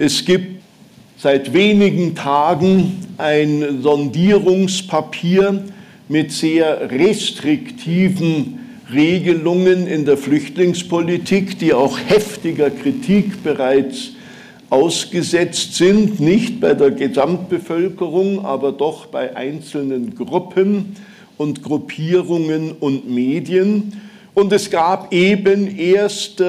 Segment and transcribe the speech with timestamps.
[0.00, 0.62] Es gibt
[1.16, 5.64] seit wenigen Tagen ein Sondierungspapier
[6.08, 8.60] mit sehr restriktiven
[8.92, 14.10] Regelungen in der Flüchtlingspolitik, die auch heftiger Kritik bereits
[14.70, 20.94] ausgesetzt sind, nicht bei der Gesamtbevölkerung, aber doch bei einzelnen Gruppen
[21.38, 24.00] und Gruppierungen und Medien.
[24.32, 26.40] Und es gab eben erst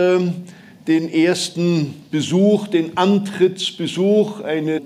[0.90, 4.82] den ersten Besuch, den Antrittsbesuch eines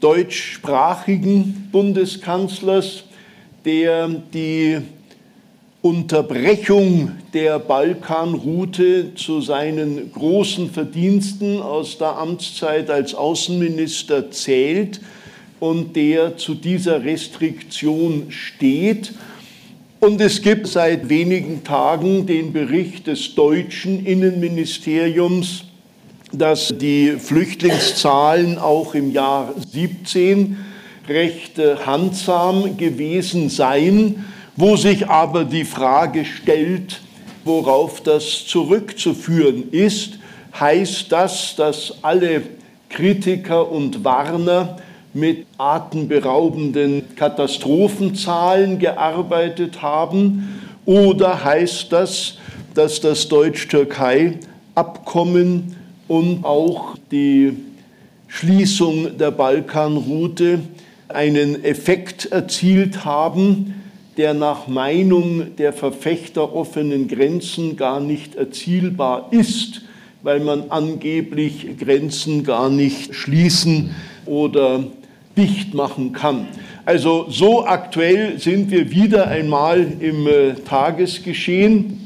[0.00, 3.04] deutschsprachigen Bundeskanzlers,
[3.64, 4.78] der die
[5.82, 15.00] Unterbrechung der Balkanroute zu seinen großen Verdiensten aus der Amtszeit als Außenminister zählt
[15.60, 19.12] und der zu dieser Restriktion steht.
[20.00, 25.64] Und es gibt seit wenigen Tagen den Bericht des deutschen Innenministeriums,
[26.32, 30.56] dass die Flüchtlingszahlen auch im Jahr 17
[31.08, 34.24] recht handsam gewesen seien
[34.56, 37.00] wo sich aber die Frage stellt,
[37.44, 40.18] worauf das zurückzuführen ist,
[40.58, 42.42] heißt das, dass alle
[42.88, 44.78] Kritiker und Warner
[45.16, 50.60] mit atemberaubenden Katastrophenzahlen gearbeitet haben?
[50.84, 52.36] Oder heißt das,
[52.74, 55.74] dass das Deutsch-Türkei-Abkommen
[56.06, 57.56] und auch die
[58.28, 60.60] Schließung der Balkanroute
[61.08, 63.74] einen Effekt erzielt haben,
[64.16, 69.82] der nach Meinung der Verfechter offenen Grenzen gar nicht erzielbar ist,
[70.22, 73.94] weil man angeblich Grenzen gar nicht schließen
[74.24, 74.84] oder
[75.36, 76.48] dicht machen kann.
[76.84, 82.00] Also so aktuell sind wir wieder einmal im äh, Tagesgeschehen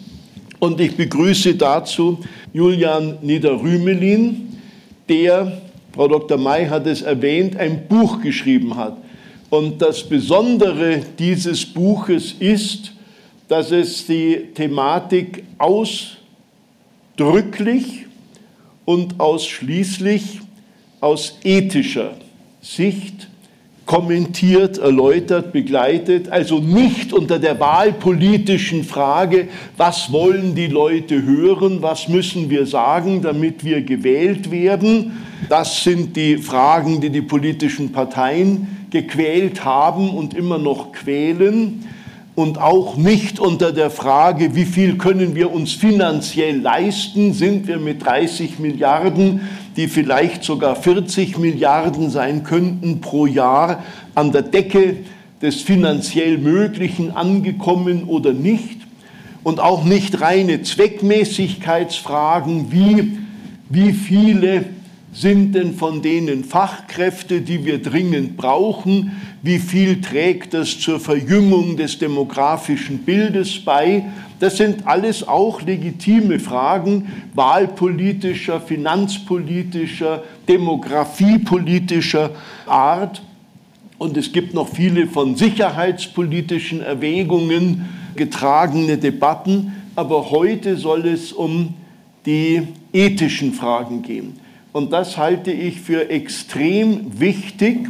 [0.59, 2.19] und ich begrüße dazu
[2.53, 4.59] Julian Niederrümelin,
[5.09, 5.61] der,
[5.93, 6.39] Frau Dr.
[6.39, 8.97] May hat es erwähnt, ein Buch geschrieben hat
[9.51, 12.93] und das Besondere dieses Buches ist,
[13.49, 15.43] dass es die Thematik
[17.17, 18.07] ausdrücklich
[18.85, 20.41] und ausschließlich
[21.01, 22.15] aus ethischer
[22.61, 23.29] Sicht
[23.87, 32.07] kommentiert, erläutert, begleitet, also nicht unter der wahlpolitischen Frage, was wollen die Leute hören, was
[32.07, 35.19] müssen wir sagen, damit wir gewählt werden.
[35.49, 41.85] Das sind die Fragen, die die politischen Parteien gequält haben und immer noch quälen
[42.37, 47.79] und auch nicht unter der Frage, wie viel können wir uns finanziell leisten, sind wir
[47.79, 49.41] mit 30 Milliarden,
[49.77, 53.83] die vielleicht sogar 40 Milliarden sein könnten pro Jahr,
[54.15, 54.97] an der Decke
[55.41, 58.79] des finanziell Möglichen angekommen oder nicht.
[59.43, 63.17] Und auch nicht reine Zweckmäßigkeitsfragen, wie,
[63.71, 64.67] wie viele
[65.13, 69.13] sind denn von denen Fachkräfte, die wir dringend brauchen?
[69.43, 74.05] Wie viel trägt das zur Verjüngung des demografischen Bildes bei?
[74.41, 82.31] Das sind alles auch legitime Fragen wahlpolitischer, finanzpolitischer, demografiepolitischer
[82.67, 83.23] Art.
[83.99, 87.85] Und es gibt noch viele von sicherheitspolitischen Erwägungen
[88.17, 89.75] getragene Debatten.
[89.95, 91.75] Aber heute soll es um
[92.25, 92.63] die
[92.95, 94.41] ethischen Fragen gehen.
[94.73, 97.89] Und das halte ich für extrem wichtig,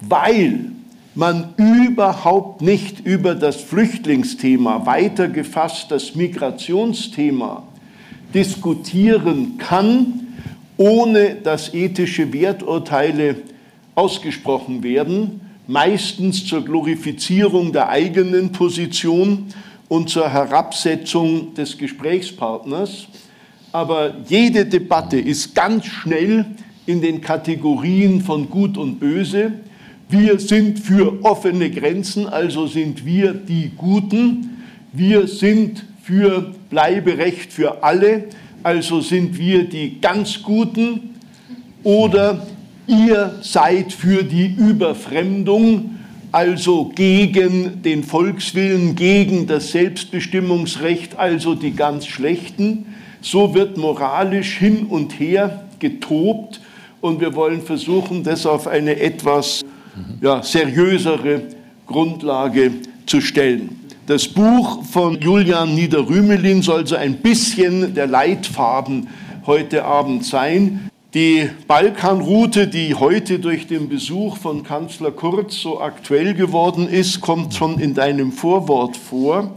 [0.00, 0.70] weil
[1.14, 7.64] man überhaupt nicht über das Flüchtlingsthema, weitergefasst das Migrationsthema,
[8.32, 10.20] diskutieren kann,
[10.76, 13.36] ohne dass ethische Werturteile
[13.94, 19.46] ausgesprochen werden, meistens zur Glorifizierung der eigenen Position
[19.88, 23.08] und zur Herabsetzung des Gesprächspartners
[23.72, 26.44] aber jede Debatte ist ganz schnell
[26.86, 29.52] in den Kategorien von Gut und Böse.
[30.10, 34.64] Wir sind für offene Grenzen, also sind wir die Guten.
[34.92, 38.24] Wir sind für Bleiberecht für alle,
[38.64, 41.14] also sind wir die ganz Guten.
[41.84, 42.44] Oder
[42.88, 46.00] ihr seid für die Überfremdung,
[46.32, 52.86] also gegen den Volkswillen, gegen das Selbstbestimmungsrecht, also die ganz Schlechten.
[53.20, 56.60] So wird moralisch hin und her getobt
[57.00, 59.62] und wir wollen versuchen, das auf eine etwas
[60.20, 61.42] ja, seriösere
[61.86, 62.72] Grundlage
[63.06, 63.80] zu stellen.
[64.06, 69.08] Das Buch von Julian Niederrümelin soll so ein bisschen der Leitfaden
[69.46, 70.90] heute Abend sein.
[71.14, 77.54] Die Balkanroute, die heute durch den Besuch von Kanzler Kurz so aktuell geworden ist, kommt
[77.54, 79.54] schon in deinem Vorwort vor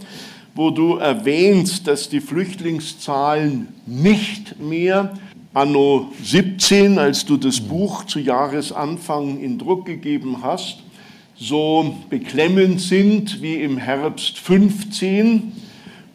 [0.55, 5.13] wo du erwähnst, dass die Flüchtlingszahlen nicht mehr
[5.53, 10.79] anno 17, als du das Buch zu Jahresanfang in Druck gegeben hast,
[11.35, 15.51] so beklemmend sind wie im Herbst 15,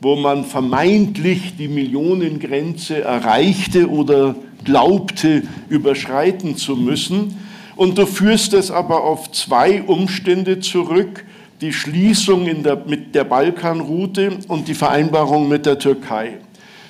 [0.00, 7.36] wo man vermeintlich die Millionengrenze erreichte oder glaubte überschreiten zu müssen.
[7.76, 11.24] Und du führst es aber auf zwei Umstände zurück,
[11.60, 16.38] die Schließung der, mit der Balkanroute und die Vereinbarung mit der Türkei.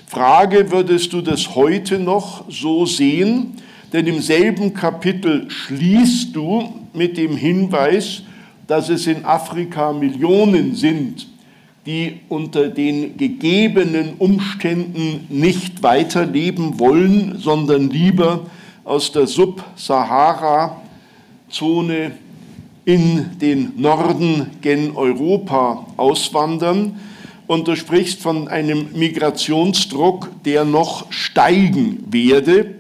[0.09, 3.53] Frage, würdest du das heute noch so sehen?
[3.93, 8.23] Denn im selben Kapitel schließt du mit dem Hinweis,
[8.67, 11.29] dass es in Afrika Millionen sind,
[11.85, 18.47] die unter den gegebenen Umständen nicht weiterleben wollen, sondern lieber
[18.85, 22.13] aus der Sub-Sahara-Zone
[22.87, 26.99] in den Norden gen Europa auswandern.
[27.49, 32.79] Und du sprichst von einem Migrationsdruck, der noch steigen werde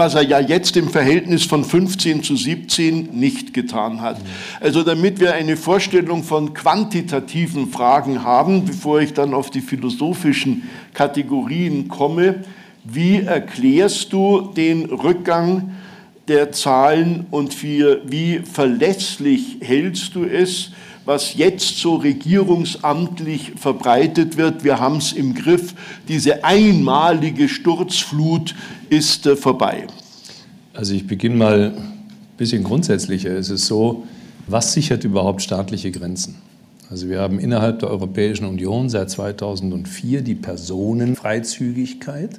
[0.00, 4.18] was er ja jetzt im Verhältnis von 15 zu 17 nicht getan hat.
[4.60, 10.70] Also damit wir eine Vorstellung von quantitativen Fragen haben, bevor ich dann auf die philosophischen
[10.94, 12.36] Kategorien komme,
[12.84, 15.74] wie erklärst du den Rückgang
[16.28, 20.70] der Zahlen und wie, verlässlich hältst du es,
[21.10, 24.62] was jetzt so regierungsamtlich verbreitet wird.
[24.62, 25.74] Wir haben es im Griff.
[26.06, 28.54] Diese einmalige Sturzflut
[28.90, 29.88] ist äh, vorbei.
[30.72, 33.30] Also ich beginne mal ein bisschen grundsätzlicher.
[33.30, 34.04] Es ist so,
[34.46, 36.36] was sichert überhaupt staatliche Grenzen?
[36.90, 42.38] Also wir haben innerhalb der Europäischen Union seit 2004 die Personenfreizügigkeit.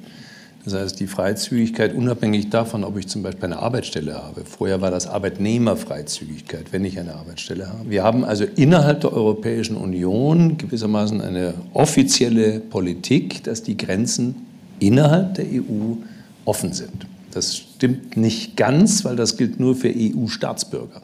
[0.64, 4.44] Das heißt, die Freizügigkeit unabhängig davon, ob ich zum Beispiel eine Arbeitsstelle habe.
[4.44, 7.90] Vorher war das Arbeitnehmerfreizügigkeit, wenn ich eine Arbeitsstelle habe.
[7.90, 14.46] Wir haben also innerhalb der Europäischen Union gewissermaßen eine offizielle Politik, dass die Grenzen
[14.78, 15.96] innerhalb der EU
[16.44, 17.06] offen sind.
[17.32, 21.02] Das stimmt nicht ganz, weil das gilt nur für EU-Staatsbürger.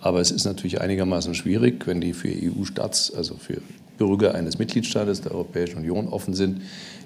[0.00, 3.62] Aber es ist natürlich einigermaßen schwierig, wenn die für EU-Staats, also für
[3.96, 6.60] Bürger eines Mitgliedstaates der Europäischen Union offen sind,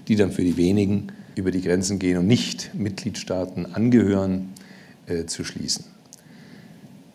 [0.08, 4.50] die dann für die wenigen über die Grenzen gehen und nicht Mitgliedstaaten angehören,
[5.06, 5.84] äh, zu schließen.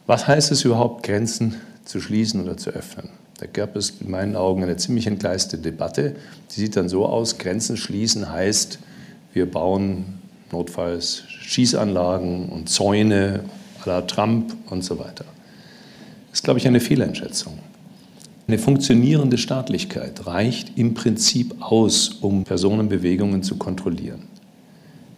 [0.07, 3.09] Was heißt es überhaupt, Grenzen zu schließen oder zu öffnen?
[3.39, 6.15] Da gab es in meinen Augen eine ziemlich entgleiste Debatte.
[6.51, 8.79] Die sieht dann so aus, Grenzen schließen heißt,
[9.33, 10.19] wir bauen
[10.51, 13.43] notfalls Schießanlagen und Zäune
[13.83, 15.25] à la Trump und so weiter.
[16.29, 17.59] Das ist, glaube ich, eine Fehleinschätzung.
[18.47, 24.21] Eine funktionierende Staatlichkeit reicht im Prinzip aus, um Personenbewegungen zu kontrollieren.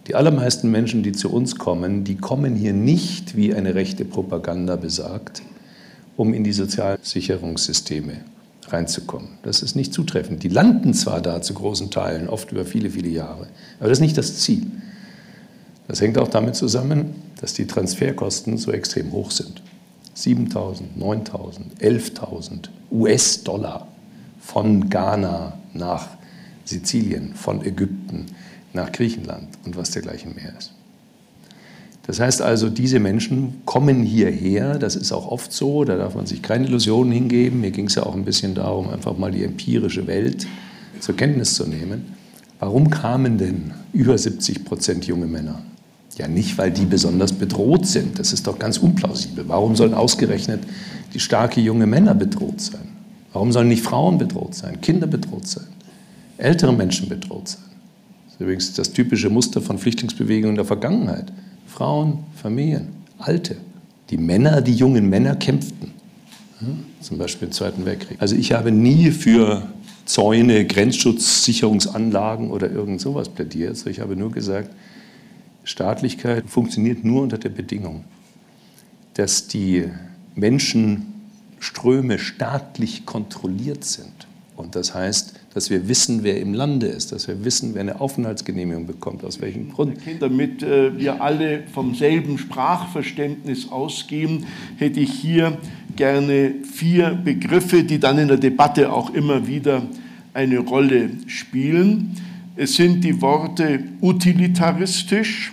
[0.06, 4.76] Die allermeisten Menschen, die zu uns kommen, die kommen hier nicht, wie eine rechte Propaganda
[4.76, 5.42] besagt,
[6.16, 8.14] um in die Sozialsicherungssysteme
[8.68, 9.28] reinzukommen.
[9.42, 10.42] Das ist nicht zutreffend.
[10.42, 13.48] Die landen zwar da zu großen Teilen, oft über viele, viele Jahre,
[13.78, 14.66] aber das ist nicht das Ziel.
[15.86, 19.62] Das hängt auch damit zusammen, dass die Transferkosten so extrem hoch sind.
[20.18, 23.86] 7.000, 9.000, 11.000 US-Dollar
[24.40, 26.08] von Ghana nach
[26.64, 28.26] Sizilien, von Ägypten
[28.72, 30.72] nach Griechenland und was dergleichen mehr ist.
[32.08, 36.24] Das heißt also, diese Menschen kommen hierher, das ist auch oft so, da darf man
[36.24, 37.60] sich keine Illusionen hingeben.
[37.60, 40.46] Mir ging es ja auch ein bisschen darum, einfach mal die empirische Welt
[41.00, 42.14] zur Kenntnis zu nehmen.
[42.58, 45.62] Warum kamen denn über 70 Prozent junge Männer?
[46.18, 48.18] Ja, nicht, weil die besonders bedroht sind.
[48.18, 49.44] Das ist doch ganz unplausibel.
[49.46, 50.60] Warum sollen ausgerechnet
[51.14, 52.88] die starke junge Männer bedroht sein?
[53.32, 55.66] Warum sollen nicht Frauen bedroht sein, Kinder bedroht sein,
[56.38, 57.62] ältere Menschen bedroht sein?
[58.26, 61.32] Das ist übrigens das typische Muster von Flüchtlingsbewegungen der Vergangenheit.
[61.66, 62.88] Frauen, Familien,
[63.18, 63.56] Alte.
[64.10, 65.92] Die Männer, die jungen Männer kämpften.
[66.60, 66.66] Ja,
[67.00, 68.16] zum Beispiel im Zweiten Weltkrieg.
[68.20, 69.68] Also ich habe nie für
[70.04, 73.86] Zäune, Grenzschutzsicherungsanlagen oder irgend sowas plädiert.
[73.86, 74.70] Ich habe nur gesagt,
[75.68, 78.04] Staatlichkeit funktioniert nur unter der Bedingung,
[79.14, 79.84] dass die
[80.34, 84.26] Menschenströme staatlich kontrolliert sind.
[84.56, 88.00] Und das heißt, dass wir wissen, wer im Lande ist, dass wir wissen, wer eine
[88.00, 89.98] Aufenthaltsgenehmigung bekommt, aus welchem Grund.
[90.20, 94.46] Damit äh, wir alle vom selben Sprachverständnis ausgehen,
[94.78, 95.58] hätte ich hier
[95.96, 99.82] gerne vier Begriffe, die dann in der Debatte auch immer wieder
[100.32, 102.16] eine Rolle spielen.
[102.56, 105.52] Es sind die Worte utilitaristisch,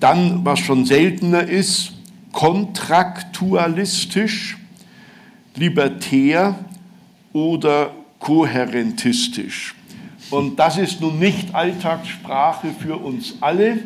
[0.00, 1.92] dann, was schon seltener ist,
[2.32, 4.58] kontraktualistisch,
[5.56, 6.58] libertär
[7.32, 9.74] oder kohärentistisch.
[10.30, 13.78] Und das ist nun nicht Alltagssprache für uns alle,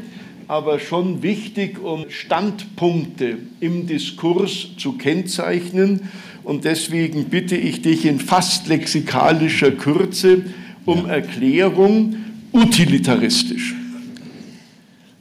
[0.47, 6.11] aber schon wichtig, um Standpunkte im Diskurs zu kennzeichnen.
[6.43, 10.45] Und deswegen bitte ich dich in fast lexikalischer Kürze
[10.85, 12.17] um Erklärung
[12.53, 13.75] utilitaristisch.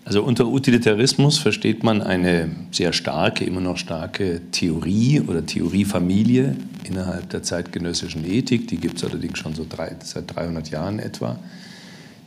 [0.05, 7.29] Also unter Utilitarismus versteht man eine sehr starke, immer noch starke Theorie oder Theoriefamilie innerhalb
[7.29, 8.67] der zeitgenössischen Ethik.
[8.67, 11.39] Die gibt es allerdings schon so drei, seit 300 Jahren etwa.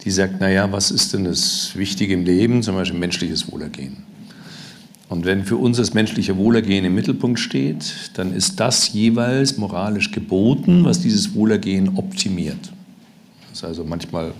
[0.04, 2.62] Die sagt, naja, was ist denn das Wichtige im Leben?
[2.62, 4.04] Zum Beispiel menschliches Wohlergehen.
[5.08, 10.12] Und wenn für uns das menschliche Wohlergehen im Mittelpunkt steht, dann ist das jeweils moralisch
[10.12, 12.72] geboten, was dieses Wohlergehen optimiert.
[13.50, 14.32] Das ist also manchmal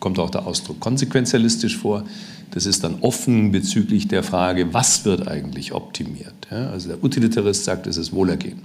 [0.00, 2.04] kommt auch der Ausdruck konsequenzialistisch vor.
[2.52, 6.34] Das ist dann offen bezüglich der Frage, was wird eigentlich optimiert.
[6.50, 8.62] Ja, also der Utilitarist sagt, es ist Wohlergehen,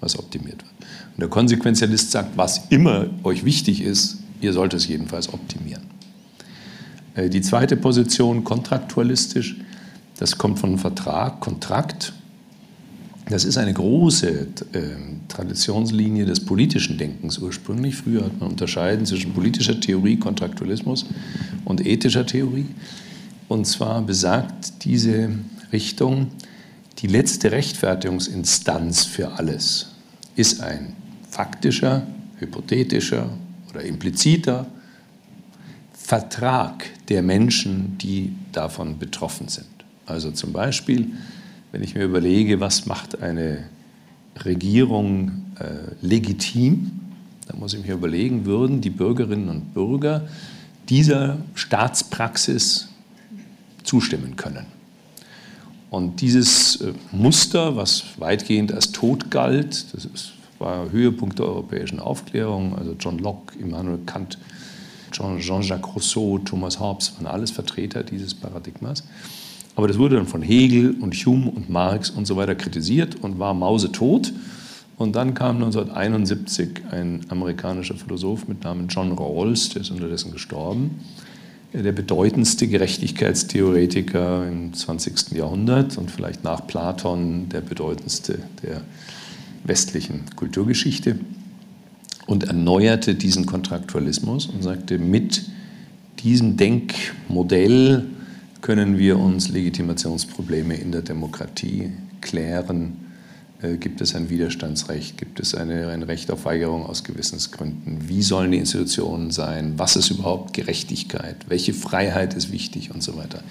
[0.00, 0.88] was optimiert wird.
[1.14, 5.82] Und der Konsequenzialist sagt, was immer euch wichtig ist, ihr sollt es jedenfalls optimieren.
[7.14, 9.56] Äh, die zweite Position, kontraktualistisch,
[10.18, 12.14] das kommt von Vertrag, Kontrakt.
[13.28, 14.80] Das ist eine große äh,
[15.28, 17.96] Traditionslinie des politischen Denkens ursprünglich.
[17.96, 21.04] Früher hat man unterscheiden zwischen politischer Theorie, Kontraktualismus
[21.66, 22.66] und ethischer Theorie.
[23.50, 25.28] Und zwar besagt diese
[25.72, 26.28] Richtung,
[26.98, 29.90] die letzte Rechtfertigungsinstanz für alles
[30.36, 30.94] ist ein
[31.28, 32.06] faktischer,
[32.38, 33.28] hypothetischer
[33.68, 34.66] oder impliziter
[35.92, 39.66] Vertrag der Menschen, die davon betroffen sind.
[40.06, 41.10] Also zum Beispiel,
[41.72, 43.64] wenn ich mir überlege, was macht eine
[44.44, 46.92] Regierung äh, legitim,
[47.48, 50.28] dann muss ich mir überlegen, würden die Bürgerinnen und Bürger
[50.88, 52.89] dieser Staatspraxis
[53.84, 54.66] zustimmen können.
[55.90, 62.78] Und dieses äh, Muster, was weitgehend als tot galt, das war Höhepunkt der europäischen Aufklärung,
[62.78, 64.38] also John Locke, Immanuel Kant,
[65.10, 69.02] Jean-Jacques Rousseau, Thomas Hobbes waren alles Vertreter dieses Paradigmas.
[69.74, 73.38] Aber das wurde dann von Hegel und Hume und Marx und so weiter kritisiert und
[73.38, 74.32] war mausetot.
[74.98, 81.00] Und dann kam 1971 ein amerikanischer Philosoph mit Namen John Rawls, der ist unterdessen gestorben,
[81.72, 85.32] der bedeutendste Gerechtigkeitstheoretiker im 20.
[85.32, 88.82] Jahrhundert und vielleicht nach Platon der bedeutendste der
[89.64, 91.18] westlichen Kulturgeschichte
[92.26, 95.42] und erneuerte diesen Kontraktualismus und sagte, mit
[96.20, 98.06] diesem Denkmodell
[98.60, 103.09] können wir uns Legitimationsprobleme in der Demokratie klären?
[103.62, 105.18] Äh, gibt es ein Widerstandsrecht?
[105.18, 108.08] Gibt es eine, ein Recht auf Weigerung aus Gewissensgründen?
[108.08, 109.74] Wie sollen die Institutionen sein?
[109.76, 111.36] Was ist überhaupt Gerechtigkeit?
[111.48, 113.42] Welche Freiheit ist wichtig und so weiter?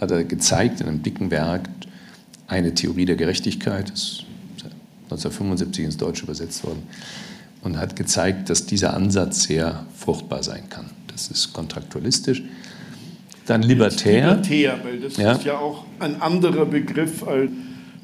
[0.00, 1.68] Hat er gezeigt in einem dicken Werk
[2.46, 4.24] eine Theorie der Gerechtigkeit, das ist
[5.04, 6.82] 1975 ins Deutsche übersetzt worden,
[7.62, 10.86] und hat gezeigt, dass dieser Ansatz sehr fruchtbar sein kann.
[11.08, 12.42] Das ist kontraktualistisch.
[13.46, 14.36] Dann libertär.
[14.36, 15.32] Libertär, weil das ja.
[15.32, 17.50] ist ja auch ein anderer Begriff, als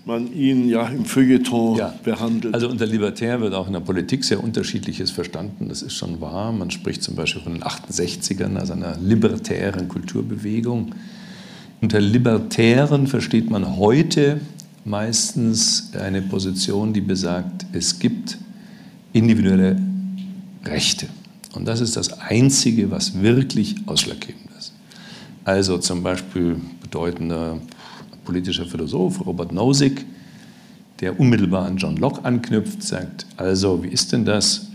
[0.05, 1.95] man ihn ja im Feuilleton ja.
[2.03, 2.55] behandelt.
[2.55, 5.69] Also unter libertär wird auch in der Politik sehr unterschiedliches verstanden.
[5.69, 6.53] Das ist schon wahr.
[6.53, 10.95] Man spricht zum Beispiel von den 68ern, also einer libertären Kulturbewegung.
[11.81, 14.41] Unter Libertären versteht man heute
[14.85, 18.39] meistens eine Position, die besagt, es gibt
[19.13, 19.81] individuelle
[20.65, 21.07] Rechte.
[21.55, 24.73] Und das ist das Einzige, was wirklich ausschlaggebend ist.
[25.45, 27.59] Also zum Beispiel bedeutender
[28.25, 30.05] politischer Philosoph Robert Nozick,
[31.01, 34.69] der unmittelbar an John Locke anknüpft, sagt, also wie ist denn das?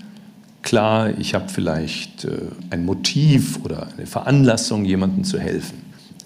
[0.61, 2.39] Klar, ich habe vielleicht äh,
[2.69, 5.77] ein Motiv oder eine Veranlassung, jemandem zu helfen,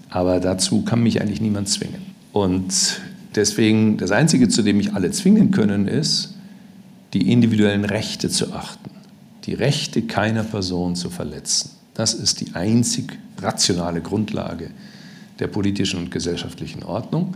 [0.10, 2.02] aber dazu kann mich eigentlich niemand zwingen.
[2.34, 3.00] Und
[3.36, 6.36] deswegen, das Einzige, zu dem mich alle zwingen können, ist,
[7.14, 8.90] die individuellen Rechte zu achten,
[9.46, 11.72] die Rechte keiner Person zu verletzen.
[11.94, 14.72] Das ist die einzig rationale Grundlage
[15.42, 17.34] der politischen und gesellschaftlichen Ordnung.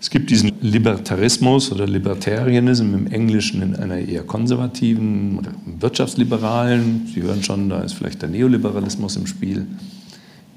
[0.00, 5.40] Es gibt diesen Libertarismus oder Libertarianism im Englischen in einer eher konservativen,
[5.78, 9.66] wirtschaftsliberalen, Sie hören schon, da ist vielleicht der Neoliberalismus im Spiel,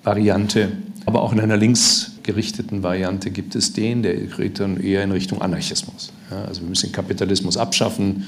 [0.03, 0.71] Variante.
[1.05, 5.41] Aber auch in einer linksgerichteten Variante gibt es den, der geht dann eher in Richtung
[5.41, 6.11] Anarchismus.
[6.31, 8.23] Ja, also wir müssen Kapitalismus abschaffen,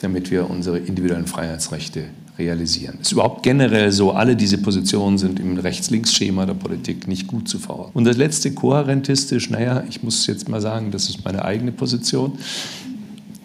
[0.00, 2.04] damit wir unsere individuellen Freiheitsrechte
[2.38, 2.98] realisieren.
[3.00, 7.48] Es ist überhaupt generell so, alle diese Positionen sind im Rechts-Links-Schema der Politik nicht gut
[7.48, 7.92] zu verorten.
[7.94, 12.38] Und das letzte kohärentistisch, naja, ich muss jetzt mal sagen, das ist meine eigene Position,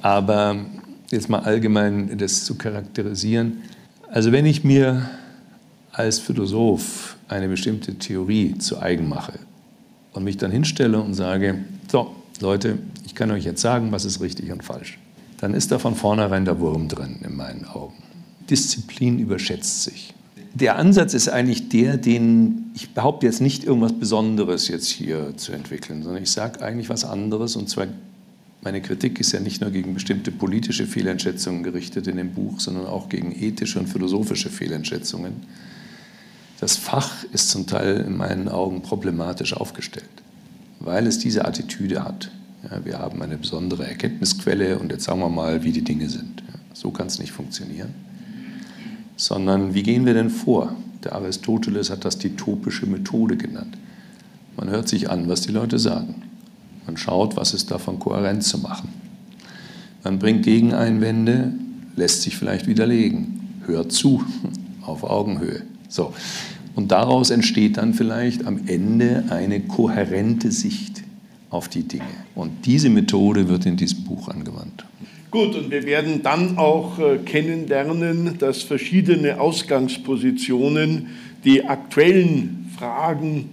[0.01, 0.57] aber
[1.11, 3.63] jetzt mal allgemein das zu charakterisieren.
[4.11, 5.09] Also wenn ich mir
[5.91, 9.33] als Philosoph eine bestimmte Theorie zu eigen mache
[10.13, 14.21] und mich dann hinstelle und sage, so Leute, ich kann euch jetzt sagen, was ist
[14.21, 14.99] richtig und falsch,
[15.43, 17.95] dann ist da von vornherein der Wurm drin in meinen Augen.
[18.49, 20.13] Disziplin überschätzt sich.
[20.53, 25.51] Der Ansatz ist eigentlich der, den ich behaupte jetzt nicht irgendwas Besonderes jetzt hier zu
[25.51, 27.87] entwickeln, sondern ich sage eigentlich was anderes und zwar
[28.61, 32.85] meine Kritik ist ja nicht nur gegen bestimmte politische Fehleinschätzungen gerichtet in dem Buch, sondern
[32.85, 35.33] auch gegen ethische und philosophische Fehleinschätzungen
[36.61, 40.23] Das Fach ist zum Teil in meinen Augen problematisch aufgestellt,
[40.79, 42.31] weil es diese Attitüde hat.
[42.63, 46.41] Ja, wir haben eine besondere Erkenntnisquelle und jetzt sagen wir mal, wie die Dinge sind.
[46.47, 47.93] Ja, so kann es nicht funktionieren.
[49.17, 50.75] Sondern wie gehen wir denn vor?
[51.03, 53.77] Der Aristoteles hat das die topische Methode genannt.
[54.55, 56.23] Man hört sich an, was die Leute sagen.
[56.85, 58.89] Man schaut, was ist davon kohärent zu machen.
[60.03, 61.53] Man bringt Gegeneinwände,
[61.95, 64.23] lässt sich vielleicht widerlegen, hört zu,
[64.81, 65.63] auf Augenhöhe.
[65.89, 66.13] So.
[66.75, 71.02] Und daraus entsteht dann vielleicht am Ende eine kohärente Sicht
[71.53, 72.03] auf die Dinge.
[72.35, 74.85] Und diese Methode wird in diesem Buch angewandt.
[75.29, 81.07] Gut, und wir werden dann auch äh, kennenlernen, dass verschiedene Ausgangspositionen
[81.43, 83.49] die aktuellen Fragen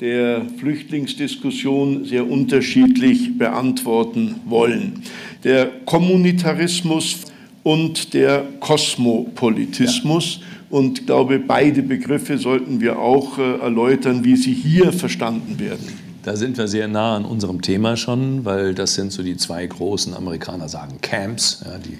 [0.00, 5.02] der Flüchtlingsdiskussion sehr unterschiedlich beantworten wollen.
[5.44, 7.20] Der Kommunitarismus
[7.62, 10.40] und der Kosmopolitismus.
[10.40, 10.46] Ja.
[10.78, 16.01] Und ich glaube, beide Begriffe sollten wir auch äh, erläutern, wie sie hier verstanden werden.
[16.22, 19.66] Da sind wir sehr nah an unserem Thema schon, weil das sind so die zwei
[19.66, 21.98] großen Amerikaner sagen Camps, ja, die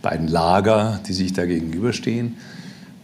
[0.00, 2.36] beiden Lager, die sich da gegenüberstehen.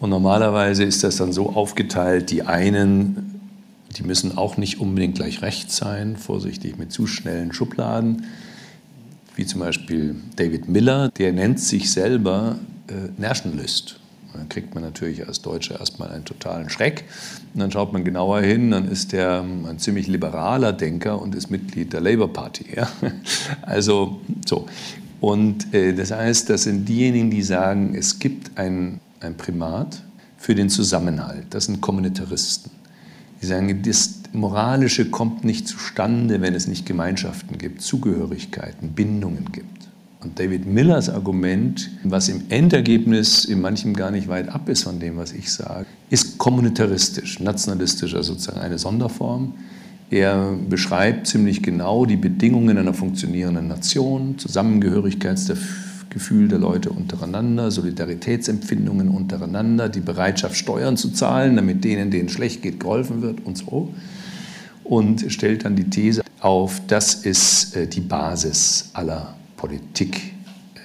[0.01, 3.35] Und normalerweise ist das dann so aufgeteilt, die einen
[3.97, 8.27] die müssen auch nicht unbedingt gleich rechts sein, vorsichtig mit zu schnellen Schubladen,
[9.37, 14.01] wie zum Beispiel David Miller, der nennt sich selber äh, Nationalist.
[14.35, 17.05] Und dann kriegt man natürlich als Deutscher erstmal einen totalen Schreck.
[17.55, 21.35] Und dann schaut man genauer hin, dann ist der ähm, ein ziemlich liberaler Denker und
[21.35, 22.65] ist Mitglied der Labour Party.
[22.75, 22.89] Ja?
[23.63, 24.67] Also so.
[25.21, 30.03] Und äh, das heißt, das sind diejenigen, die sagen, es gibt ein, ein Primat
[30.37, 31.47] für den Zusammenhalt.
[31.51, 32.71] Das sind Kommunitaristen.
[33.41, 39.74] Die sagen, das Moralische kommt nicht zustande, wenn es nicht Gemeinschaften gibt, Zugehörigkeiten, Bindungen gibt.
[40.25, 44.99] Und David Millers Argument, was im Endergebnis in manchem gar nicht weit ab ist von
[44.99, 49.53] dem, was ich sage, ist kommunitaristisch, nationalistisch, also sozusagen eine Sonderform.
[50.11, 59.91] Er beschreibt ziemlich genau die Bedingungen einer funktionierenden Nation, Zusammengehörigkeitsgefühl der Leute untereinander, Solidaritätsempfindungen untereinander,
[59.91, 63.93] die Bereitschaft, Steuern zu zahlen, damit denen, denen schlecht geht, geholfen wird und so.
[64.85, 70.35] Und stellt dann die These auf, das ist äh, die Basis aller Politik.
[70.75, 70.79] Äh,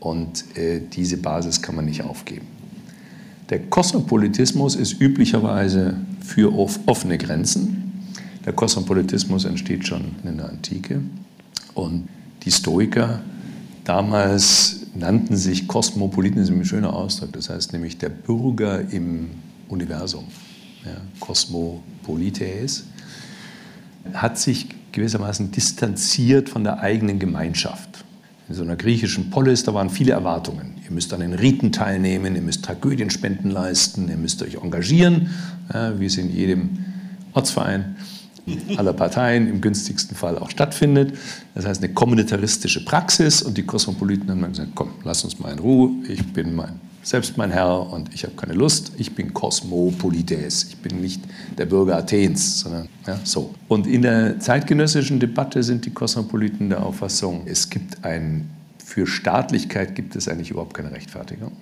[0.00, 2.48] und äh, diese Basis kann man nicht aufgeben.
[3.48, 7.92] Der Kosmopolitismus ist üblicherweise für offene Grenzen.
[8.44, 11.00] Der Kosmopolitismus entsteht schon in der Antike.
[11.74, 12.08] Und
[12.42, 13.22] die Stoiker
[13.84, 19.28] damals nannten sich Kosmopoliten, das ist ein schöner Ausdruck, das heißt nämlich der Bürger im
[19.68, 20.24] Universum.
[20.84, 22.84] Ja, Kosmopolites
[24.12, 28.04] hat sich gewissermaßen distanziert von der eigenen Gemeinschaft
[28.48, 30.74] in so einer griechischen Polis, da waren viele Erwartungen.
[30.84, 35.30] Ihr müsst an den Riten teilnehmen, ihr müsst Tragödienspenden leisten, ihr müsst euch engagieren,
[35.72, 36.70] ja, wie es in jedem
[37.32, 37.96] Ortsverein
[38.76, 41.16] aller Parteien im günstigsten Fall auch stattfindet.
[41.54, 45.58] Das heißt eine kommunitaristische Praxis und die Kosmopoliten haben gesagt, komm, lass uns mal in
[45.58, 48.92] Ruhe, ich bin mein selbst mein Herr und ich habe keine Lust.
[48.96, 50.64] Ich bin Kosmopolites.
[50.64, 51.22] Ich bin nicht
[51.58, 53.54] der Bürger Athens, sondern ja, so.
[53.68, 58.48] Und in der zeitgenössischen Debatte sind die Kosmopoliten der Auffassung, es gibt ein,
[58.84, 61.52] für Staatlichkeit gibt es eigentlich überhaupt keine Rechtfertigung.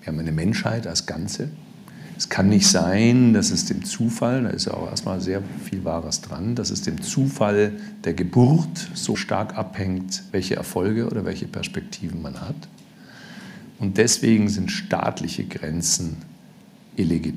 [0.00, 1.48] Wir haben eine Menschheit als Ganze.
[2.16, 5.84] Es kann nicht sein, dass es dem Zufall, da ist ja auch erstmal sehr viel
[5.86, 7.72] Wahres dran, dass es dem Zufall
[8.04, 12.56] der Geburt so stark abhängt, welche Erfolge oder welche Perspektiven man hat.
[13.80, 16.18] Und deswegen sind staatliche Grenzen
[16.96, 17.34] illegit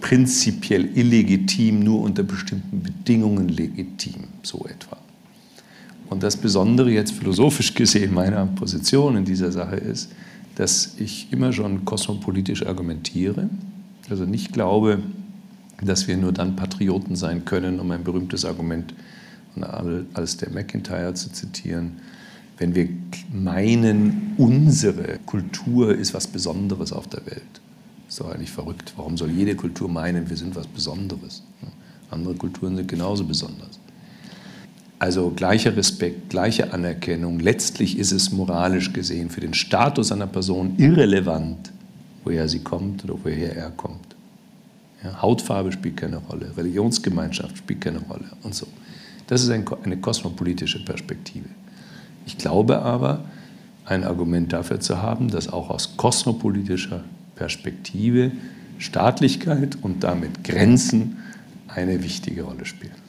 [0.00, 4.98] prinzipiell illegitim, nur unter bestimmten Bedingungen legitim, so etwa.
[6.08, 10.12] Und das Besondere jetzt philosophisch gesehen meiner Position in dieser Sache ist,
[10.54, 13.48] dass ich immer schon kosmopolitisch argumentiere,
[14.08, 15.00] also nicht glaube,
[15.82, 18.94] dass wir nur dann Patrioten sein können, um ein berühmtes Argument
[19.52, 21.92] von Alistair McIntyre zu zitieren,
[22.58, 22.88] wenn wir
[23.32, 27.42] meinen, unsere Kultur ist was Besonderes auf der Welt.
[28.06, 28.94] Das ist doch eigentlich verrückt.
[28.96, 31.42] Warum soll jede Kultur meinen, wir sind was Besonderes?
[32.10, 33.80] Andere Kulturen sind genauso besonders.
[34.98, 37.40] Also gleicher Respekt, gleiche Anerkennung.
[37.40, 41.72] Letztlich ist es moralisch gesehen für den Status einer Person irrelevant,
[42.24, 44.16] woher sie kommt oder woher er kommt.
[45.04, 48.66] Ja, Hautfarbe spielt keine Rolle, Religionsgemeinschaft spielt keine Rolle und so.
[49.26, 51.48] Das ist ein, eine kosmopolitische Perspektive.
[52.26, 53.24] Ich glaube aber,
[53.84, 57.04] ein Argument dafür zu haben, dass auch aus kosmopolitischer
[57.36, 58.32] Perspektive
[58.78, 61.18] Staatlichkeit und damit Grenzen
[61.68, 63.06] eine wichtige Rolle spielen.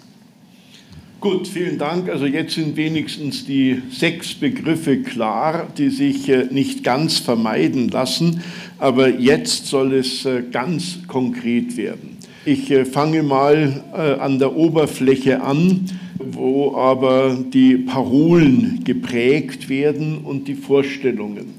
[1.20, 2.10] Gut, vielen Dank.
[2.10, 8.44] Also jetzt sind wenigstens die sechs Begriffe klar, die sich äh, nicht ganz vermeiden lassen.
[8.78, 12.17] Aber jetzt soll es äh, ganz konkret werden.
[12.48, 13.84] Ich äh, fange mal
[14.22, 15.82] an der Oberfläche an,
[16.18, 21.56] wo aber die Parolen geprägt werden und die Vorstellungen.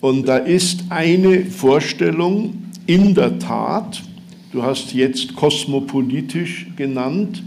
[0.00, 4.02] Und da ist eine Vorstellung in der Tat,
[4.50, 7.40] du hast jetzt kosmopolitisch genannt,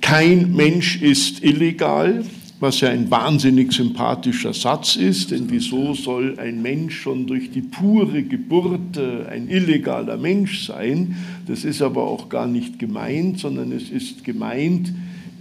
[0.00, 2.24] kein Mensch ist illegal,
[2.60, 7.62] was ja ein wahnsinnig sympathischer Satz ist, denn wieso soll ein Mensch schon durch die
[7.62, 11.16] pure Geburt ein illegaler Mensch sein?
[11.46, 14.92] Das ist aber auch gar nicht gemeint, sondern es ist gemeint,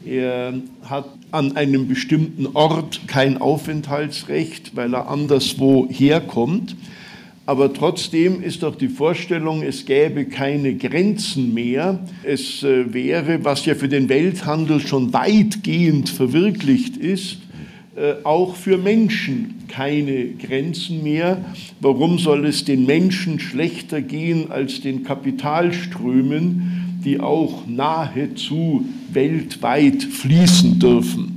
[0.05, 6.75] er hat an einem bestimmten Ort kein Aufenthaltsrecht, weil er anderswo herkommt.
[7.45, 11.99] Aber trotzdem ist doch die Vorstellung, es gäbe keine Grenzen mehr.
[12.23, 17.39] Es äh, wäre, was ja für den Welthandel schon weitgehend verwirklicht ist,
[17.97, 21.43] äh, auch für Menschen keine Grenzen mehr.
[21.81, 30.79] Warum soll es den Menschen schlechter gehen als den Kapitalströmen, die auch nahezu weltweit fließen
[30.79, 31.35] dürfen?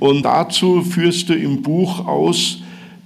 [0.00, 2.61] Und dazu führst du im Buch aus,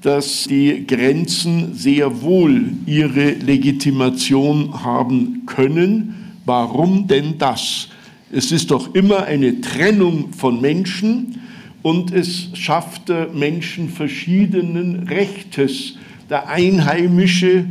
[0.06, 6.36] dass die Grenzen sehr wohl ihre Legitimation haben können.
[6.44, 7.88] Warum denn das?
[8.30, 11.40] Es ist doch immer eine Trennung von Menschen
[11.82, 15.94] und es schafft Menschen verschiedenen Rechtes.
[16.30, 17.66] Der Einheimische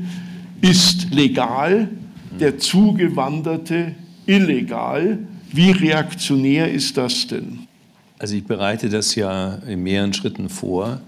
[0.59, 1.87] ist legal,
[2.37, 3.95] der Zugewanderte
[4.25, 5.19] illegal.
[5.53, 7.59] Wie reaktionär ist das denn?
[8.19, 10.99] Also ich bereite das ja in mehreren Schritten vor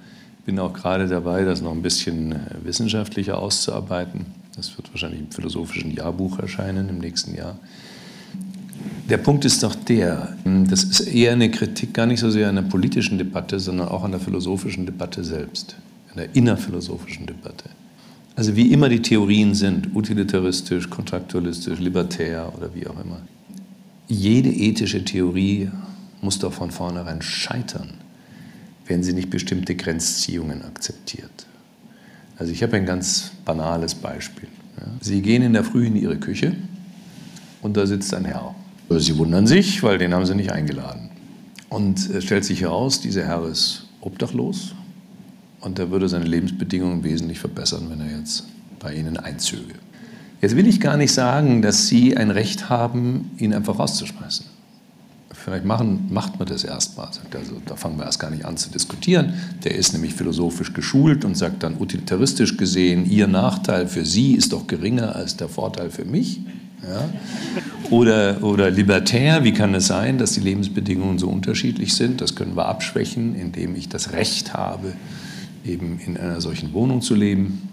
[0.48, 4.26] bin auch gerade dabei, das noch ein bisschen äh, wissenschaftlicher auszuarbeiten.
[4.56, 7.60] Das wird wahrscheinlich im philosophischen Jahrbuch erscheinen im nächsten Jahr.
[9.10, 12.56] Der Punkt ist doch der, das ist eher eine Kritik gar nicht so sehr an
[12.56, 15.76] der politischen Debatte, sondern auch an der philosophischen Debatte selbst,
[16.12, 17.66] an der innerphilosophischen Debatte.
[18.36, 23.20] Also wie immer die Theorien sind, utilitaristisch, kontraktualistisch, libertär oder wie auch immer.
[24.08, 25.70] Jede ethische Theorie
[26.22, 27.90] muss doch von vornherein scheitern
[28.88, 31.46] wenn sie nicht bestimmte Grenzziehungen akzeptiert.
[32.38, 34.48] Also ich habe ein ganz banales Beispiel.
[35.02, 36.56] Sie gehen in der Früh in Ihre Küche
[37.62, 38.56] und da sitzt ein Herr.
[38.90, 41.10] Sie wundern sich, weil den haben Sie nicht eingeladen.
[41.70, 44.76] Und es stellt sich heraus, dieser Herr ist obdachlos
[45.62, 48.46] und er würde seine Lebensbedingungen wesentlich verbessern, wenn er jetzt
[48.80, 49.74] bei Ihnen einzöge.
[50.42, 54.57] Jetzt will ich gar nicht sagen, dass Sie ein Recht haben, ihn einfach rauszuschmeißen
[55.48, 57.08] vielleicht machen, macht man das erstmal.
[57.08, 59.34] Also, da fangen wir erst gar nicht an zu diskutieren.
[59.64, 64.52] Der ist nämlich philosophisch geschult und sagt dann utilitaristisch gesehen, Ihr Nachteil für Sie ist
[64.52, 66.42] doch geringer als der Vorteil für mich.
[66.84, 67.10] Ja?
[67.92, 72.20] Oder, oder libertär, wie kann es sein, dass die Lebensbedingungen so unterschiedlich sind?
[72.20, 74.92] Das können wir abschwächen, indem ich das Recht habe,
[75.66, 77.70] eben in einer solchen Wohnung zu leben.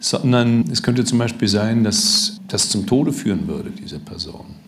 [0.00, 4.63] Sondern es könnte zum Beispiel sein, dass das zum Tode führen würde, diese Person.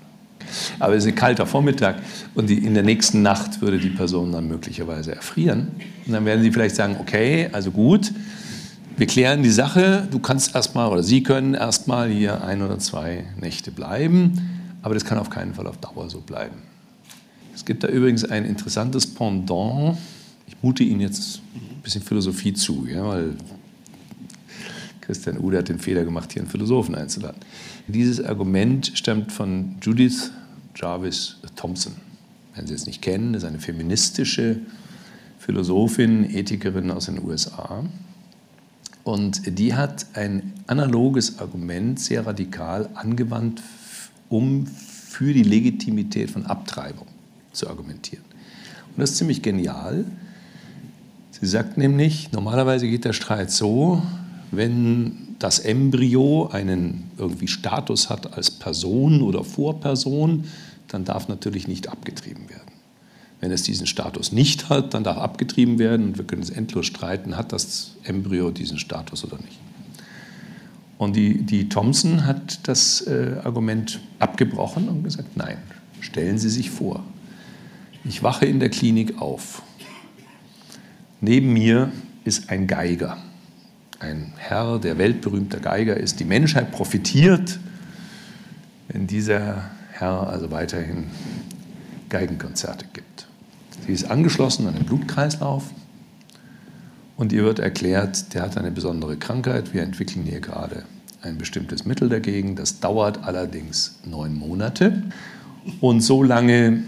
[0.78, 1.96] Aber es ist ein kalter Vormittag
[2.34, 5.68] und die, in der nächsten Nacht würde die Person dann möglicherweise erfrieren.
[6.06, 8.12] Und dann werden sie vielleicht sagen, okay, also gut,
[8.96, 13.24] wir klären die Sache, du kannst erstmal oder Sie können erstmal hier ein oder zwei
[13.38, 16.56] Nächte bleiben, aber das kann auf keinen Fall auf Dauer so bleiben.
[17.54, 19.98] Es gibt da übrigens ein interessantes Pendant.
[20.46, 23.34] Ich mute Ihnen jetzt ein bisschen Philosophie zu, ja, weil
[25.06, 27.40] Christian Ude hat den Fehler gemacht, hier einen Philosophen einzuladen.
[27.86, 30.32] Dieses Argument stammt von Judith
[30.74, 31.92] Jarvis Thompson.
[32.56, 34.58] Wenn Sie es nicht kennen, ist eine feministische
[35.38, 37.84] Philosophin, Ethikerin aus den USA.
[39.04, 43.62] Und die hat ein analoges Argument sehr radikal angewandt,
[44.28, 47.06] um für die Legitimität von Abtreibung
[47.52, 48.24] zu argumentieren.
[48.88, 50.04] Und das ist ziemlich genial.
[51.30, 54.02] Sie sagt nämlich, normalerweise geht der Streit so,
[54.50, 60.44] wenn das Embryo einen irgendwie Status hat als Person oder Vorperson,
[60.88, 62.62] dann darf natürlich nicht abgetrieben werden.
[63.40, 66.86] Wenn es diesen Status nicht hat, dann darf abgetrieben werden und wir können es endlos
[66.86, 69.58] streiten, hat das Embryo diesen Status oder nicht.
[70.96, 75.58] Und die, die Thompson hat das äh, Argument abgebrochen und gesagt, nein,
[76.00, 77.04] stellen Sie sich vor,
[78.04, 79.62] ich wache in der Klinik auf.
[81.20, 81.92] Neben mir
[82.24, 83.18] ist ein Geiger
[83.98, 86.20] ein Herr, der weltberühmter Geiger ist.
[86.20, 87.58] Die Menschheit profitiert,
[88.88, 91.04] wenn dieser Herr also weiterhin
[92.08, 93.26] Geigenkonzerte gibt.
[93.86, 95.64] Sie ist angeschlossen an den Blutkreislauf
[97.16, 99.72] und ihr wird erklärt, der hat eine besondere Krankheit.
[99.72, 100.84] Wir entwickeln hier gerade
[101.22, 102.56] ein bestimmtes Mittel dagegen.
[102.56, 105.02] Das dauert allerdings neun Monate.
[105.80, 106.84] Und so lange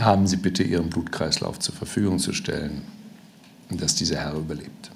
[0.00, 2.82] haben Sie bitte Ihren Blutkreislauf zur Verfügung zu stellen,
[3.70, 4.90] dass dieser Herr überlebt.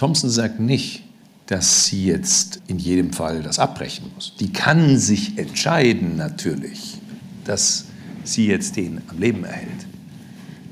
[0.00, 1.02] Thompson sagt nicht,
[1.44, 4.32] dass sie jetzt in jedem Fall das abbrechen muss.
[4.40, 6.96] Die kann sich entscheiden natürlich,
[7.44, 7.84] dass
[8.24, 9.68] sie jetzt den am Leben erhält.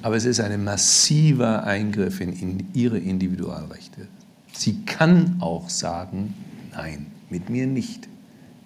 [0.00, 4.08] Aber es ist ein massiver Eingriff in, in ihre Individualrechte.
[4.54, 6.32] Sie kann auch sagen,
[6.72, 8.08] nein, mit mir nicht,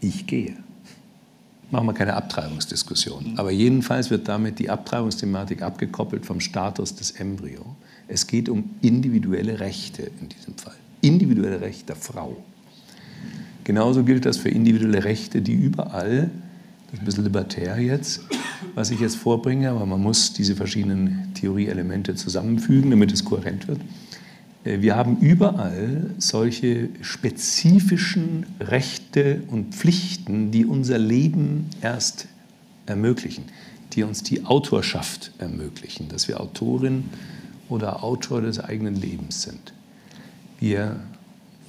[0.01, 0.55] ich gehe.
[1.73, 3.35] Machen wir keine Abtreibungsdiskussion.
[3.37, 7.75] Aber jedenfalls wird damit die Abtreibungsthematik abgekoppelt vom Status des Embryo.
[8.09, 10.75] Es geht um individuelle Rechte in diesem Fall.
[11.01, 12.37] Individuelle Rechte der Frau.
[13.65, 16.31] Genauso gilt das für individuelle Rechte, die überall
[16.93, 18.21] das ist ein bisschen libertär jetzt,
[18.75, 23.81] was ich jetzt vorbringe, aber man muss diese verschiedenen Theorieelemente zusammenfügen, damit es kohärent wird.
[24.65, 32.27] Äh, wir haben überall solche spezifischen Rechte und Pflichten, die unser Leben erst
[32.85, 33.45] ermöglichen,
[33.95, 37.05] die uns die Autorschaft ermöglichen, dass wir Autorin
[37.69, 39.73] oder Autor des eigenen Lebens sind.
[40.59, 41.01] Wir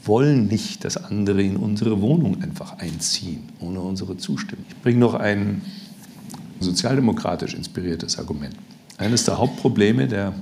[0.05, 4.65] wollen nicht, dass andere in unsere Wohnung einfach einziehen, ohne unsere Zustimmung.
[4.69, 5.61] Ich bringe noch ein
[6.59, 8.55] sozialdemokratisch inspiriertes Argument.
[8.97, 10.33] Eines der Hauptprobleme der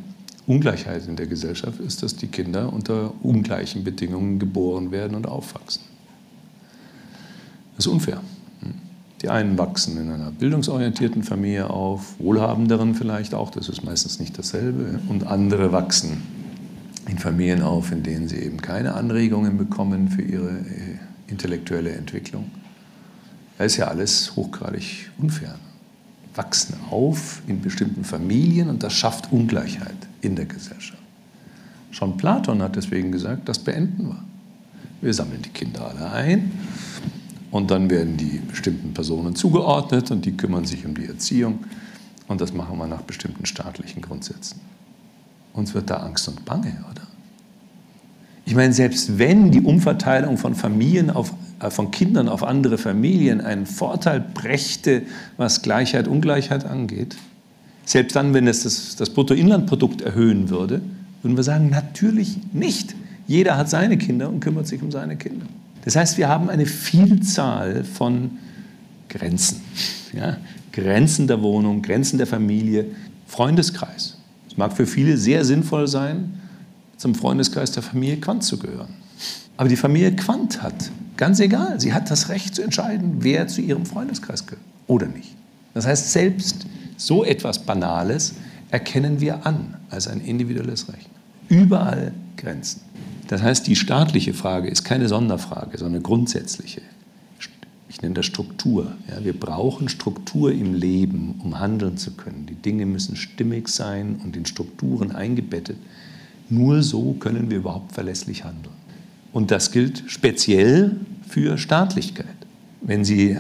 [0.48, 5.84] Ungleichheit in der Gesellschaft ist, dass die Kinder unter ungleichen Bedingungen geboren werden und aufwachsen.
[7.76, 8.22] Das ist unfair.
[9.22, 14.38] Die einen wachsen in einer bildungsorientierten Familie auf, wohlhabenderen vielleicht auch, das ist meistens nicht
[14.38, 16.24] dasselbe, und andere wachsen
[17.08, 22.50] in Familien auf, in denen sie eben keine Anregungen bekommen für ihre äh, intellektuelle Entwicklung.
[23.58, 25.56] Das ist ja alles hochgradig unfair.
[26.34, 31.02] Wachsen auf in bestimmten Familien und das schafft Ungleichheit in der Gesellschaft.
[31.92, 34.24] Schon Platon hat deswegen gesagt, das beenden wir.
[35.02, 36.52] Wir sammeln die Kinder alle ein
[37.52, 41.60] und dann werden die bestimmten Personen zugeordnet und die kümmern sich um die Erziehung
[42.28, 44.60] und das machen wir nach bestimmten staatlichen Grundsätzen.
[45.54, 47.02] Uns wird da Angst und Bange, oder?
[48.46, 53.42] Ich meine, selbst wenn die Umverteilung von Familien auf, äh, von Kindern auf andere Familien
[53.42, 55.04] einen Vorteil brächte,
[55.38, 57.16] was Gleichheit, Ungleichheit angeht,
[57.86, 60.82] selbst dann, wenn es das, das Bruttoinlandprodukt erhöhen würde,
[61.22, 62.96] würden wir sagen, natürlich nicht.
[63.28, 65.46] Jeder hat seine Kinder und kümmert sich um seine Kinder.
[65.84, 68.38] Das heißt, wir haben eine Vielzahl von
[69.10, 69.62] Grenzen.
[70.14, 70.38] Ja?
[70.72, 72.86] Grenzen der Wohnung, Grenzen der Familie,
[73.28, 74.18] Freundeskreis.
[74.48, 76.40] Es mag für viele sehr sinnvoll sein,
[76.98, 78.94] zum Freundeskreis der Familie Quandt zu gehören.
[79.58, 83.62] Aber die Familie Quandt hat, ganz egal, sie hat das Recht zu entscheiden, wer zu
[83.62, 85.36] ihrem Freundeskreis gehört oder nicht.
[85.74, 86.66] Das heißt, selbst
[86.98, 88.34] so etwas Banales
[88.70, 91.10] erkennen wir an als ein individuelles Recht.
[91.50, 92.82] Überall Grenzen.
[93.32, 96.82] Das heißt, die staatliche Frage ist keine Sonderfrage, sondern grundsätzliche
[97.92, 98.94] ich nenne das Struktur.
[99.10, 102.46] Ja, wir brauchen Struktur im Leben, um handeln zu können.
[102.48, 105.76] Die Dinge müssen stimmig sein und in Strukturen eingebettet.
[106.50, 108.74] Nur so können wir überhaupt verlässlich handeln.
[109.34, 112.28] Und das gilt speziell für Staatlichkeit.
[112.80, 113.38] Wenn Sie,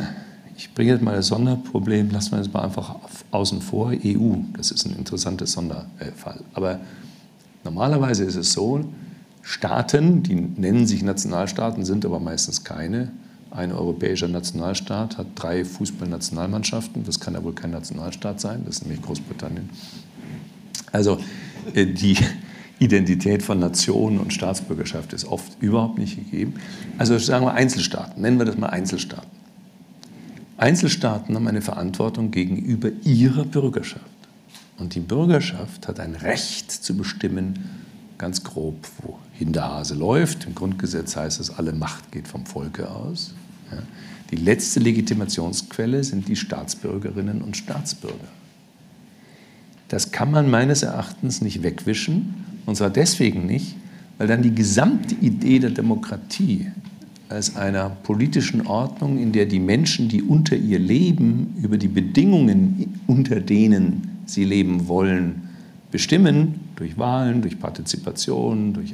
[0.57, 2.97] ich bringe jetzt mal das Sonderproblem, lassen wir das mal einfach
[3.31, 6.41] außen vor, EU, das ist ein interessantes Sonderfall.
[6.53, 6.81] Aber
[7.63, 8.83] normalerweise ist es so,
[9.41, 13.11] Staaten, die nennen sich Nationalstaaten, sind aber meistens keine,
[13.51, 17.03] ein europäischer Nationalstaat hat drei Fußballnationalmannschaften.
[17.03, 19.69] Das kann ja wohl kein Nationalstaat sein, das ist nämlich Großbritannien.
[20.93, 21.17] Also
[21.73, 22.17] äh, die
[22.79, 26.55] Identität von Nation und Staatsbürgerschaft ist oft überhaupt nicht gegeben.
[26.97, 29.29] Also sagen wir Einzelstaaten, nennen wir das mal Einzelstaaten.
[30.57, 34.05] Einzelstaaten haben eine Verantwortung gegenüber ihrer Bürgerschaft.
[34.77, 37.80] Und die Bürgerschaft hat ein Recht zu bestimmen,
[38.21, 40.45] ganz grob, wohin der Hase läuft.
[40.45, 43.33] Im Grundgesetz heißt es, alle Macht geht vom Volke aus.
[43.71, 43.79] Ja.
[44.29, 48.29] Die letzte Legitimationsquelle sind die Staatsbürgerinnen und Staatsbürger.
[49.89, 53.75] Das kann man meines Erachtens nicht wegwischen, und zwar deswegen nicht,
[54.19, 56.67] weil dann die gesamte Idee der Demokratie
[57.27, 62.99] als einer politischen Ordnung, in der die Menschen, die unter ihr leben, über die Bedingungen,
[63.07, 65.50] unter denen sie leben wollen,
[65.91, 68.93] bestimmen, durch Wahlen, durch Partizipation, durch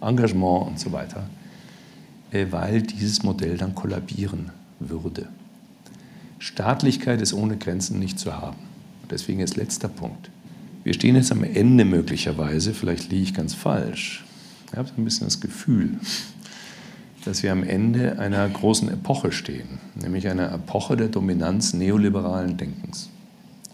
[0.00, 1.28] Engagement und so weiter,
[2.30, 5.28] äh, weil dieses Modell dann kollabieren würde.
[6.38, 8.58] Staatlichkeit ist ohne Grenzen nicht zu haben.
[9.10, 10.30] Deswegen ist letzter Punkt.
[10.84, 14.24] Wir stehen jetzt am Ende möglicherweise, vielleicht liege ich ganz falsch.
[14.70, 15.98] Ich habe ein bisschen das Gefühl,
[17.24, 23.10] dass wir am Ende einer großen Epoche stehen, nämlich einer Epoche der Dominanz neoliberalen Denkens.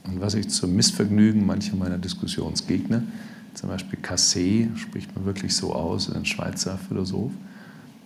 [0.05, 3.03] Und was ich zum Missvergnügen mancher meiner Diskussionsgegner
[3.55, 7.33] zum Beispiel Cassé spricht man wirklich so aus, ein Schweizer Philosoph,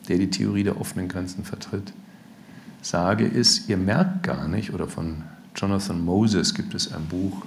[0.09, 1.93] der die Theorie der offenen Grenzen vertritt.
[2.83, 5.23] Sage ist, ihr merkt gar nicht, oder von
[5.55, 7.45] Jonathan Moses gibt es ein Buch,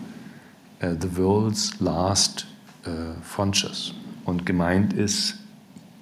[0.82, 2.48] uh, the world's last
[2.86, 3.94] uh, frontiers.
[4.26, 5.36] Und gemeint ist,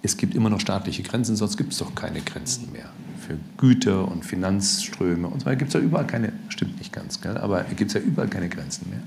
[0.04, 2.90] es gibt immer noch staatliche Grenzen, sonst gibt es doch keine Grenzen mehr.
[3.28, 7.20] Für Güter und Finanzströme und so weiter gibt es ja überall keine, stimmt nicht ganz,
[7.20, 7.38] gell?
[7.38, 9.02] aber gibt es ja überall keine Grenzen mehr.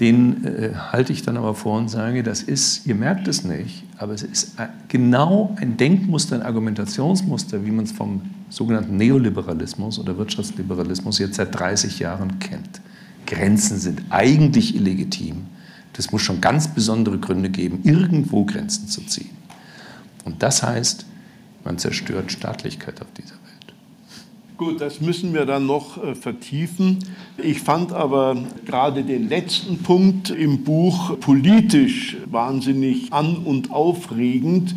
[0.00, 3.84] Den äh, halte ich dann aber vor und sage, das ist, ihr merkt es nicht,
[3.98, 4.56] aber es ist
[4.88, 11.56] genau ein Denkmuster, ein Argumentationsmuster, wie man es vom sogenannten Neoliberalismus oder Wirtschaftsliberalismus jetzt seit
[11.56, 12.80] 30 Jahren kennt.
[13.26, 15.46] Grenzen sind eigentlich illegitim.
[15.92, 19.30] Das muss schon ganz besondere Gründe geben, irgendwo Grenzen zu ziehen.
[20.24, 21.06] Und das heißt,
[21.64, 23.41] man zerstört Staatlichkeit auf dieser Welt.
[24.58, 26.98] Gut, das müssen wir dann noch äh, vertiefen.
[27.42, 28.36] Ich fand aber
[28.66, 34.74] gerade den letzten Punkt im Buch politisch wahnsinnig an und aufregend.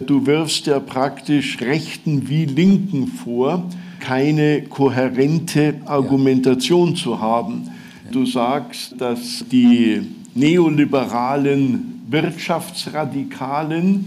[0.00, 3.64] Du wirfst ja praktisch Rechten wie Linken vor,
[4.00, 7.68] keine kohärente Argumentation zu haben.
[8.10, 10.00] Du sagst, dass die
[10.34, 14.06] neoliberalen Wirtschaftsradikalen,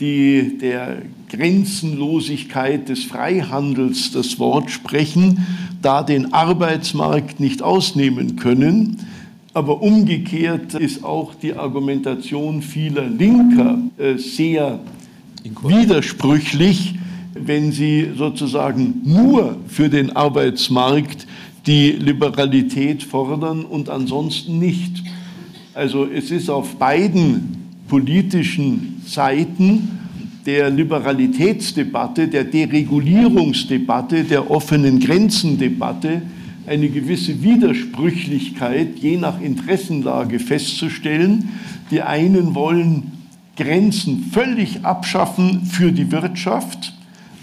[0.00, 5.46] die der Grenzenlosigkeit des Freihandels das Wort sprechen,
[5.82, 8.98] da den Arbeitsmarkt nicht ausnehmen können.
[9.54, 14.80] Aber umgekehrt ist auch die Argumentation vieler Linker äh, sehr
[15.62, 16.94] widersprüchlich,
[17.34, 21.26] wenn sie sozusagen nur für den Arbeitsmarkt
[21.66, 25.02] die Liberalität fordern und ansonsten nicht.
[25.74, 29.97] Also es ist auf beiden politischen Seiten
[30.48, 36.22] der Liberalitätsdebatte, der Deregulierungsdebatte, der offenen Grenzendebatte
[36.66, 41.50] eine gewisse Widersprüchlichkeit je nach Interessenlage festzustellen.
[41.90, 43.12] Die einen wollen
[43.58, 46.94] Grenzen völlig abschaffen für die Wirtschaft,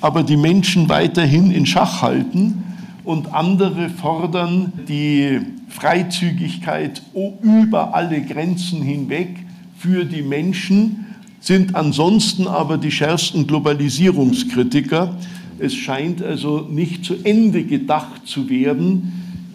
[0.01, 2.63] aber die Menschen weiterhin in Schach halten
[3.03, 7.03] und andere fordern die Freizügigkeit
[7.43, 9.29] über alle Grenzen hinweg
[9.77, 11.04] für die Menschen,
[11.45, 15.15] sind ansonsten aber die schärfsten Globalisierungskritiker.
[15.59, 19.13] Es scheint also nicht zu Ende gedacht zu werden,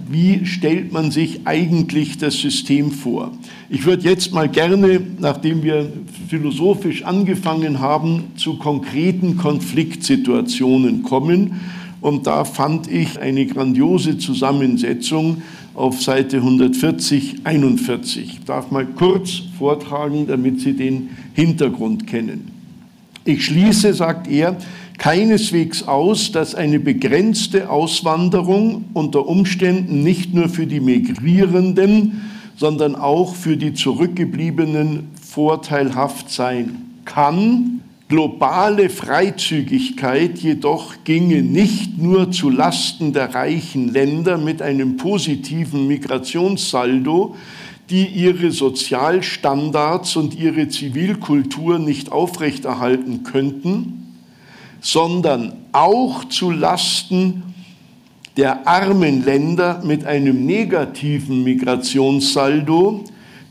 [0.09, 3.33] wie stellt man sich eigentlich das System vor.
[3.69, 5.93] Ich würde jetzt mal gerne, nachdem wir
[6.29, 11.61] philosophisch angefangen haben, zu konkreten Konfliktsituationen kommen.
[12.01, 15.43] Und da fand ich eine grandiose Zusammensetzung
[15.75, 18.23] auf Seite 140, 41.
[18.23, 22.51] Ich darf mal kurz vortragen, damit Sie den Hintergrund kennen.
[23.25, 24.57] Ich schließe, sagt er,
[24.99, 32.21] keineswegs aus, dass eine begrenzte Auswanderung unter Umständen nicht nur für die Migrierenden,
[32.57, 37.80] sondern auch für die Zurückgebliebenen vorteilhaft sein kann,
[38.11, 47.37] Globale Freizügigkeit jedoch ginge nicht nur zu Lasten der reichen Länder mit einem positiven Migrationssaldo,
[47.89, 54.17] die ihre Sozialstandards und ihre Zivilkultur nicht aufrechterhalten könnten,
[54.81, 57.45] sondern auch zu Lasten
[58.37, 63.05] der armen Länder mit einem negativen Migrationssaldo,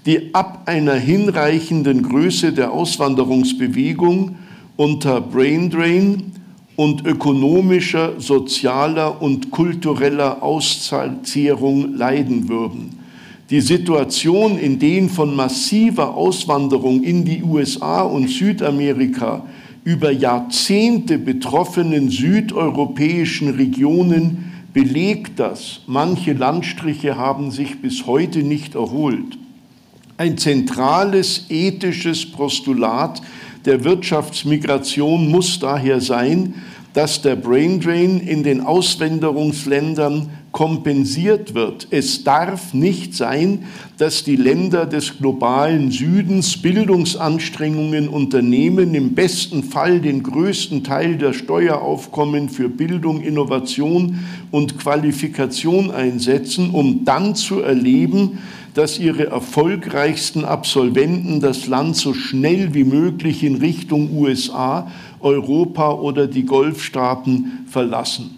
[0.05, 4.35] die ab einer hinreichenden Größe der Auswanderungsbewegung
[4.79, 6.31] unter Braindrain
[6.77, 12.97] und ökonomischer, sozialer und kultureller Auszehrung leiden würden.
[13.49, 19.45] Die Situation in den von massiver Auswanderung in die USA und Südamerika
[19.83, 25.81] über Jahrzehnte betroffenen südeuropäischen Regionen belegt das.
[25.87, 29.37] Manche Landstriche haben sich bis heute nicht erholt.
[30.15, 33.21] Ein zentrales ethisches Postulat
[33.65, 36.55] der Wirtschaftsmigration muss daher sein,
[36.93, 41.87] dass der Braindrain in den Auswanderungsländern kompensiert wird.
[41.91, 43.65] Es darf nicht sein,
[43.99, 51.33] dass die Länder des globalen Südens Bildungsanstrengungen unternehmen, im besten Fall den größten Teil der
[51.33, 54.19] Steueraufkommen für Bildung, Innovation
[54.49, 58.39] und Qualifikation einsetzen, um dann zu erleben,
[58.73, 66.27] dass ihre erfolgreichsten Absolventen das Land so schnell wie möglich in Richtung USA, Europa oder
[66.27, 68.37] die Golfstaaten verlassen.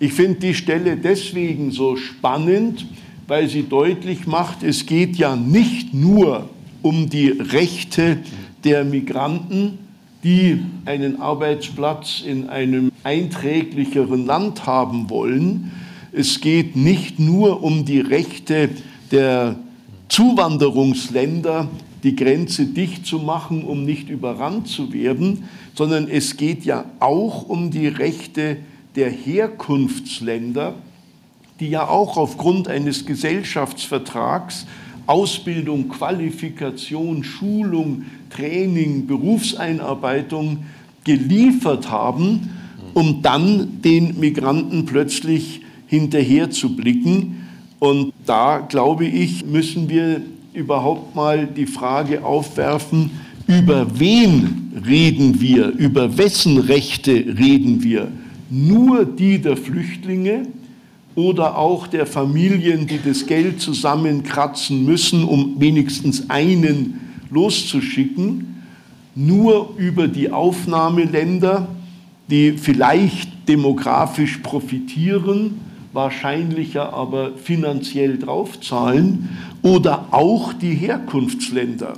[0.00, 2.86] Ich finde die Stelle deswegen so spannend,
[3.26, 6.48] weil sie deutlich macht, es geht ja nicht nur
[6.82, 8.18] um die Rechte
[8.64, 9.78] der Migranten,
[10.24, 15.70] die einen Arbeitsplatz in einem einträglicheren Land haben wollen.
[16.12, 18.70] Es geht nicht nur um die Rechte
[19.10, 19.56] der
[20.08, 21.68] Zuwanderungsländer
[22.02, 25.44] die Grenze dicht zu machen, um nicht überrannt zu werden,
[25.74, 28.58] sondern es geht ja auch um die Rechte
[28.94, 30.74] der Herkunftsländer,
[31.60, 34.66] die ja auch aufgrund eines Gesellschaftsvertrags
[35.08, 40.64] Ausbildung, Qualifikation, Schulung, Training, Berufseinarbeitung
[41.02, 42.50] geliefert haben,
[42.92, 47.37] um dann den Migranten plötzlich hinterher zu blicken.
[47.78, 50.22] Und da, glaube ich, müssen wir
[50.52, 53.10] überhaupt mal die Frage aufwerfen,
[53.46, 58.08] über wen reden wir, über wessen Rechte reden wir?
[58.50, 60.46] Nur die der Flüchtlinge
[61.14, 67.00] oder auch der Familien, die das Geld zusammenkratzen müssen, um wenigstens einen
[67.30, 68.62] loszuschicken,
[69.14, 71.68] nur über die Aufnahmeländer,
[72.30, 75.67] die vielleicht demografisch profitieren,
[75.98, 79.30] wahrscheinlicher aber finanziell draufzahlen,
[79.62, 81.94] oder auch die Herkunftsländer.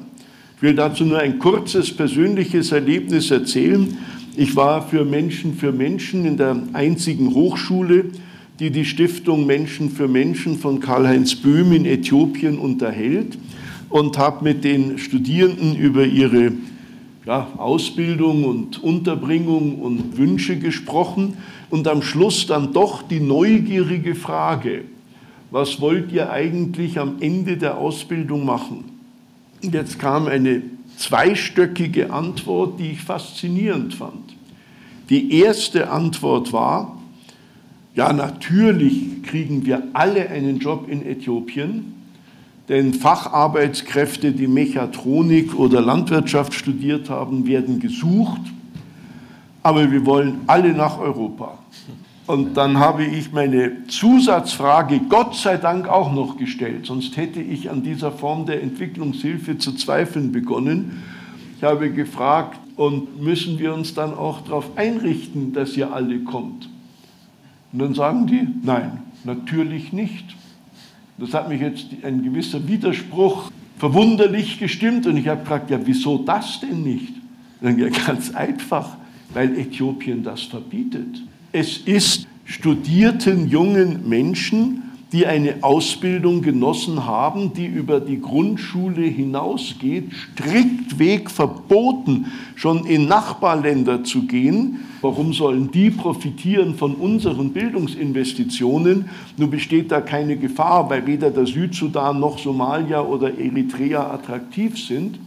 [0.57, 3.99] Ich will dazu nur ein kurzes persönliches Erlebnis erzählen.
[4.37, 8.07] Ich war für Menschen für Menschen in der einzigen Hochschule,
[8.59, 13.37] die die Stiftung Menschen für Menschen von Karl-Heinz Böhm in Äthiopien unterhält
[13.91, 16.53] und habe mit den Studierenden über ihre
[17.27, 21.37] ja, Ausbildung und Unterbringung und Wünsche gesprochen
[21.71, 24.85] und am Schluss dann doch die neugierige Frage,
[25.51, 28.85] was wollt ihr eigentlich am Ende der Ausbildung machen?
[29.63, 30.63] Und jetzt kam eine
[30.97, 34.37] zweistöckige Antwort, die ich faszinierend fand.
[35.09, 36.99] Die erste Antwort war,
[37.95, 41.95] ja natürlich kriegen wir alle einen Job in Äthiopien,
[42.69, 48.43] denn Facharbeitskräfte, die Mechatronik oder Landwirtschaft studiert haben, werden gesucht,
[49.63, 51.59] aber wir wollen alle nach Europa.
[52.27, 57.71] Und dann habe ich meine Zusatzfrage Gott sei Dank auch noch gestellt, sonst hätte ich
[57.71, 61.03] an dieser Form der Entwicklungshilfe zu zweifeln begonnen.
[61.57, 66.67] Ich habe gefragt, und müssen wir uns dann auch darauf einrichten, dass ihr alle kommt?
[67.75, 70.25] Und dann sagen die, nein, natürlich nicht.
[71.19, 76.17] Das hat mich jetzt ein gewisser Widerspruch verwunderlich gestimmt und ich habe gefragt, ja, wieso
[76.17, 77.13] das denn nicht?
[77.61, 78.97] Dann ja, ganz einfach,
[79.35, 81.23] weil Äthiopien das verbietet.
[81.53, 90.13] Es ist studierten jungen Menschen, die eine Ausbildung genossen haben, die über die Grundschule hinausgeht,
[90.13, 94.81] striktweg verboten, schon in Nachbarländer zu gehen.
[95.01, 99.09] Warum sollen die profitieren von unseren Bildungsinvestitionen?
[99.37, 105.19] Nun besteht da keine Gefahr, weil weder der Südsudan noch Somalia oder Eritrea attraktiv sind.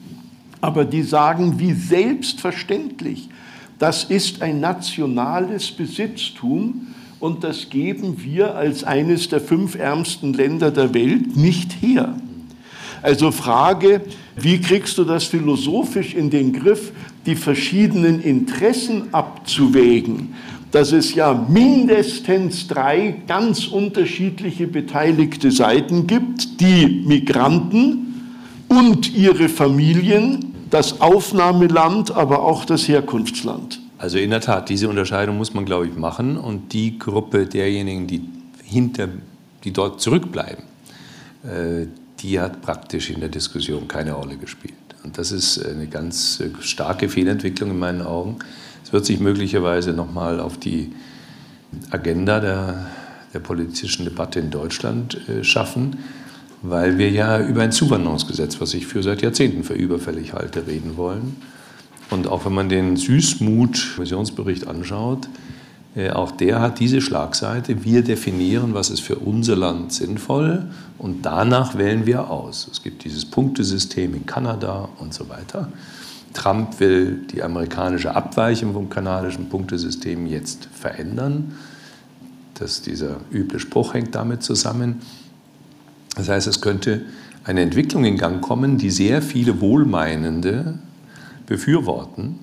[0.61, 3.27] Aber die sagen wie selbstverständlich,
[3.83, 6.87] das ist ein nationales Besitztum
[7.19, 12.15] und das geben wir als eines der fünf ärmsten Länder der Welt nicht her.
[13.01, 13.99] Also Frage,
[14.37, 16.93] wie kriegst du das philosophisch in den Griff,
[17.25, 20.33] die verschiedenen Interessen abzuwägen?
[20.71, 28.31] Dass es ja mindestens drei ganz unterschiedliche beteiligte Seiten gibt, die Migranten
[28.69, 33.79] und ihre Familien, das Aufnahmeland, aber auch das Herkunftsland.
[33.99, 36.35] Also in der Tat, diese Unterscheidung muss man, glaube ich, machen.
[36.35, 38.21] Und die Gruppe derjenigen, die
[38.63, 39.07] hinter,
[39.63, 40.63] die dort zurückbleiben,
[41.43, 41.85] äh,
[42.19, 44.73] die hat praktisch in der Diskussion keine Rolle gespielt.
[45.03, 48.39] Und das ist eine ganz starke Fehlentwicklung in meinen Augen.
[48.83, 50.91] Es wird sich möglicherweise nochmal auf die
[51.91, 52.87] Agenda der,
[53.33, 55.97] der politischen Debatte in Deutschland äh, schaffen
[56.63, 60.95] weil wir ja über ein Zuwanderungsgesetz, was ich für seit Jahrzehnten für überfällig halte, reden
[60.97, 61.35] wollen.
[62.09, 65.27] Und auch wenn man den Süßmut-Missionsbericht anschaut,
[65.95, 67.83] äh, auch der hat diese Schlagseite.
[67.83, 70.65] Wir definieren, was ist für unser Land sinnvoll
[70.97, 72.69] und danach wählen wir aus.
[72.71, 75.69] Es gibt dieses Punktesystem in Kanada und so weiter.
[76.33, 81.55] Trump will die amerikanische Abweichung vom kanadischen Punktesystem jetzt verändern.
[82.55, 85.01] Das, dieser üble Spruch hängt damit zusammen.
[86.15, 87.01] Das heißt, es könnte
[87.43, 90.79] eine Entwicklung in Gang kommen, die sehr viele Wohlmeinende
[91.45, 92.39] befürworten,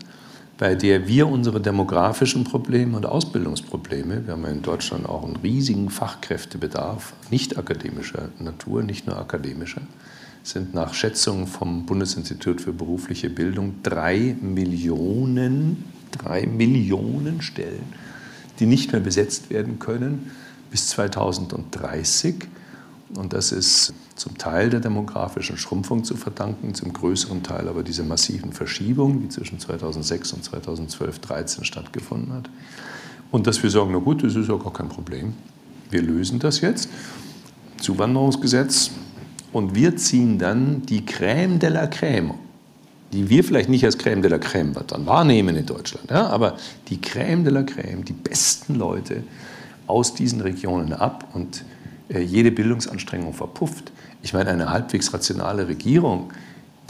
[0.59, 5.89] bei der wir unsere demografischen Probleme und Ausbildungsprobleme, wir haben in Deutschland auch einen riesigen
[5.89, 9.81] Fachkräftebedarf, nicht akademischer Natur, nicht nur akademischer,
[10.43, 17.95] sind nach Schätzungen vom Bundesinstitut für berufliche Bildung drei Millionen, drei Millionen Stellen,
[18.59, 20.31] die nicht mehr besetzt werden können
[20.71, 22.47] bis 2030
[23.17, 28.05] und das ist zum Teil der demografischen Schrumpfung zu verdanken, zum größeren Teil aber dieser
[28.05, 32.51] massiven Verschiebung, die zwischen 2006 und 2012, 2013 stattgefunden hat.
[33.31, 35.35] Und dass wir sagen, na gut, das ist ja gar kein Problem.
[35.91, 36.89] Wir lösen das jetzt.
[37.79, 38.91] Zuwanderungsgesetz.
[39.53, 42.35] Und wir ziehen dann die Crème de la Crème,
[43.13, 46.57] die wir vielleicht nicht als Crème de la Crème dann wahrnehmen in Deutschland, ja, aber
[46.89, 49.25] die Crème de la Crème, die besten Leute
[49.89, 51.65] aus diesen Regionen ab und
[52.19, 53.93] jede Bildungsanstrengung verpufft.
[54.23, 56.33] Ich meine, eine halbwegs rationale Regierung,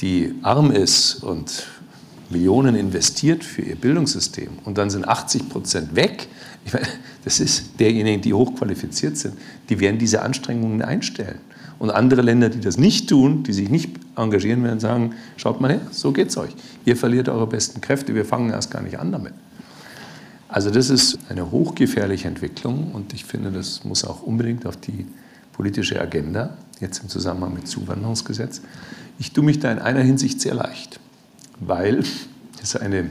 [0.01, 1.67] die arm ist und
[2.31, 6.29] Millionen investiert für ihr Bildungssystem und dann sind 80 Prozent weg,
[6.65, 6.87] ich meine,
[7.25, 9.35] das ist derjenigen, die hochqualifiziert sind,
[9.69, 11.39] die werden diese Anstrengungen einstellen.
[11.79, 15.71] Und andere Länder, die das nicht tun, die sich nicht engagieren, werden sagen, schaut mal
[15.71, 16.51] her, so geht's euch.
[16.85, 19.33] Ihr verliert eure besten Kräfte, wir fangen erst gar nicht an damit.
[20.51, 25.07] Also das ist eine hochgefährliche Entwicklung und ich finde, das muss auch unbedingt auf die
[25.53, 28.61] politische Agenda, jetzt im Zusammenhang mit Zuwanderungsgesetz.
[29.21, 30.99] Ich tue mich da in einer Hinsicht sehr leicht,
[31.61, 32.03] weil
[32.61, 33.11] es eine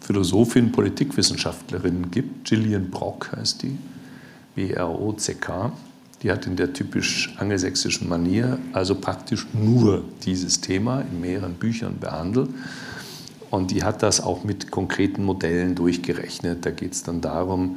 [0.00, 3.78] Philosophin, Politikwissenschaftlerin gibt, Gillian Brock heißt die,
[4.56, 5.72] B-R-O-C-K.
[6.22, 11.98] Die hat in der typisch angelsächsischen Manier also praktisch nur dieses Thema in mehreren Büchern
[12.00, 12.48] behandelt
[13.54, 16.66] und die hat das auch mit konkreten Modellen durchgerechnet.
[16.66, 17.76] Da geht es dann darum,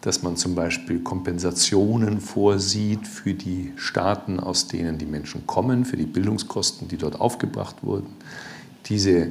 [0.00, 5.96] dass man zum Beispiel Kompensationen vorsieht für die Staaten, aus denen die Menschen kommen, für
[5.96, 8.14] die Bildungskosten, die dort aufgebracht wurden.
[8.86, 9.28] Diese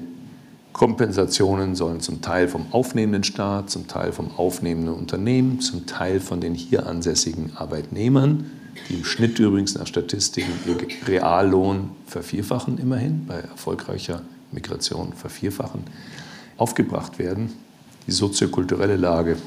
[0.74, 6.42] Kompensationen sollen zum Teil vom aufnehmenden Staat, zum Teil vom aufnehmenden Unternehmen, zum Teil von
[6.42, 8.52] den hier ansässigen Arbeitnehmern,
[8.90, 14.22] die im Schnitt übrigens nach Statistiken ihr Reallohn vervierfachen immerhin bei erfolgreicher
[14.52, 15.84] Migration vervierfachen,
[16.58, 17.54] aufgebracht werden.
[18.08, 19.38] Die soziokulturelle Lage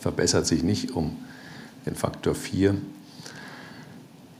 [0.00, 1.16] verbessert sich nicht um
[1.86, 2.74] den Faktor 4,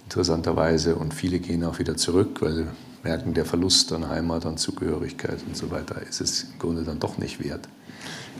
[0.05, 2.67] interessanterweise, und viele gehen auch wieder zurück, weil sie
[3.03, 7.01] merken, der Verlust an Heimat, an Zugehörigkeit und so weiter ist es im Grunde dann
[7.01, 7.69] doch nicht wert.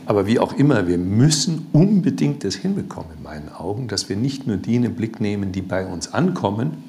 [0.05, 4.45] Aber wie auch immer, wir müssen unbedingt das hinbekommen, in meinen Augen, dass wir nicht
[4.47, 6.83] nur die in den Blick nehmen, die bei uns ankommen,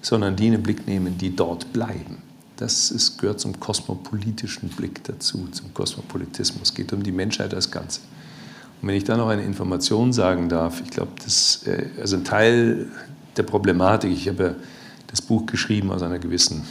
[0.00, 2.23] sondern die in den Blick nehmen, die dort bleiben.
[2.56, 6.68] Das ist, gehört zum kosmopolitischen Blick dazu, zum Kosmopolitismus.
[6.68, 8.00] Es geht um die Menschheit als Ganze.
[8.80, 12.24] Und wenn ich da noch eine Information sagen darf, ich glaube, das äh, also ein
[12.24, 12.88] Teil
[13.36, 14.56] der Problematik, ich habe
[15.08, 16.64] das Buch geschrieben aus einer gewissen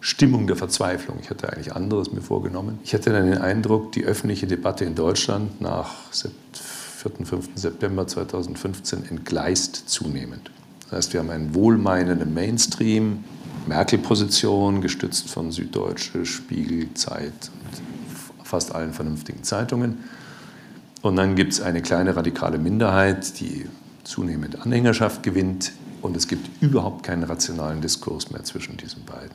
[0.00, 1.18] Stimmung der Verzweiflung.
[1.20, 2.78] Ich hatte eigentlich anderes mir vorgenommen.
[2.84, 6.30] Ich hatte dann den Eindruck, die öffentliche Debatte in Deutschland nach 4.
[7.26, 7.48] 5.
[7.54, 10.50] September 2015 entgleist zunehmend.
[10.84, 13.24] Das heißt, wir haben einen wohlmeinenden Mainstream,
[13.66, 19.98] Merkel-Position, gestützt von Süddeutsche, Spiegel, Zeit und fast allen vernünftigen Zeitungen.
[21.02, 23.66] Und dann gibt es eine kleine radikale Minderheit, die
[24.04, 25.72] zunehmend Anhängerschaft gewinnt.
[26.02, 29.34] Und es gibt überhaupt keinen rationalen Diskurs mehr zwischen diesen beiden.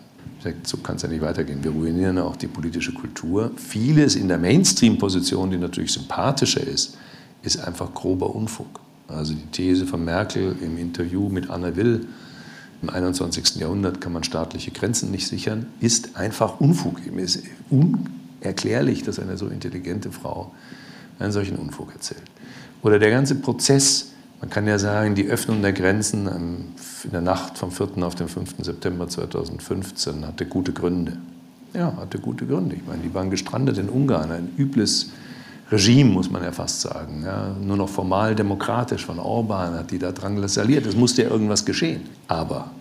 [0.64, 1.64] So kann es ja nicht weitergehen.
[1.64, 3.52] Wir ruinieren auch die politische Kultur.
[3.58, 6.98] Vieles in der Mainstream-Position, die natürlich sympathischer ist,
[7.44, 8.80] ist einfach grober Unfug.
[9.08, 12.08] Also die These von Merkel im Interview mit Anna Will,
[12.82, 13.58] im 21.
[13.58, 17.00] Jahrhundert kann man staatliche Grenzen nicht sichern, ist einfach Unfug.
[17.18, 20.52] Es ist unerklärlich, dass eine so intelligente Frau
[21.20, 22.24] einen solchen Unfug erzählt.
[22.82, 26.28] Oder der ganze Prozess, man kann ja sagen, die Öffnung der Grenzen
[27.04, 27.90] in der Nacht vom 4.
[28.02, 28.56] auf den 5.
[28.60, 31.18] September 2015 hatte gute Gründe.
[31.74, 32.76] Ja, hatte gute Gründe.
[32.76, 35.12] Ich meine, die waren gestrandet in Ungarn, ein übles
[35.72, 37.24] Regime, muss man ja fast sagen.
[37.24, 40.86] Ja, nur noch formal demokratisch von Orban hat die da drangsaliert.
[40.86, 42.02] Es musste ja irgendwas geschehen.
[42.28, 42.72] Aber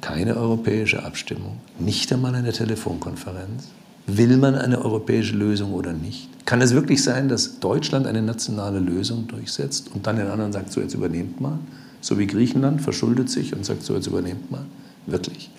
[0.00, 3.68] keine europäische Abstimmung, nicht einmal eine Telefonkonferenz.
[4.06, 6.28] Will man eine europäische Lösung oder nicht?
[6.46, 10.72] Kann es wirklich sein, dass Deutschland eine nationale Lösung durchsetzt und dann den anderen sagt,
[10.72, 11.58] so jetzt übernehmt mal?
[12.00, 14.64] So wie Griechenland verschuldet sich und sagt, so jetzt übernehmt mal?
[15.06, 15.50] Wirklich?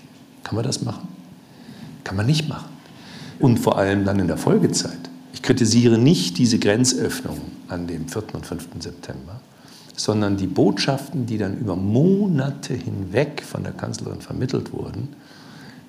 [0.44, 1.08] Kann man das machen?
[2.06, 2.70] Kann man nicht machen.
[3.40, 5.09] Und vor allem dann in der Folgezeit.
[5.34, 8.34] Ich kritisiere nicht diese Grenzöffnung an dem 4.
[8.34, 8.68] und 5.
[8.80, 9.40] September,
[9.96, 15.10] sondern die Botschaften, die dann über Monate hinweg von der Kanzlerin vermittelt wurden,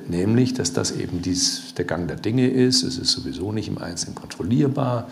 [0.09, 3.79] nämlich, dass das eben dies, der Gang der Dinge ist, es ist sowieso nicht im
[3.79, 5.09] Einzelnen kontrollierbar,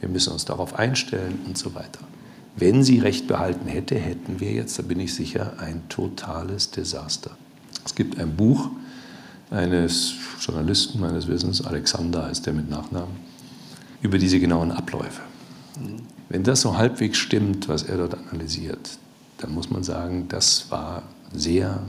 [0.00, 2.00] wir müssen uns darauf einstellen und so weiter.
[2.56, 7.30] Wenn sie recht behalten hätte, hätten wir jetzt, da bin ich sicher, ein totales Desaster.
[7.84, 8.70] Es gibt ein Buch
[9.50, 13.31] eines Journalisten meines Wissens, Alexander heißt der mit Nachnamen,
[14.02, 15.22] über diese genauen Abläufe.
[16.28, 18.98] Wenn das so halbwegs stimmt, was er dort analysiert,
[19.38, 21.80] dann muss man sagen, das war sehr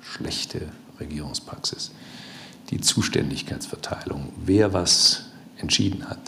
[0.00, 0.62] schlechte
[1.00, 1.90] Regierungspraxis.
[2.70, 5.26] Die Zuständigkeitsverteilung, wer was
[5.58, 6.20] entschieden hat,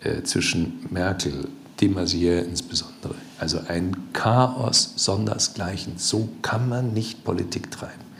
[0.00, 1.48] äh, zwischen Merkel,
[1.80, 3.14] de Maizière insbesondere.
[3.38, 5.94] Also ein Chaos sondersgleichen.
[5.96, 8.11] So kann man nicht Politik treiben.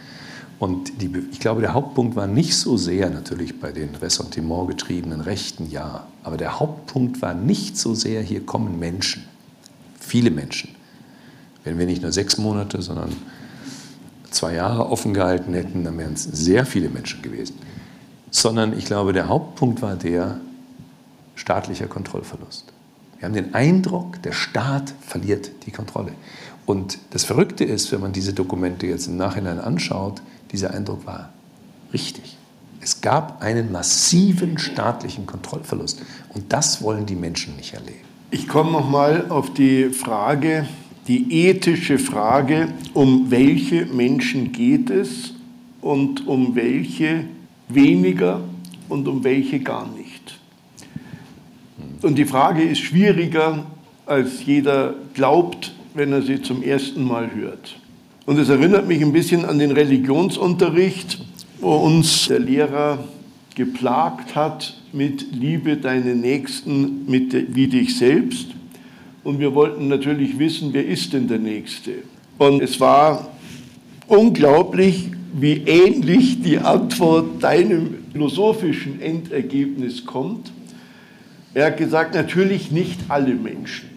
[0.63, 5.69] Und die, ich glaube, der Hauptpunkt war nicht so sehr natürlich bei den ressentimentgetriebenen Rechten,
[5.69, 9.25] ja, aber der Hauptpunkt war nicht so sehr, hier kommen Menschen,
[9.99, 10.73] viele Menschen.
[11.65, 13.11] Wenn wir nicht nur sechs Monate, sondern
[14.31, 17.57] zwei Jahre offen gehalten hätten, dann wären es sehr viele Menschen gewesen.
[18.31, 20.41] Sondern ich glaube, der Hauptpunkt war der
[21.35, 22.73] staatlicher Kontrollverlust.
[23.19, 26.13] Wir haben den Eindruck, der Staat verliert die Kontrolle.
[26.67, 30.23] Und das Verrückte ist, wenn man diese Dokumente jetzt im Nachhinein anschaut,
[30.53, 31.31] dieser Eindruck war
[31.93, 32.37] richtig.
[32.81, 36.03] Es gab einen massiven staatlichen Kontrollverlust.
[36.35, 38.01] Und das wollen die Menschen nicht erleben.
[38.31, 40.67] Ich komme nochmal auf die Frage,
[41.07, 45.35] die ethische Frage, um welche Menschen geht es
[45.81, 47.25] und um welche
[47.69, 48.41] weniger
[48.89, 50.39] und um welche gar nicht.
[52.03, 53.65] Und die Frage ist schwieriger,
[54.07, 57.77] als jeder glaubt, wenn er sie zum ersten Mal hört.
[58.25, 61.19] Und es erinnert mich ein bisschen an den Religionsunterricht,
[61.61, 62.99] wo uns der Lehrer
[63.57, 68.47] geplagt hat mit Liebe deinen Nächsten mit, wie dich selbst.
[69.25, 71.95] Und wir wollten natürlich wissen, wer ist denn der Nächste?
[72.39, 73.29] Und es war
[74.07, 80.53] unglaublich, wie ähnlich die Antwort deinem philosophischen Endergebnis kommt.
[81.55, 83.91] Er hat gesagt, natürlich nicht alle Menschen.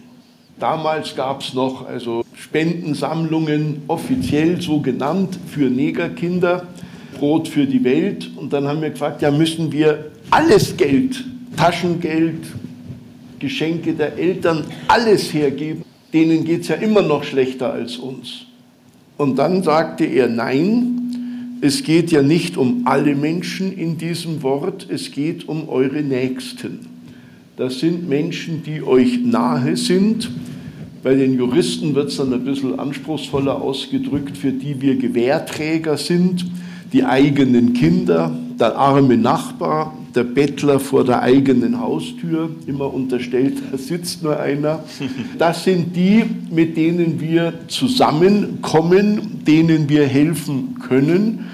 [0.58, 2.24] Damals gab es noch also
[2.56, 6.66] Spendensammlungen, offiziell so genannt, für Negerkinder,
[7.18, 8.30] Brot für die Welt.
[8.34, 11.22] Und dann haben wir gefragt, ja müssen wir alles Geld,
[11.54, 12.46] Taschengeld,
[13.38, 15.84] Geschenke der Eltern, alles hergeben.
[16.14, 18.46] Denen geht es ja immer noch schlechter als uns.
[19.18, 24.86] Und dann sagte er, nein, es geht ja nicht um alle Menschen in diesem Wort,
[24.88, 26.86] es geht um eure Nächsten.
[27.58, 30.30] Das sind Menschen, die euch nahe sind.
[31.06, 36.44] Bei den Juristen wird es dann ein bisschen anspruchsvoller ausgedrückt, für die wir Gewährträger sind,
[36.92, 43.78] die eigenen Kinder, der arme Nachbar, der Bettler vor der eigenen Haustür, immer unterstellt, da
[43.78, 44.82] sitzt nur einer.
[45.38, 51.44] Das sind die, mit denen wir zusammenkommen, denen wir helfen können.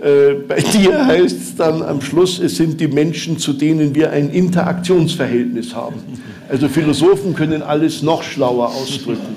[0.00, 4.10] Äh, bei dir heißt es dann am Schluss, es sind die Menschen, zu denen wir
[4.10, 5.96] ein Interaktionsverhältnis haben.
[6.48, 9.36] Also Philosophen können alles noch schlauer ausdrücken.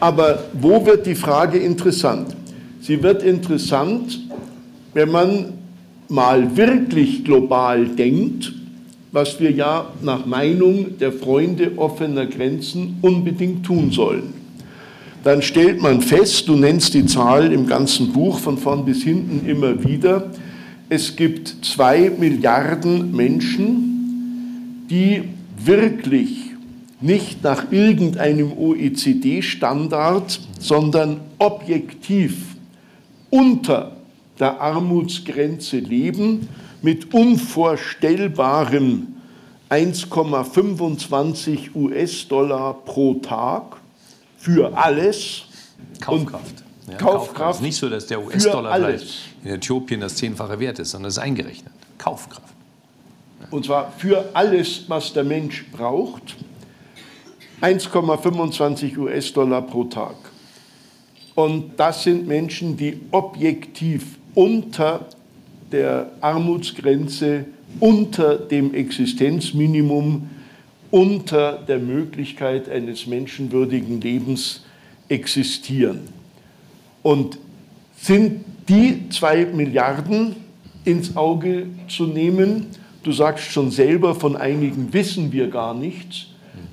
[0.00, 2.34] Aber wo wird die Frage interessant?
[2.80, 4.18] Sie wird interessant,
[4.94, 5.52] wenn man
[6.08, 8.52] mal wirklich global denkt,
[9.12, 14.39] was wir ja nach Meinung der Freunde offener Grenzen unbedingt tun sollen
[15.24, 19.48] dann stellt man fest, du nennst die Zahl im ganzen Buch von vorn bis hinten
[19.48, 20.30] immer wieder,
[20.88, 25.22] es gibt zwei Milliarden Menschen, die
[25.62, 26.50] wirklich
[27.00, 32.56] nicht nach irgendeinem OECD-Standard, sondern objektiv
[33.30, 33.92] unter
[34.38, 36.48] der Armutsgrenze leben,
[36.82, 39.16] mit unvorstellbaren
[39.68, 43.79] 1,25 US-Dollar pro Tag
[44.40, 45.42] für alles.
[46.00, 46.64] Kaufkraft.
[46.90, 47.50] Ja, Kaufkraft.
[47.50, 48.90] Es ist nicht so, dass der US-Dollar
[49.44, 51.72] in Äthiopien das zehnfache Wert ist, sondern es ist eingerechnet.
[51.98, 52.54] Kaufkraft.
[53.50, 56.36] Und zwar für alles, was der Mensch braucht.
[57.60, 60.16] 1,25 US-Dollar pro Tag.
[61.34, 65.06] Und das sind Menschen, die objektiv unter
[65.70, 67.44] der Armutsgrenze,
[67.78, 70.28] unter dem Existenzminimum
[70.90, 74.64] unter der Möglichkeit eines menschenwürdigen Lebens
[75.08, 76.00] existieren.
[77.02, 77.38] Und
[77.96, 80.36] sind die zwei Milliarden
[80.84, 82.66] ins Auge zu nehmen,
[83.02, 86.26] du sagst schon selber, von einigen wissen wir gar nichts,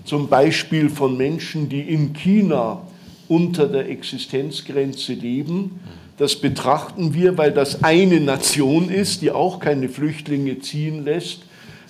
[0.06, 2.82] zum Beispiel von Menschen, die in China
[3.28, 5.80] unter der Existenzgrenze leben.
[6.18, 11.42] Das betrachten wir, weil das eine Nation ist, die auch keine Flüchtlinge ziehen lässt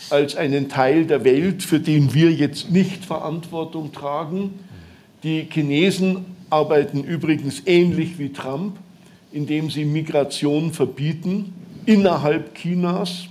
[0.09, 4.59] als einen Teil der Welt, für den wir jetzt nicht Verantwortung tragen.
[5.23, 8.77] Die Chinesen arbeiten übrigens ähnlich wie Trump,
[9.31, 11.53] indem sie Migration verbieten
[11.85, 13.25] innerhalb Chinas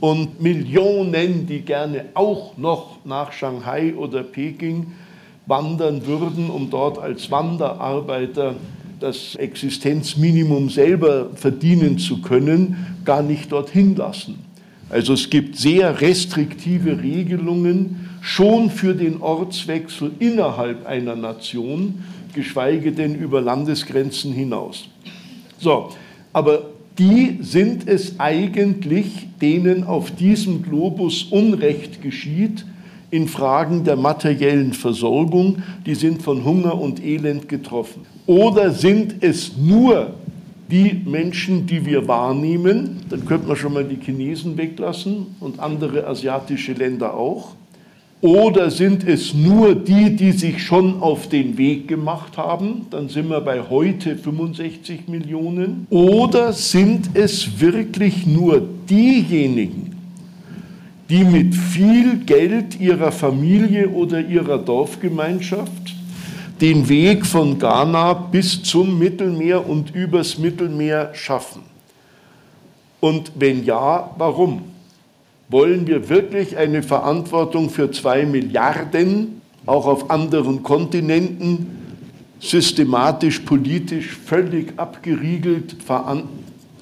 [0.00, 4.92] und Millionen, die gerne auch noch nach Shanghai oder Peking
[5.46, 8.56] wandern würden, um dort als Wanderarbeiter
[9.00, 14.51] das Existenzminimum selber verdienen zu können, gar nicht dorthin lassen.
[14.92, 23.14] Also es gibt sehr restriktive Regelungen schon für den Ortswechsel innerhalb einer Nation, geschweige denn
[23.14, 24.84] über Landesgrenzen hinaus.
[25.58, 25.88] So,
[26.34, 26.66] aber
[26.98, 32.66] die sind es eigentlich, denen auf diesem Globus Unrecht geschieht
[33.10, 38.02] in Fragen der materiellen Versorgung, die sind von Hunger und Elend getroffen.
[38.26, 40.14] Oder sind es nur
[40.72, 46.06] die Menschen, die wir wahrnehmen, dann könnte man schon mal die Chinesen weglassen und andere
[46.06, 47.54] asiatische Länder auch.
[48.22, 52.86] Oder sind es nur die, die sich schon auf den Weg gemacht haben?
[52.90, 55.86] Dann sind wir bei heute 65 Millionen.
[55.90, 59.94] Oder sind es wirklich nur diejenigen,
[61.10, 65.91] die mit viel Geld ihrer Familie oder ihrer Dorfgemeinschaft
[66.62, 71.62] den Weg von Ghana bis zum Mittelmeer und übers Mittelmeer schaffen?
[73.00, 74.62] Und wenn ja, warum?
[75.48, 81.66] Wollen wir wirklich eine Verantwortung für zwei Milliarden auch auf anderen Kontinenten
[82.38, 85.74] systematisch, politisch völlig abgeriegelt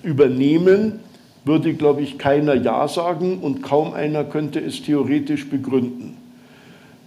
[0.03, 1.01] übernehmen?
[1.47, 6.19] Würde, glaube ich, keiner Ja sagen und kaum einer könnte es theoretisch begründen.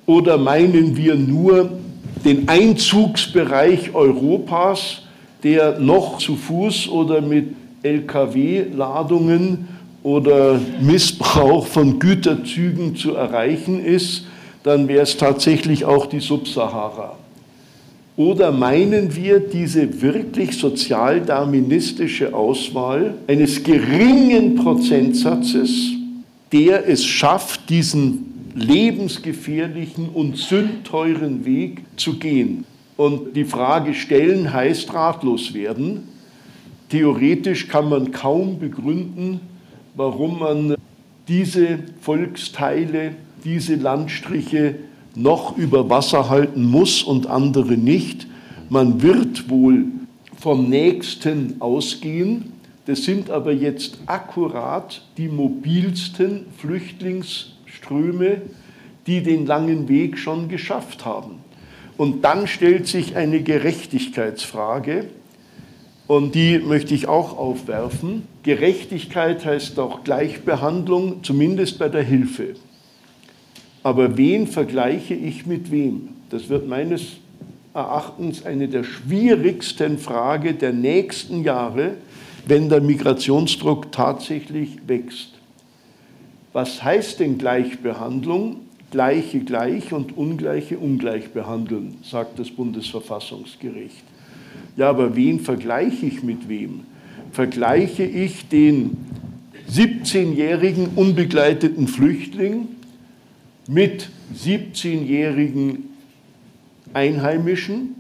[0.08, 1.70] Oder meinen wir nur
[2.26, 5.02] den Einzugsbereich Europas,
[5.44, 9.68] der noch zu Fuß oder mit Lkw-Ladungen
[10.04, 14.26] oder Missbrauch von Güterzügen zu erreichen ist,
[14.64, 17.18] dann wäre es tatsächlich auch die Subsahara.
[18.16, 25.94] Oder meinen wir diese wirklich sozialdarwinistische Auswahl eines geringen Prozentsatzes,
[26.52, 32.66] der es schafft, diesen lebensgefährlichen und sündteuren Weg zu gehen?
[32.98, 36.08] Und die Frage stellen heißt ratlos werden.
[36.90, 39.40] Theoretisch kann man kaum begründen,
[39.96, 40.76] warum man
[41.28, 44.76] diese Volksteile, diese Landstriche
[45.16, 48.28] noch über Wasser halten muss und andere nicht.
[48.70, 49.86] Man wird wohl
[50.40, 52.54] vom Nächsten ausgehen.
[52.86, 56.46] Das sind aber jetzt akkurat die mobilsten
[57.84, 58.42] Flüchtlingsströme,
[59.08, 61.40] die den langen Weg schon geschafft haben.
[61.98, 65.06] Und dann stellt sich eine Gerechtigkeitsfrage.
[66.08, 68.28] Und die möchte ich auch aufwerfen.
[68.44, 72.56] Gerechtigkeit heißt auch Gleichbehandlung, zumindest bei der Hilfe.
[73.84, 76.10] Aber wen vergleiche ich mit wem?
[76.30, 77.18] Das wird meines
[77.74, 81.96] Erachtens eine der schwierigsten Fragen der nächsten Jahre,
[82.46, 85.33] wenn der Migrationsdruck tatsächlich wächst.
[86.54, 88.58] Was heißt denn Gleichbehandlung?
[88.92, 94.04] Gleiche gleich und Ungleiche ungleich behandeln, sagt das Bundesverfassungsgericht.
[94.78, 96.82] Ja, aber wen vergleiche ich mit wem?
[97.32, 98.98] Vergleiche ich den
[99.72, 102.68] 17-jährigen unbegleiteten Flüchtling
[103.68, 105.90] mit 17-jährigen
[106.94, 107.96] Einheimischen,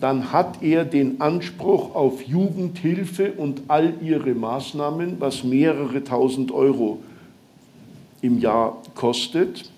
[0.00, 7.00] dann hat er den Anspruch auf Jugendhilfe und all ihre Maßnahmen, was mehrere tausend Euro
[8.26, 9.70] im Jahr kostet.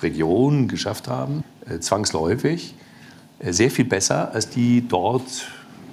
[0.00, 2.74] Region geschafft haben, äh, zwangsläufig
[3.40, 5.48] äh, sehr viel besser als die dort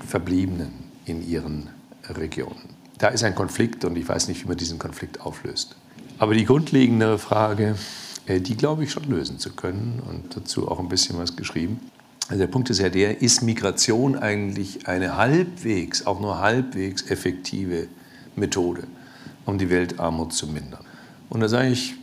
[0.06, 0.72] Verbliebenen
[1.06, 1.70] in ihren
[2.10, 2.76] Regionen.
[3.00, 5.76] Da ist ein Konflikt und ich weiß nicht, wie man diesen Konflikt auflöst.
[6.20, 7.76] Aber die grundlegende Frage,
[8.28, 11.80] äh, die glaube ich schon lösen zu können und dazu auch ein bisschen was geschrieben.
[12.28, 17.88] Also der Punkt ist ja der, ist Migration eigentlich eine halbwegs, auch nur halbwegs effektive
[18.36, 18.84] Methode,
[19.46, 20.84] um die Weltarmut zu mindern?
[21.30, 21.96] Und da sage ich,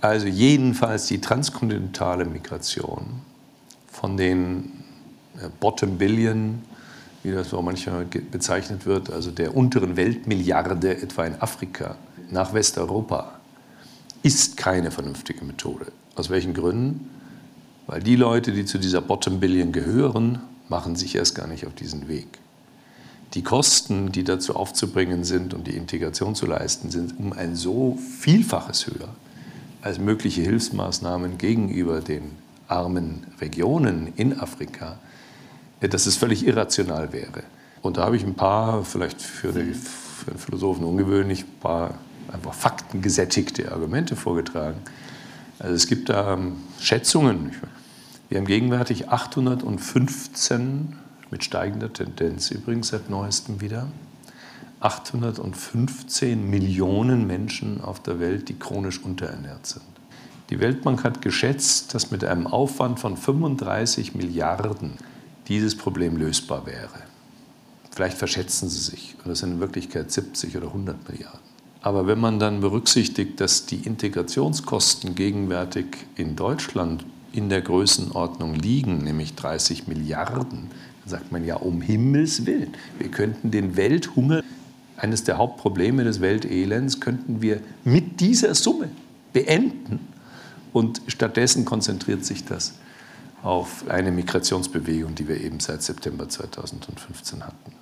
[0.00, 3.20] also jedenfalls die transkontinentale Migration
[3.90, 4.72] von den
[5.60, 6.62] Bottom Billion,
[7.22, 11.96] wie das auch manchmal bezeichnet wird, also der unteren Weltmilliarde etwa in Afrika
[12.30, 13.38] nach Westeuropa,
[14.22, 15.92] ist keine vernünftige Methode.
[16.14, 17.10] Aus welchen Gründen?
[17.88, 21.74] Weil die Leute, die zu dieser Bottom Billion gehören, machen sich erst gar nicht auf
[21.74, 22.26] diesen Weg.
[23.32, 27.98] Die Kosten, die dazu aufzubringen sind und die Integration zu leisten, sind um ein so
[28.20, 29.08] Vielfaches höher
[29.80, 32.32] als mögliche Hilfsmaßnahmen gegenüber den
[32.68, 34.98] armen Regionen in Afrika,
[35.80, 37.42] dass es völlig irrational wäre.
[37.80, 41.94] Und da habe ich ein paar, vielleicht für, die, für den Philosophen ungewöhnlich, ein paar
[42.30, 44.76] einfach faktengesättigte Argumente vorgetragen.
[45.58, 46.38] Also es gibt da
[46.80, 47.52] Schätzungen.
[48.28, 50.94] Wir haben gegenwärtig 815,
[51.30, 53.88] mit steigender Tendenz übrigens seit neuestem wieder,
[54.80, 59.84] 815 Millionen Menschen auf der Welt, die chronisch unterernährt sind.
[60.50, 64.92] Die Weltbank hat geschätzt, dass mit einem Aufwand von 35 Milliarden
[65.48, 67.02] dieses Problem lösbar wäre.
[67.90, 71.40] Vielleicht verschätzen sie sich und das sind in Wirklichkeit 70 oder 100 Milliarden.
[71.80, 79.04] Aber wenn man dann berücksichtigt, dass die Integrationskosten gegenwärtig in Deutschland in der Größenordnung liegen,
[79.04, 80.70] nämlich 30 Milliarden,
[81.02, 84.42] dann sagt man ja, um Himmels Willen, wir könnten den Welthunger,
[84.96, 88.88] eines der Hauptprobleme des Weltelends, könnten wir mit dieser Summe
[89.32, 90.00] beenden.
[90.72, 92.74] Und stattdessen konzentriert sich das
[93.42, 97.72] auf eine Migrationsbewegung, die wir eben seit September 2015 hatten.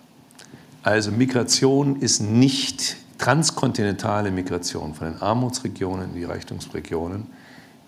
[0.82, 7.26] Also Migration ist nicht transkontinentale Migration von den Armutsregionen in die Reichtumsregionen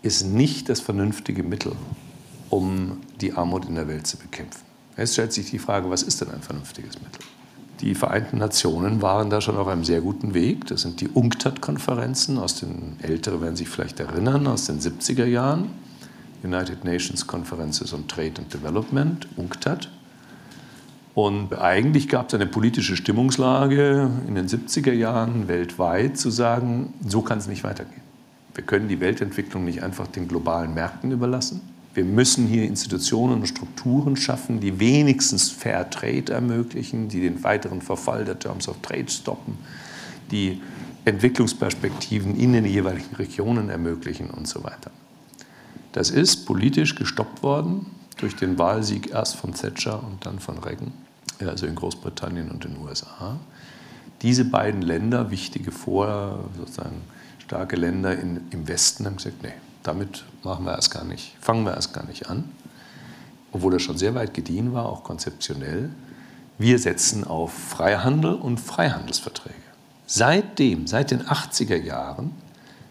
[0.03, 1.73] ist nicht das vernünftige Mittel,
[2.51, 4.63] um die Armut in der Welt zu bekämpfen.
[4.97, 7.23] Jetzt stellt sich die Frage, was ist denn ein vernünftiges Mittel?
[7.81, 10.67] Die Vereinten Nationen waren da schon auf einem sehr guten Weg.
[10.67, 15.71] Das sind die UNCTAD-Konferenzen, aus den Älteren werden sich vielleicht erinnern, aus den 70er Jahren.
[16.43, 19.89] United Nations Conferences on Trade and Development, UNCTAD.
[21.15, 27.23] Und eigentlich gab es eine politische Stimmungslage in den 70er Jahren weltweit zu sagen, so
[27.23, 28.08] kann es nicht weitergehen.
[28.59, 31.61] Wir können die Weltentwicklung nicht einfach den globalen Märkten überlassen.
[31.95, 37.81] Wir müssen hier Institutionen und Strukturen schaffen, die wenigstens Fair Trade ermöglichen, die den weiteren
[37.81, 39.57] Verfall der Terms of Trade stoppen,
[40.33, 40.61] die
[41.05, 44.91] Entwicklungsperspektiven in den jeweiligen Regionen ermöglichen und so weiter.
[45.93, 47.87] Das ist politisch gestoppt worden
[48.17, 50.91] durch den Wahlsieg erst von Thatcher und dann von Reagan
[51.47, 53.39] also in Großbritannien und den USA.
[54.23, 57.03] Diese beiden Länder, wichtige vor, sozusagen
[57.49, 61.65] starke Länder in, im Westen, haben gesagt, nee, damit machen wir erst gar nicht, fangen
[61.65, 62.45] wir erst gar nicht an,
[63.53, 65.89] obwohl das schon sehr weit gediehen war, auch konzeptionell.
[66.59, 69.55] Wir setzen auf Freihandel und Freihandelsverträge.
[70.07, 72.33] Seitdem, seit den 80er Jahren,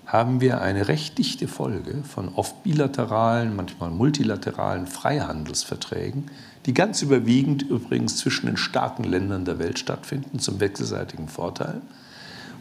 [0.07, 6.31] haben wir eine recht dichte Folge von oft bilateralen, manchmal multilateralen Freihandelsverträgen,
[6.65, 11.81] die ganz überwiegend übrigens zwischen den starken Ländern der Welt stattfinden, zum wechselseitigen Vorteil.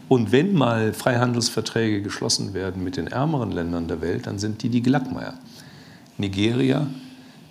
[0.09, 4.69] Und wenn mal Freihandelsverträge geschlossen werden mit den ärmeren Ländern der Welt, dann sind die
[4.69, 5.35] die Gelackmeier.
[6.17, 6.87] Nigeria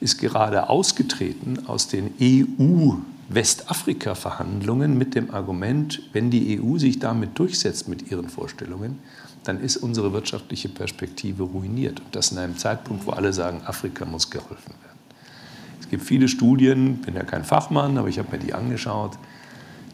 [0.01, 7.89] ist gerade ausgetreten aus den EU-Westafrika-Verhandlungen mit dem Argument, wenn die EU sich damit durchsetzt
[7.89, 8.99] mit ihren Vorstellungen,
[9.45, 12.01] dann ist unsere wirtschaftliche Perspektive ruiniert.
[12.01, 14.99] Und das in einem Zeitpunkt, wo alle sagen, Afrika muss geholfen werden.
[15.81, 19.17] Es gibt viele Studien, bin ja kein Fachmann, aber ich habe mir die angeschaut,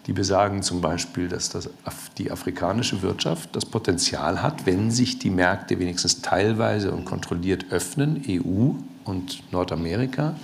[0.06, 1.70] die besagen zum Beispiel, dass das,
[2.18, 8.22] die afrikanische Wirtschaft das Potenzial hat, wenn sich die Märkte wenigstens teilweise und kontrolliert öffnen,
[8.28, 8.72] EU
[9.04, 10.34] und Nordamerika,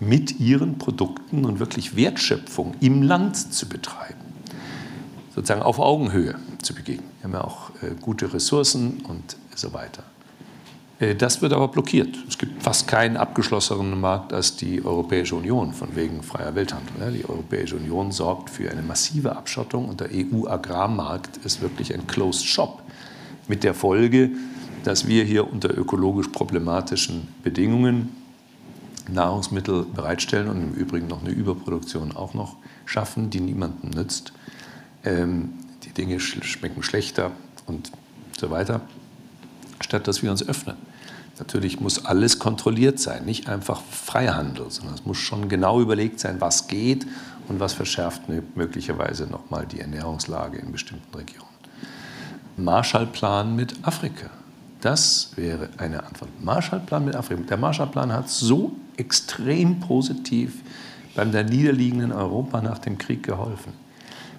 [0.00, 4.20] mit ihren Produkten und wirklich Wertschöpfung im Land zu betreiben.
[5.34, 7.08] Sozusagen auf Augenhöhe zu begegnen.
[7.20, 10.04] Wir haben ja auch äh, gute Ressourcen und so weiter.
[11.04, 12.16] Äh, das wird aber blockiert.
[12.28, 17.12] Es gibt fast keinen abgeschlossenen Markt als die Europäische Union, von wegen freier Welthandel.
[17.12, 22.46] Die Europäische Union sorgt für eine massive Abschottung und der EU-Agrarmarkt ist wirklich ein Closed
[22.46, 22.82] Shop.
[23.46, 24.30] Mit der Folge,
[24.84, 28.16] dass wir hier unter ökologisch problematischen Bedingungen
[29.06, 34.32] Nahrungsmittel bereitstellen und im Übrigen noch eine Überproduktion auch noch schaffen, die niemandem nützt.
[35.04, 35.52] Ähm,
[35.84, 37.32] die Dinge schmecken schlechter
[37.66, 37.92] und
[38.38, 38.80] so weiter
[39.84, 40.76] statt dass wir uns öffnen.
[41.38, 46.40] Natürlich muss alles kontrolliert sein, nicht einfach Freihandel, sondern es muss schon genau überlegt sein,
[46.40, 47.06] was geht
[47.48, 48.22] und was verschärft
[48.54, 51.48] möglicherweise nochmal die Ernährungslage in bestimmten Regionen.
[52.56, 54.30] Marshallplan mit Afrika.
[54.80, 56.30] Das wäre eine Antwort.
[56.42, 57.42] Marshallplan mit Afrika.
[57.42, 60.62] Der Marshallplan hat so extrem positiv
[61.16, 63.72] beim der niederliegenden Europa nach dem Krieg geholfen.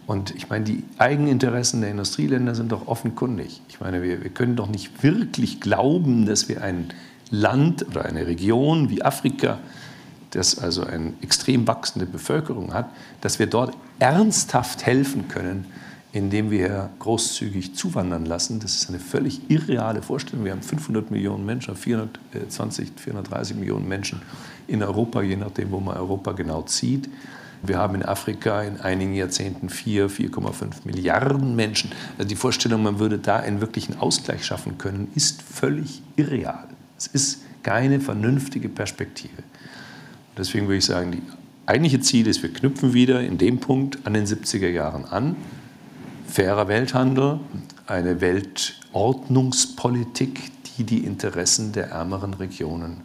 [0.08, 3.62] Und ich meine, die Eigeninteressen der Industrieländer sind doch offenkundig.
[3.70, 6.90] Ich meine, wir, wir können doch nicht wirklich glauben, dass wir ein
[7.32, 9.58] Land oder eine Region wie Afrika,
[10.32, 12.90] das also eine extrem wachsende Bevölkerung hat,
[13.22, 15.66] dass wir dort ernsthaft helfen können,
[16.12, 18.60] indem wir großzügig zuwandern lassen.
[18.60, 20.46] Das ist eine völlig irreale Vorstellung.
[20.46, 24.22] Wir haben 500 Millionen Menschen, 420, 430 Millionen Menschen
[24.68, 27.10] in Europa, je nachdem, wo man Europa genau zieht.
[27.68, 31.92] Wir haben in Afrika in einigen Jahrzehnten 4, 4,5 Milliarden Menschen.
[32.18, 36.68] Also die Vorstellung, man würde da einen wirklichen Ausgleich schaffen können, ist völlig irreal.
[36.98, 39.44] Es ist keine vernünftige Perspektive.
[40.38, 41.22] Deswegen würde ich sagen, die
[41.66, 45.36] eigentliche Ziel ist, wir knüpfen wieder in dem Punkt an den 70er Jahren an.
[46.28, 47.40] Fairer Welthandel,
[47.88, 53.02] eine Weltordnungspolitik, die die Interessen der ärmeren Regionen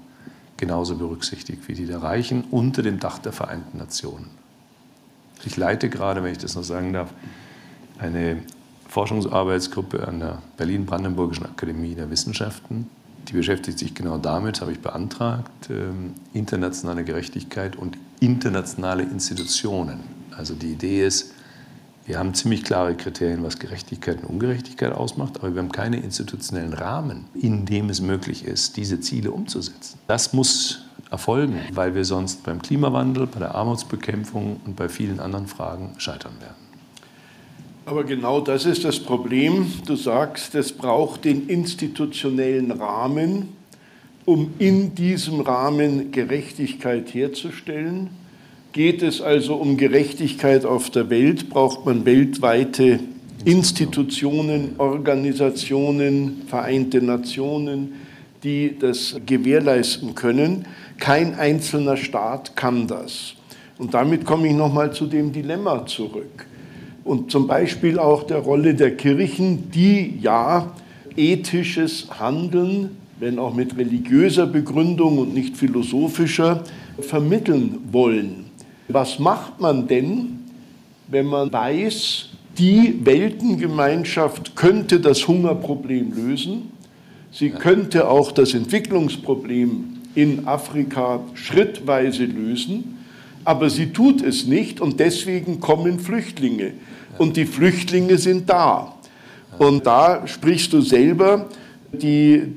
[0.56, 4.39] genauso berücksichtigt wie die der Reichen unter dem Dach der Vereinten Nationen.
[5.44, 7.12] Ich leite gerade, wenn ich das noch sagen darf,
[7.98, 8.42] eine
[8.88, 12.88] Forschungsarbeitsgruppe an der Berlin-Brandenburgischen Akademie der Wissenschaften.
[13.28, 20.00] Die beschäftigt sich genau damit, habe ich beantragt, ähm, internationale Gerechtigkeit und internationale Institutionen.
[20.36, 21.32] Also die Idee ist,
[22.06, 26.72] wir haben ziemlich klare Kriterien, was Gerechtigkeit und Ungerechtigkeit ausmacht, aber wir haben keine institutionellen
[26.72, 29.98] Rahmen, in dem es möglich ist, diese Ziele umzusetzen.
[30.08, 35.46] Das muss erfolgen, weil wir sonst beim Klimawandel, bei der Armutsbekämpfung und bei vielen anderen
[35.46, 36.70] Fragen scheitern werden.
[37.86, 39.66] Aber genau das ist das Problem.
[39.86, 43.48] Du sagst, es braucht den institutionellen Rahmen,
[44.24, 48.10] um in diesem Rahmen Gerechtigkeit herzustellen.
[48.72, 53.00] Geht es also um Gerechtigkeit auf der Welt, braucht man weltweite
[53.44, 57.94] Institutionen, Organisationen, Vereinte Nationen,
[58.44, 60.66] die das gewährleisten können.
[61.00, 63.34] Kein einzelner Staat kann das.
[63.78, 66.46] Und damit komme ich nochmal zu dem Dilemma zurück.
[67.02, 70.72] Und zum Beispiel auch der Rolle der Kirchen, die ja
[71.16, 76.62] ethisches Handeln, wenn auch mit religiöser Begründung und nicht philosophischer,
[77.00, 78.50] vermitteln wollen.
[78.88, 80.40] Was macht man denn,
[81.08, 82.28] wenn man weiß,
[82.58, 86.70] die Weltengemeinschaft könnte das Hungerproblem lösen?
[87.32, 92.98] Sie könnte auch das Entwicklungsproblem in Afrika schrittweise lösen,
[93.44, 96.72] aber sie tut es nicht und deswegen kommen Flüchtlinge.
[97.18, 98.94] Und die Flüchtlinge sind da.
[99.58, 101.46] Und da sprichst du selber
[101.92, 102.54] die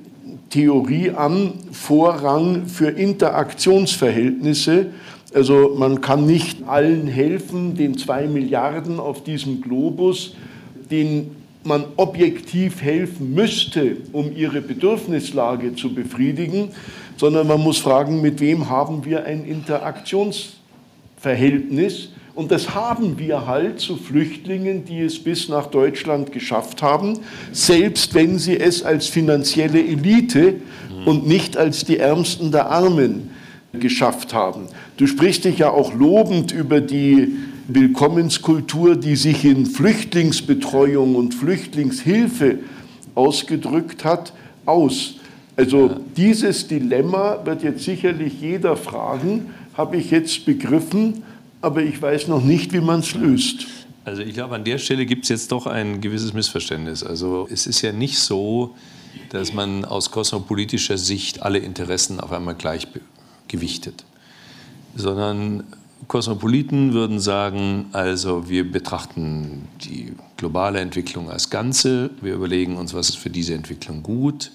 [0.49, 4.87] Theorie an, Vorrang für Interaktionsverhältnisse.
[5.33, 10.35] Also man kann nicht allen helfen, den zwei Milliarden auf diesem Globus,
[10.91, 11.31] den
[11.63, 16.69] man objektiv helfen müsste, um ihre Bedürfnislage zu befriedigen,
[17.17, 22.09] sondern man muss fragen, mit wem haben wir ein Interaktionsverhältnis?
[22.35, 27.19] Und das haben wir halt zu Flüchtlingen, die es bis nach Deutschland geschafft haben,
[27.51, 30.55] selbst wenn sie es als finanzielle Elite
[31.05, 33.29] und nicht als die Ärmsten der Armen
[33.73, 34.67] geschafft haben.
[34.97, 37.35] Du sprichst dich ja auch lobend über die
[37.67, 42.59] Willkommenskultur, die sich in Flüchtlingsbetreuung und Flüchtlingshilfe
[43.15, 44.33] ausgedrückt hat,
[44.65, 45.15] aus.
[45.55, 51.23] Also dieses Dilemma wird jetzt sicherlich jeder fragen, habe ich jetzt begriffen,
[51.61, 53.67] aber ich weiß noch nicht, wie man es löst.
[54.05, 57.03] Also ich glaube, an der Stelle gibt es jetzt doch ein gewisses Missverständnis.
[57.03, 58.75] Also es ist ja nicht so,
[59.29, 62.87] dass man aus kosmopolitischer Sicht alle Interessen auf einmal gleich
[63.47, 64.03] gewichtet,
[64.95, 65.63] sondern
[66.07, 73.09] Kosmopoliten würden sagen, also wir betrachten die globale Entwicklung als Ganze, wir überlegen uns, was
[73.09, 74.51] ist für diese Entwicklung gut,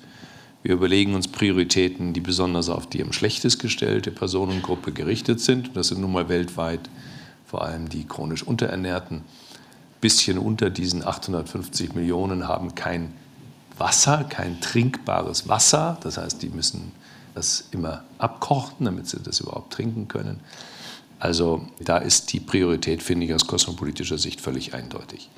[0.63, 5.77] wir überlegen uns Prioritäten, die besonders auf die am schlechtest gestellte Personengruppe gerichtet sind.
[5.77, 6.91] Das sind nun mal weltweit
[7.47, 9.23] vor allem die chronisch Unterernährten.
[10.01, 13.13] Bisschen unter diesen 850 Millionen haben kein
[13.79, 15.99] Wasser, kein trinkbares Wasser.
[16.03, 16.93] Das heißt, die müssen
[17.35, 20.41] das immer abkochen, damit sie das überhaupt trinken können.
[21.21, 25.31] Also da ist die Priorität, finde ich, aus kosmopolitischer Sicht völlig eindeutig.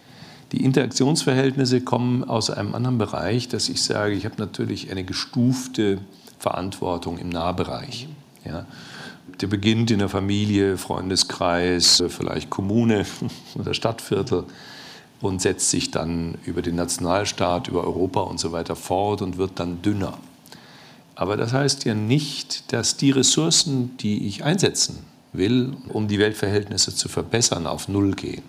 [0.53, 5.99] Die Interaktionsverhältnisse kommen aus einem anderen Bereich, dass ich sage, ich habe natürlich eine gestufte
[6.39, 8.09] Verantwortung im Nahbereich.
[8.45, 8.67] Ja.
[9.41, 13.07] Der beginnt in der Familie, Freundeskreis, vielleicht Kommune
[13.55, 14.45] oder Stadtviertel
[15.21, 19.53] und setzt sich dann über den Nationalstaat, über Europa und so weiter fort und wird
[19.61, 20.19] dann dünner.
[21.15, 24.99] Aber das heißt ja nicht, dass die Ressourcen, die ich einsetzen
[25.33, 28.43] will, um die Weltverhältnisse zu verbessern, auf Null gehen.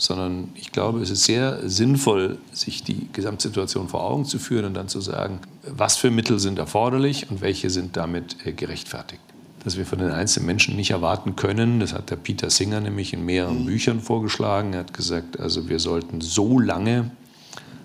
[0.00, 4.74] Sondern ich glaube, es ist sehr sinnvoll, sich die Gesamtsituation vor Augen zu führen und
[4.74, 9.20] dann zu sagen, was für Mittel sind erforderlich und welche sind damit äh, gerechtfertigt.
[9.62, 13.12] Dass wir von den einzelnen Menschen nicht erwarten können, das hat der Peter Singer nämlich
[13.12, 14.72] in mehreren Büchern vorgeschlagen.
[14.72, 17.10] Er hat gesagt, also wir sollten so lange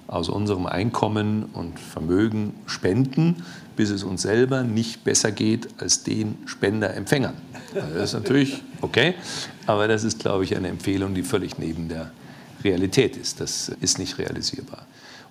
[0.07, 3.43] aus unserem Einkommen und Vermögen spenden,
[3.75, 7.35] bis es uns selber nicht besser geht als den Spenderempfängern.
[7.73, 9.15] Also das ist natürlich okay,
[9.65, 12.11] aber das ist, glaube ich, eine Empfehlung, die völlig neben der
[12.63, 13.39] Realität ist.
[13.39, 14.85] Das ist nicht realisierbar.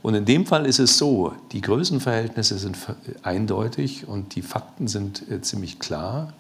[0.05, 2.77] Und in dem Fall ist es so, die Größenverhältnisse sind
[3.23, 6.35] eindeutig und die Fakten sind äh, ziemlich klar.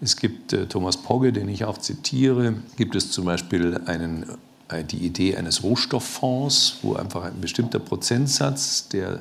[0.00, 4.24] Es gibt äh, Thomas Pogge, den ich auch zitiere, gibt es zum Beispiel einen,
[4.68, 9.20] äh, die Idee eines Rohstofffonds, wo einfach ein bestimmter Prozentsatz der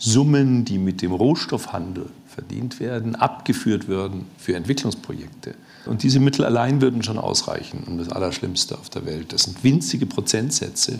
[0.00, 5.54] Summen, die mit dem Rohstoffhandel verdient werden, abgeführt würden für Entwicklungsprojekte.
[5.84, 9.32] Und diese Mittel allein würden schon ausreichen, um das Allerschlimmste auf der Welt.
[9.32, 10.98] Das sind winzige Prozentsätze,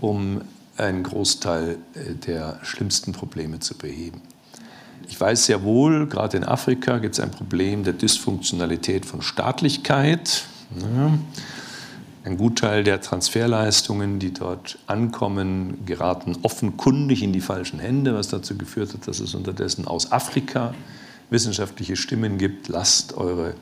[0.00, 0.40] um
[0.76, 4.20] einen Großteil äh, der schlimmsten Probleme zu beheben.
[5.08, 10.44] Ich weiß sehr wohl, gerade in Afrika gibt es ein Problem der Dysfunktionalität von Staatlichkeit.
[12.24, 18.56] Ein Gutteil der Transferleistungen, die dort ankommen, geraten offenkundig in die falschen Hände, was dazu
[18.58, 20.74] geführt hat, dass es unterdessen aus Afrika
[21.30, 23.54] wissenschaftliche Stimmen gibt, lasst eure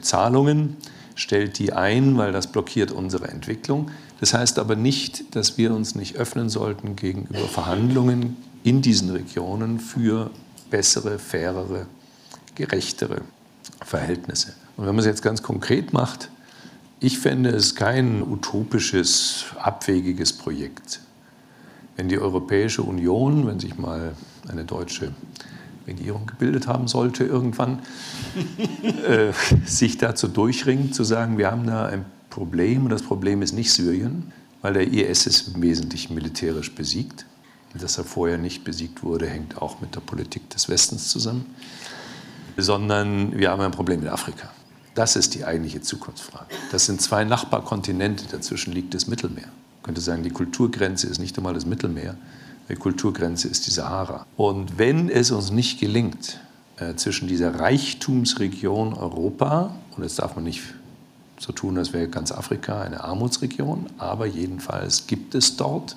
[0.00, 0.76] Zahlungen,
[1.14, 3.90] stellt die ein, weil das blockiert unsere Entwicklung.
[4.20, 9.80] Das heißt aber nicht, dass wir uns nicht öffnen sollten gegenüber Verhandlungen in diesen Regionen
[9.80, 10.30] für
[10.70, 11.86] bessere, fairere,
[12.54, 13.22] gerechtere
[13.84, 14.54] Verhältnisse.
[14.76, 16.30] Und wenn man es jetzt ganz konkret macht,
[17.00, 21.00] ich fände es kein utopisches, abwegiges Projekt,
[21.96, 24.14] wenn die Europäische Union, wenn sich mal
[24.48, 25.12] eine deutsche
[25.86, 27.80] Regierung gebildet haben sollte irgendwann,
[29.08, 29.32] äh,
[29.64, 33.72] sich dazu durchringt, zu sagen, wir haben da ein Problem und das Problem ist nicht
[33.72, 37.24] Syrien, weil der IS ist im Wesentlichen militärisch besiegt.
[37.72, 41.46] Dass er vorher nicht besiegt wurde, hängt auch mit der Politik des Westens zusammen.
[42.56, 44.50] Sondern wir haben ein Problem mit Afrika.
[44.94, 46.46] Das ist die eigentliche Zukunftsfrage.
[46.72, 49.46] Das sind zwei Nachbarkontinente, dazwischen liegt das Mittelmeer.
[49.46, 52.16] Man könnte sagen, die Kulturgrenze ist nicht einmal das Mittelmeer,
[52.68, 54.26] die Kulturgrenze ist die Sahara.
[54.36, 56.40] Und wenn es uns nicht gelingt,
[56.76, 60.62] äh, zwischen dieser Reichtumsregion Europa, und jetzt darf man nicht
[61.38, 65.96] so tun, als wäre ganz Afrika eine Armutsregion, aber jedenfalls gibt es dort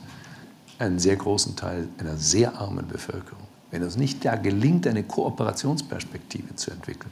[0.80, 3.44] einen sehr großen Teil einer sehr armen Bevölkerung.
[3.72, 7.12] Wenn uns nicht da gelingt, eine Kooperationsperspektive zu entwickeln,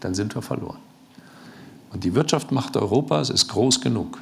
[0.00, 0.78] dann sind wir verloren.
[1.92, 4.18] Und die Wirtschaftsmacht Europas ist groß genug,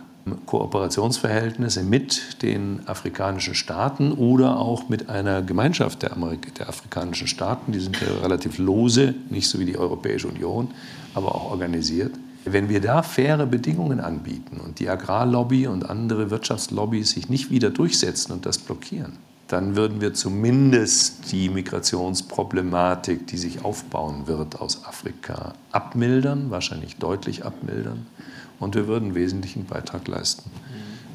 [0.47, 7.73] Kooperationsverhältnisse mit den afrikanischen Staaten oder auch mit einer Gemeinschaft der, Amerik der afrikanischen Staaten,
[7.73, 10.68] die sind ja relativ lose, nicht so wie die Europäische Union,
[11.14, 12.12] aber auch organisiert,
[12.45, 17.71] wenn wir da faire Bedingungen anbieten und die Agrarlobby und andere Wirtschaftslobbys sich nicht wieder
[17.71, 19.18] durchsetzen und das blockieren,
[19.51, 27.45] dann würden wir zumindest die Migrationsproblematik, die sich aufbauen wird aus Afrika, abmildern, wahrscheinlich deutlich
[27.45, 28.07] abmildern.
[28.61, 30.49] Und wir würden einen wesentlichen Beitrag leisten,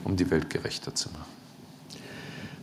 [0.04, 1.36] um die Welt gerechter zu machen.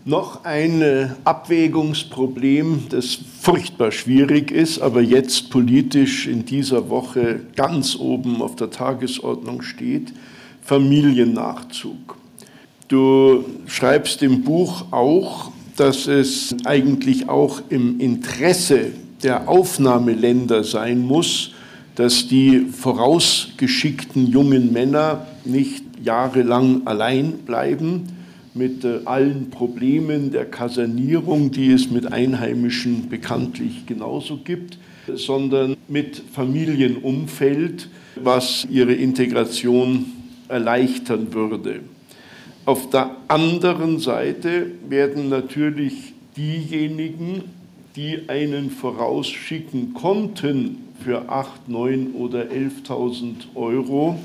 [0.05, 7.97] Noch ein äh, Abwägungsproblem, das furchtbar schwierig ist, aber jetzt politisch in dieser Woche ganz
[7.97, 10.13] oben auf der Tagesordnung steht,
[10.61, 12.17] Familiennachzug.
[12.89, 18.93] Du schreibst im Buch auch, dass es eigentlich auch im Interesse
[19.23, 21.53] der Aufnahmeländer sein muss,
[21.95, 28.05] dass die vorausgeschickten jungen Männer nicht jahrelang allein bleiben,
[28.55, 34.79] mit äh, allen Problemen der Kasernierung, die es mit Einheimischen bekanntlich genauso gibt,
[35.15, 40.07] sondern mit Familienumfeld, was ihre Integration
[40.49, 41.81] erleichtern würde.
[42.65, 47.45] Auf der anderen Seite werden natürlich diejenigen,
[47.97, 54.19] die einen vorausschicken konnten für 8, 9 oder 11.000 Euro,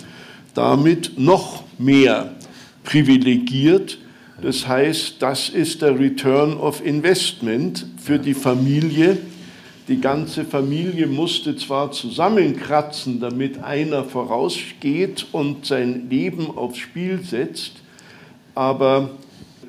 [0.53, 2.35] damit noch mehr
[2.83, 3.97] privilegiert
[4.41, 9.17] das heißt, das ist der Return of Investment für die Familie.
[9.87, 17.81] Die ganze Familie musste zwar zusammenkratzen, damit einer vorausgeht und sein Leben aufs Spiel setzt,
[18.57, 19.11] aber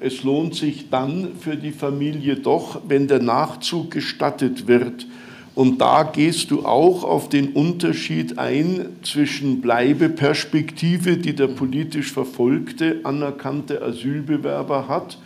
[0.01, 5.07] es lohnt sich dann für die Familie doch, wenn der Nachzug gestattet wird.
[5.55, 13.01] Und da gehst du auch auf den Unterschied ein zwischen Bleibeperspektive, die der politisch verfolgte,
[13.03, 15.19] anerkannte Asylbewerber hat,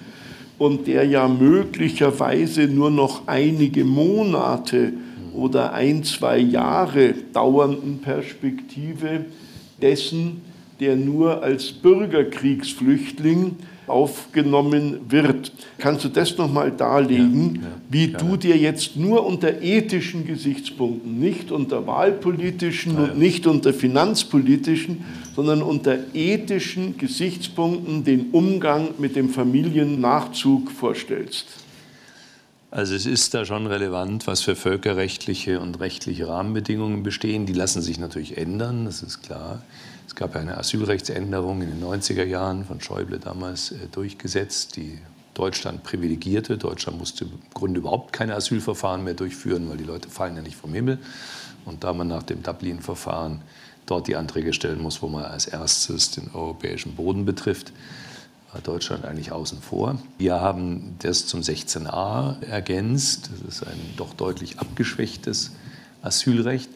[0.59, 4.93] und der ja möglicherweise nur noch einige Monate
[5.35, 9.27] oder ein, zwei Jahre dauernden Perspektive
[9.81, 10.52] dessen,
[10.83, 13.55] der nur als Bürgerkriegsflüchtling
[13.87, 15.53] aufgenommen wird.
[15.79, 18.19] Kannst du das nochmal darlegen, ja, ja, wie ja.
[18.19, 25.05] du dir jetzt nur unter ethischen Gesichtspunkten, nicht unter wahlpolitischen und nicht unter finanzpolitischen,
[25.37, 31.62] sondern unter ethischen Gesichtspunkten den Umgang mit dem Familiennachzug vorstellst?
[32.73, 37.45] Also es ist da schon relevant, was für völkerrechtliche und rechtliche Rahmenbedingungen bestehen.
[37.45, 39.61] Die lassen sich natürlich ändern, das ist klar.
[40.07, 44.99] Es gab eine Asylrechtsänderung in den 90er Jahren von Schäuble damals äh, durchgesetzt, die
[45.35, 46.57] Deutschland privilegierte.
[46.57, 50.57] Deutschland musste im Grunde überhaupt keine Asylverfahren mehr durchführen, weil die Leute fallen ja nicht
[50.57, 50.99] vom Himmel.
[51.67, 53.43] Und da man nach dem Dublin-Verfahren
[53.85, 57.71] dort die Anträge stellen muss, wo man als erstes den europäischen Boden betrifft,
[58.61, 59.99] Deutschland eigentlich außen vor.
[60.19, 63.31] Wir haben das zum 16a ergänzt.
[63.33, 65.53] Das ist ein doch deutlich abgeschwächtes
[66.03, 66.69] Asylrecht.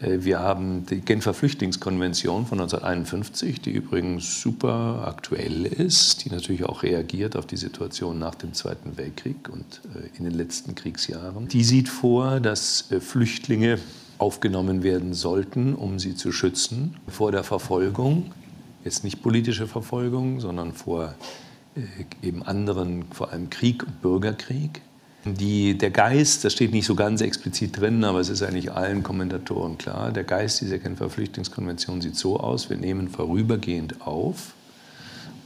[0.00, 6.64] Äh, wir haben die Genfer Flüchtlingskonvention von 1951, die übrigens super aktuell ist, die natürlich
[6.64, 11.48] auch reagiert auf die Situation nach dem Zweiten Weltkrieg und äh, in den letzten Kriegsjahren.
[11.48, 13.78] Die sieht vor, dass äh, Flüchtlinge
[14.18, 18.32] aufgenommen werden sollten, um sie zu schützen vor der Verfolgung.
[18.84, 21.14] Jetzt nicht politische Verfolgung, sondern vor
[22.22, 24.82] eben anderen, vor allem Krieg und Bürgerkrieg.
[25.24, 29.02] Die, der Geist, das steht nicht so ganz explizit drin, aber es ist eigentlich allen
[29.02, 34.54] Kommentatoren klar, der Geist dieser Genfer Flüchtlingskonvention sieht so aus, wir nehmen vorübergehend auf,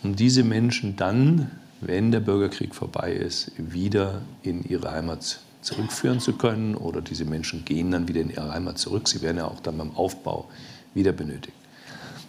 [0.02, 1.50] um diese Menschen dann,
[1.80, 7.64] wenn der Bürgerkrieg vorbei ist, wieder in ihre Heimat zurückführen zu können oder diese Menschen
[7.64, 9.08] gehen dann wieder in ihre Heimat zurück.
[9.08, 10.48] Sie werden ja auch dann beim Aufbau
[10.94, 11.56] wieder benötigt.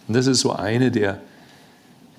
[0.06, 1.20] Und das ist so eine der,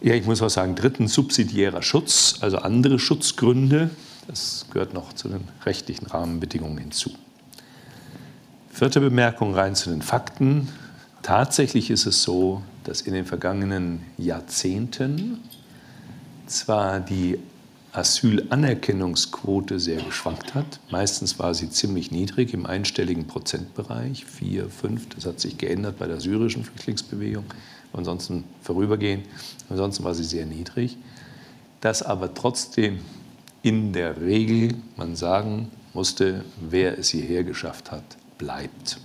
[0.01, 3.89] ja, ich muss auch sagen, dritten subsidiärer Schutz, also andere Schutzgründe,
[4.27, 7.11] das gehört noch zu den rechtlichen Rahmenbedingungen hinzu.
[8.71, 10.67] Vierte Bemerkung rein zu den Fakten.
[11.21, 15.39] Tatsächlich ist es so, dass in den vergangenen Jahrzehnten
[16.47, 17.39] zwar die
[17.93, 20.79] Asylanerkennungsquote sehr geschwankt hat.
[20.91, 25.09] Meistens war sie ziemlich niedrig, im einstelligen Prozentbereich, 4, 5.
[25.15, 27.45] Das hat sich geändert bei der syrischen Flüchtlingsbewegung.
[27.95, 29.25] Ansonsten vorübergehend.
[29.69, 30.97] Ansonsten war sie sehr niedrig.
[31.81, 32.99] Dass aber trotzdem
[33.61, 38.03] in der Regel man sagen musste, wer es hierher geschafft hat,
[38.37, 38.99] bleibt.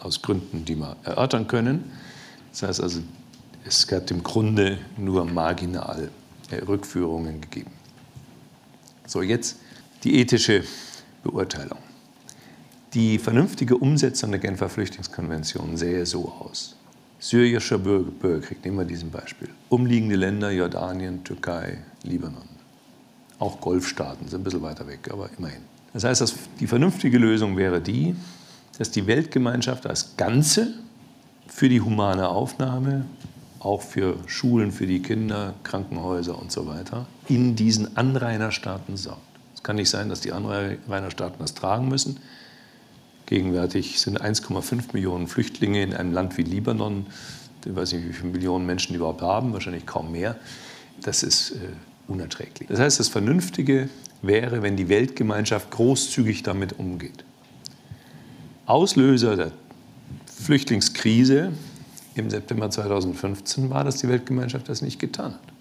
[0.00, 1.92] Aus Gründen, die wir erörtern können.
[2.50, 3.00] Das heißt also,
[3.64, 6.10] es hat im Grunde nur marginal
[6.66, 7.70] Rückführungen gegeben.
[9.06, 9.58] So, jetzt
[10.02, 10.64] die ethische
[11.22, 11.78] Beurteilung.
[12.94, 16.74] Die vernünftige Umsetzung der Genfer Flüchtlingskonvention sähe so aus.
[17.20, 19.48] Syrischer Bürgerkrieg, nehmen wir diesen Beispiel.
[19.68, 22.60] Umliegende Länder, Jordanien, Türkei, Libanon
[23.40, 25.62] auch Golfstaaten, sind ein bisschen weiter weg, aber immerhin.
[25.92, 28.14] Das heißt, dass die vernünftige Lösung wäre die,
[28.78, 30.74] dass die Weltgemeinschaft als Ganze
[31.48, 33.06] für die humane Aufnahme,
[33.58, 39.20] auch für Schulen für die Kinder, Krankenhäuser und so weiter, in diesen Anrainerstaaten sorgt.
[39.54, 42.20] Es kann nicht sein, dass die Anrainerstaaten das tragen müssen.
[43.30, 47.06] Gegenwärtig sind 1,5 Millionen Flüchtlinge in einem Land wie Libanon.
[47.64, 50.34] Ich weiß nicht, wie viele Millionen Menschen die überhaupt haben, wahrscheinlich kaum mehr.
[51.00, 51.58] Das ist äh,
[52.08, 52.68] unerträglich.
[52.68, 53.88] Das heißt, das Vernünftige
[54.20, 57.24] wäre, wenn die Weltgemeinschaft großzügig damit umgeht.
[58.66, 59.52] Auslöser der
[60.26, 61.52] Flüchtlingskrise
[62.16, 65.52] im September 2015 war, dass die Weltgemeinschaft das nicht getan hat.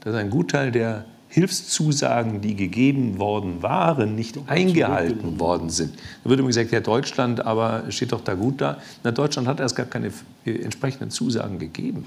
[0.00, 1.04] Dass ein Gutteil der
[1.36, 5.92] Hilfszusagen, die gegeben worden waren, nicht eingehalten worden sind.
[6.24, 8.78] Da wird immer gesagt, ja, Deutschland aber steht doch da gut da.
[9.04, 10.10] Na, Deutschland hat erst gar keine
[10.46, 12.06] entsprechenden Zusagen gegeben.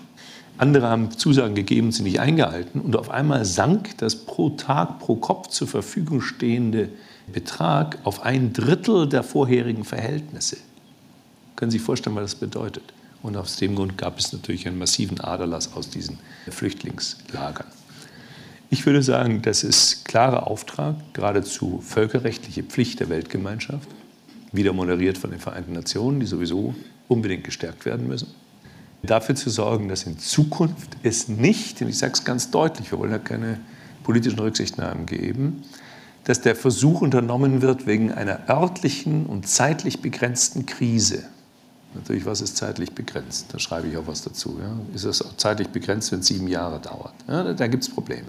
[0.58, 2.82] Andere haben Zusagen gegeben, sie nicht eingehalten.
[2.82, 6.90] Und auf einmal sank das pro Tag, pro Kopf zur Verfügung stehende
[7.32, 10.58] Betrag auf ein Drittel der vorherigen Verhältnisse.
[11.56, 12.94] Können Sie sich vorstellen, was das bedeutet?
[13.22, 16.18] Und aus dem Grund gab es natürlich einen massiven Aderlass aus diesen
[16.50, 17.68] Flüchtlingslagern.
[18.70, 23.90] Ich würde sagen, das ist klarer Auftrag, geradezu völkerrechtliche Pflicht der Weltgemeinschaft,
[24.52, 26.76] wieder moderiert von den Vereinten Nationen, die sowieso
[27.08, 28.28] unbedingt gestärkt werden müssen
[29.04, 33.00] dafür zu sorgen, dass in Zukunft es nicht, und ich sage es ganz deutlich, wir
[33.00, 33.60] wollen ja keine
[34.04, 35.64] politischen Rücksichtnahmen geben,
[36.26, 41.24] dass der Versuch unternommen wird, wegen einer örtlichen und zeitlich begrenzten Krise,
[41.94, 44.78] natürlich, was ist zeitlich begrenzt, da schreibe ich auch was dazu, ja?
[44.94, 48.28] ist auch zeitlich begrenzt, wenn es sieben Jahre dauert, ja, da gibt es Probleme.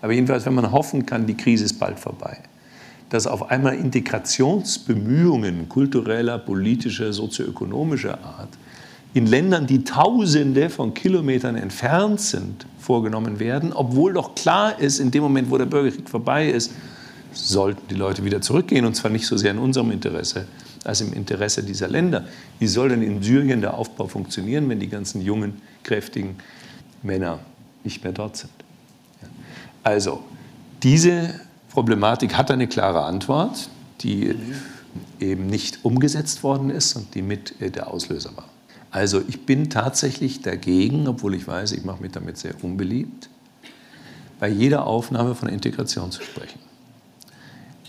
[0.00, 2.38] Aber jedenfalls, wenn man hoffen kann, die Krise ist bald vorbei,
[3.10, 8.50] dass auf einmal Integrationsbemühungen kultureller, politischer, sozioökonomischer Art
[9.14, 15.10] in Ländern, die Tausende von Kilometern entfernt sind, vorgenommen werden, obwohl doch klar ist, in
[15.10, 16.72] dem Moment, wo der Bürgerkrieg vorbei ist,
[17.32, 20.46] sollten die Leute wieder zurückgehen, und zwar nicht so sehr in unserem Interesse
[20.84, 22.26] als im Interesse dieser Länder.
[22.58, 26.36] Wie soll denn in Syrien der Aufbau funktionieren, wenn die ganzen jungen, kräftigen
[27.02, 27.40] Männer
[27.84, 28.52] nicht mehr dort sind?
[29.82, 30.22] Also,
[30.82, 31.40] diese
[31.70, 33.68] Problematik hat eine klare Antwort,
[34.00, 34.34] die
[35.20, 38.48] eben nicht umgesetzt worden ist und die mit der Auslöser war.
[38.90, 43.28] Also ich bin tatsächlich dagegen, obwohl ich weiß, ich mache mich damit sehr unbeliebt,
[44.40, 46.58] bei jeder Aufnahme von Integration zu sprechen.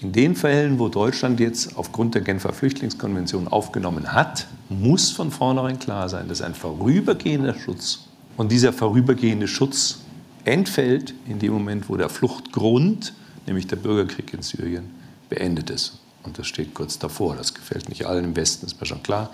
[0.01, 5.77] In den Fällen, wo Deutschland jetzt aufgrund der Genfer Flüchtlingskonvention aufgenommen hat, muss von vornherein
[5.77, 8.05] klar sein, dass ein vorübergehender Schutz
[8.37, 9.99] und dieser vorübergehende Schutz
[10.45, 13.13] entfällt in dem Moment, wo der Fluchtgrund,
[13.45, 14.89] nämlich der Bürgerkrieg in Syrien,
[15.27, 15.99] beendet ist.
[16.23, 17.35] Und das steht kurz davor.
[17.35, 19.31] Das gefällt nicht allen im Westen, ist mir schon klar,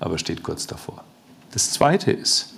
[0.00, 1.04] aber steht kurz davor.
[1.52, 2.54] Das Zweite ist,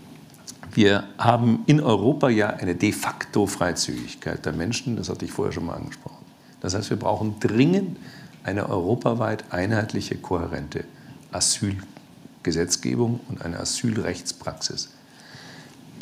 [0.73, 5.53] wir haben in Europa ja eine de facto Freizügigkeit der Menschen, das hatte ich vorher
[5.53, 6.20] schon mal angesprochen.
[6.61, 7.97] Das heißt, wir brauchen dringend
[8.45, 10.85] eine europaweit einheitliche, kohärente
[11.33, 14.91] Asylgesetzgebung und eine Asylrechtspraxis,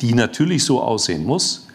[0.01, 1.67] die natürlich so aussehen muss,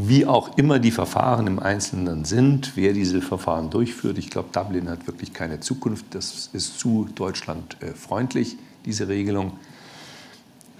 [0.00, 4.16] wie auch immer die Verfahren im Einzelnen sind, wer diese Verfahren durchführt.
[4.16, 6.06] Ich glaube, Dublin hat wirklich keine Zukunft.
[6.12, 9.58] Das ist zu deutschlandfreundlich, diese Regelung.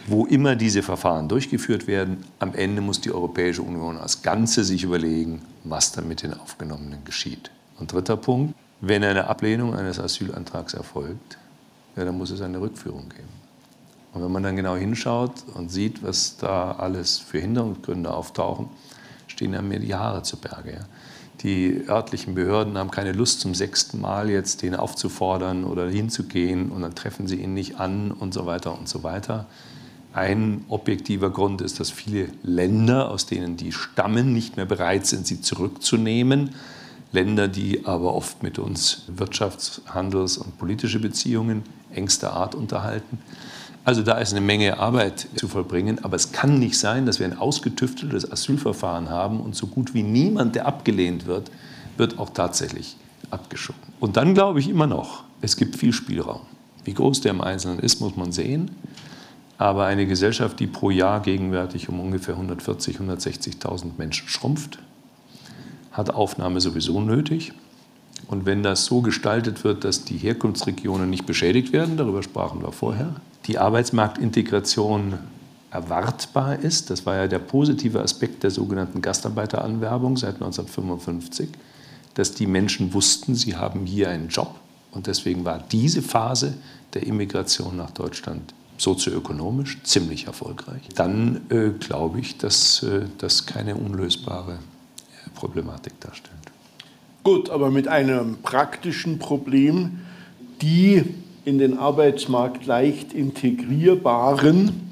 [0.09, 4.83] Wo immer diese Verfahren durchgeführt werden, am Ende muss die Europäische Union als Ganze sich
[4.83, 7.51] überlegen, was dann mit den Aufgenommenen geschieht.
[7.79, 11.37] Und dritter Punkt, wenn eine Ablehnung eines Asylantrags erfolgt,
[11.95, 13.29] ja, dann muss es eine Rückführung geben.
[14.15, 18.69] Und wenn man dann genau hinschaut und sieht, was da alles für Hinderungsgründe auftauchen,
[19.27, 20.73] stehen ja mir die Haare zu Berge.
[20.73, 20.81] Ja.
[21.43, 26.83] Die örtlichen Behörden haben keine Lust, zum sechsten Mal jetzt den aufzufordern oder hinzugehen und
[26.83, 29.47] dann treffen sie ihn nicht an und so weiter und so weiter.
[30.13, 35.27] Ein objektiver Grund ist, dass viele Länder, aus denen die stammen, nicht mehr bereit sind,
[35.27, 36.51] sie zurückzunehmen.
[37.13, 41.63] Länder, die aber oft mit uns Wirtschafts-, Handels- und politische Beziehungen
[41.93, 43.19] engster Art unterhalten.
[43.85, 47.27] Also da ist eine Menge Arbeit zu vollbringen, aber es kann nicht sein, dass wir
[47.27, 51.51] ein ausgetüfteltes Asylverfahren haben und so gut wie niemand, der abgelehnt wird,
[51.97, 52.97] wird auch tatsächlich
[53.31, 53.81] abgeschoben.
[54.01, 56.43] Und dann glaube ich immer noch, es gibt viel Spielraum.
[56.85, 58.71] Wie groß der im Einzelnen ist, muss man sehen.
[59.59, 64.79] Aber eine Gesellschaft, die pro Jahr gegenwärtig um ungefähr 140.000, 160.000 Menschen schrumpft,
[65.91, 67.53] hat Aufnahme sowieso nötig.
[68.29, 72.73] Und wenn das so gestaltet wird, dass die Herkunftsregionen nicht beschädigt werden, darüber sprachen wir
[72.73, 73.17] vorher,
[73.47, 75.19] die Arbeitsmarktintegration
[75.71, 76.91] erwartbar ist.
[76.91, 81.49] Das war ja der positive Aspekt der sogenannten Gastarbeiteranwerbung seit 1955,
[82.15, 84.55] dass die Menschen wussten, sie haben hier einen Job.
[84.93, 86.55] Und deswegen war diese Phase
[86.95, 90.83] der Immigration nach Deutschland sozioökonomisch ziemlich erfolgreich.
[90.95, 96.37] Dann äh, glaube ich, dass äh, das keine unlösbare äh, Problematik darstellt.
[97.25, 99.99] Gut, aber mit einem praktischen Problem,
[100.63, 101.05] die
[101.45, 104.89] in den Arbeitsmarkt leicht integrierbaren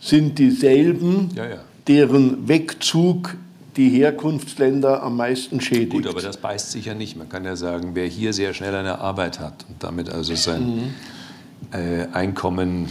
[0.00, 1.56] sind dieselben, ja, ja.
[1.86, 3.36] deren Wegzug
[3.76, 5.92] die Herkunftsländer am meisten schädigt.
[5.92, 7.16] Gut, aber das beißt sich ja nicht.
[7.16, 10.66] Man kann ja sagen, wer hier sehr schnell eine Arbeit hat und damit also sein
[10.66, 10.94] mhm.
[11.72, 12.88] Äh, Einkommen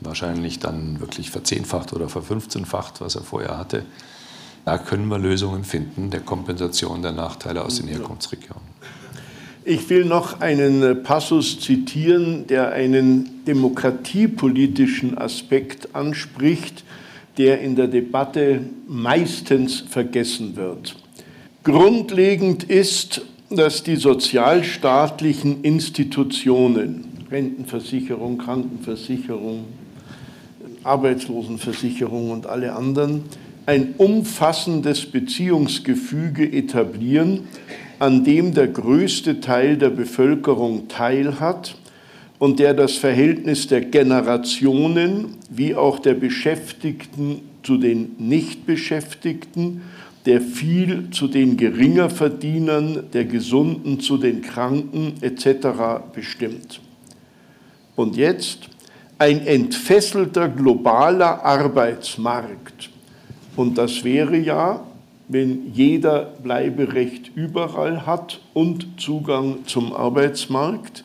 [0.00, 3.84] wahrscheinlich dann wirklich verzehnfacht oder verfünfzehnfacht, was er vorher hatte,
[4.64, 8.68] da können wir Lösungen finden der Kompensation der Nachteile aus den Herkunftsregionen.
[9.64, 16.84] Ich will noch einen Passus zitieren, der einen demokratiepolitischen Aspekt anspricht,
[17.36, 20.96] der in der Debatte meistens vergessen wird.
[21.64, 29.64] Grundlegend ist, dass die sozialstaatlichen Institutionen, Rentenversicherung, Krankenversicherung,
[30.84, 33.24] Arbeitslosenversicherung und alle anderen,
[33.66, 37.40] ein umfassendes Beziehungsgefüge etablieren,
[37.98, 41.74] an dem der größte Teil der Bevölkerung teilhat
[42.38, 49.82] und der das Verhältnis der Generationen wie auch der Beschäftigten zu den Nichtbeschäftigten,
[50.24, 55.68] der viel zu den Geringerverdienern, der Gesunden zu den Kranken etc.
[56.14, 56.80] bestimmt.
[57.98, 58.60] Und jetzt
[59.18, 62.88] ein entfesselter globaler Arbeitsmarkt.
[63.56, 64.80] Und das wäre ja
[65.28, 71.04] wenn jeder Bleiberecht überall hat und Zugang zum Arbeitsmarkt,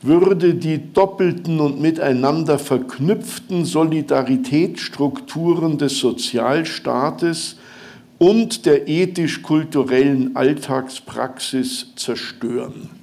[0.00, 7.56] würde die doppelten und miteinander verknüpften Solidaritätsstrukturen des Sozialstaates
[8.18, 12.97] und der ethisch-kulturellen Alltagspraxis zerstören.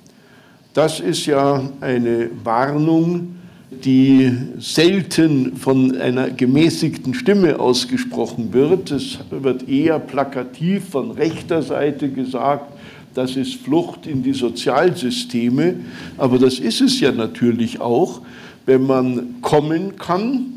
[0.75, 3.37] Das ist ja eine Warnung,
[3.85, 4.29] die
[4.59, 8.91] selten von einer gemäßigten Stimme ausgesprochen wird.
[8.91, 12.73] Es wird eher plakativ von rechter Seite gesagt,
[13.13, 15.75] das ist Flucht in die Sozialsysteme.
[16.17, 18.19] Aber das ist es ja natürlich auch,
[18.65, 20.55] wenn man kommen kann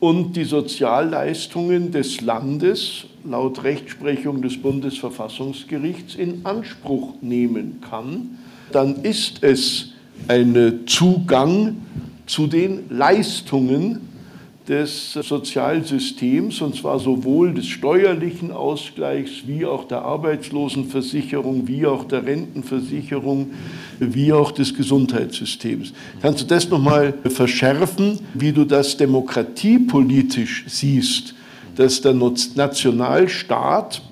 [0.00, 8.38] und die Sozialleistungen des Landes laut Rechtsprechung des Bundesverfassungsgerichts in Anspruch nehmen kann,
[8.72, 9.92] dann ist es
[10.28, 11.76] ein Zugang
[12.26, 14.00] zu den Leistungen
[14.68, 22.26] des Sozialsystems, und zwar sowohl des steuerlichen Ausgleichs wie auch der Arbeitslosenversicherung, wie auch der
[22.26, 23.50] Rentenversicherung,
[24.00, 25.92] wie auch des Gesundheitssystems.
[26.20, 31.36] Kannst du das nochmal verschärfen, wie du das demokratiepolitisch siehst?
[31.76, 34.02] dass der Nationalstaat,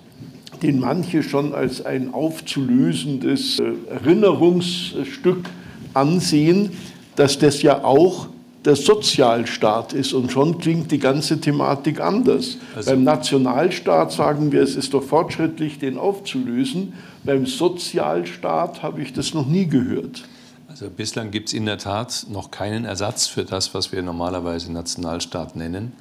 [0.65, 5.51] den manche schon als ein aufzulösendes äh, Erinnerungsstück
[5.93, 6.70] ansehen,
[7.16, 8.28] dass das ja auch
[8.65, 10.15] der Sozialstaat ist.
[10.15, 12.57] Und schon klingt die ganze Thematik anders.
[12.74, 16.95] Also Beim Nationalstaat sagen wir, es ist doch fortschrittlich, den aufzulösen.
[17.24, 20.24] Beim Sozialstaat habe ich das noch nie gehört.
[20.66, 24.73] Also bislang gibt es in der Tat noch keinen Ersatz für das, was wir normalerweise
[24.73, 25.93] Nationalstaat nennen.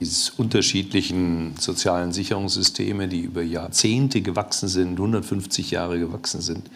[0.00, 6.70] Diese unterschiedlichen sozialen Sicherungssysteme, die über Jahrzehnte gewachsen sind, 150 Jahre gewachsen sind,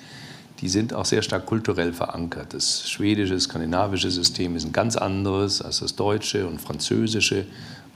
[0.60, 2.54] die sind auch sehr stark kulturell verankert.
[2.54, 7.46] Das schwedische, skandinavische System ist ein ganz anderes als das deutsche und französische.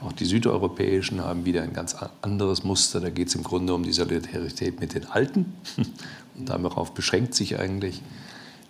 [0.01, 2.99] Auch die südeuropäischen haben wieder ein ganz anderes Muster.
[2.99, 5.53] Da geht es im Grunde um die Solidarität mit den Alten.
[6.37, 8.01] Und darauf beschränkt sich eigentlich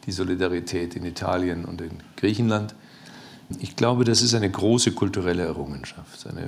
[0.05, 2.73] die Solidarität in Italien und in Griechenland.
[3.59, 6.43] Ich glaube, das ist eine große kulturelle Errungenschaft, eine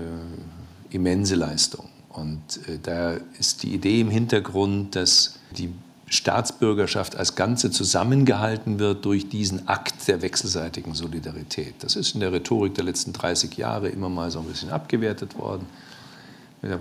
[0.90, 1.88] immense Leistung.
[2.10, 5.72] Und äh, da ist die Idee im Hintergrund, dass die
[6.08, 11.76] Staatsbürgerschaft als Ganze zusammengehalten wird durch diesen Akt der wechselseitigen Solidarität.
[11.82, 15.38] Das ist in der Rhetorik der letzten 30 Jahre immer mal so ein bisschen abgewertet
[15.38, 15.68] worden.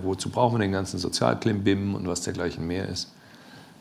[0.03, 3.09] Wozu brauchen wir den ganzen Sozialklimbim und was dergleichen mehr ist?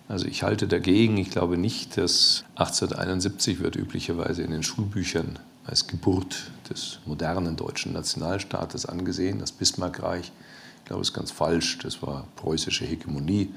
[0.06, 1.16] Also ich halte dagegen.
[1.16, 7.92] Ich glaube nicht, dass 1871 wird üblicherweise in den Schulbüchern als Geburt des modernen deutschen
[7.92, 10.32] Nationalstaates angesehen, das Bismarckreich.
[10.78, 11.78] Ich glaube, das ist ganz falsch.
[11.78, 13.52] Das war preußische Hegemonie.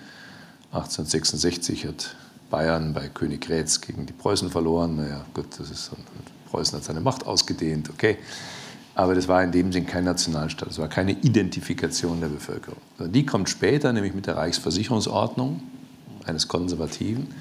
[0.73, 2.15] 1866 hat
[2.49, 4.97] Bayern bei König Rätz gegen die Preußen verloren.
[4.97, 5.91] Naja, gut, das ist,
[6.49, 8.17] Preußen hat seine Macht ausgedehnt, okay.
[8.93, 12.81] Aber das war in dem Sinn kein Nationalstaat, es war keine Identifikation der Bevölkerung.
[12.99, 15.63] Die kommt später, nämlich mit der Reichsversicherungsordnung
[16.25, 17.33] eines Konservativen.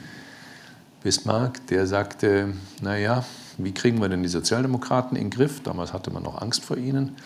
[1.03, 2.53] Bismarck, der sagte,
[2.83, 3.25] naja,
[3.57, 5.63] wie kriegen wir denn die Sozialdemokraten in den Griff?
[5.63, 7.17] Damals hatte man noch Angst vor ihnen.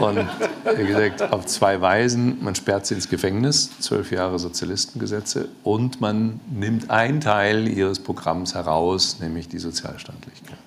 [0.00, 0.28] Und
[0.64, 2.42] er gesagt, auf zwei Weisen.
[2.42, 8.54] Man sperrt sie ins Gefängnis, zwölf Jahre Sozialistengesetze, und man nimmt einen Teil ihres Programms
[8.54, 10.58] heraus, nämlich die Sozialstaatlichkeit.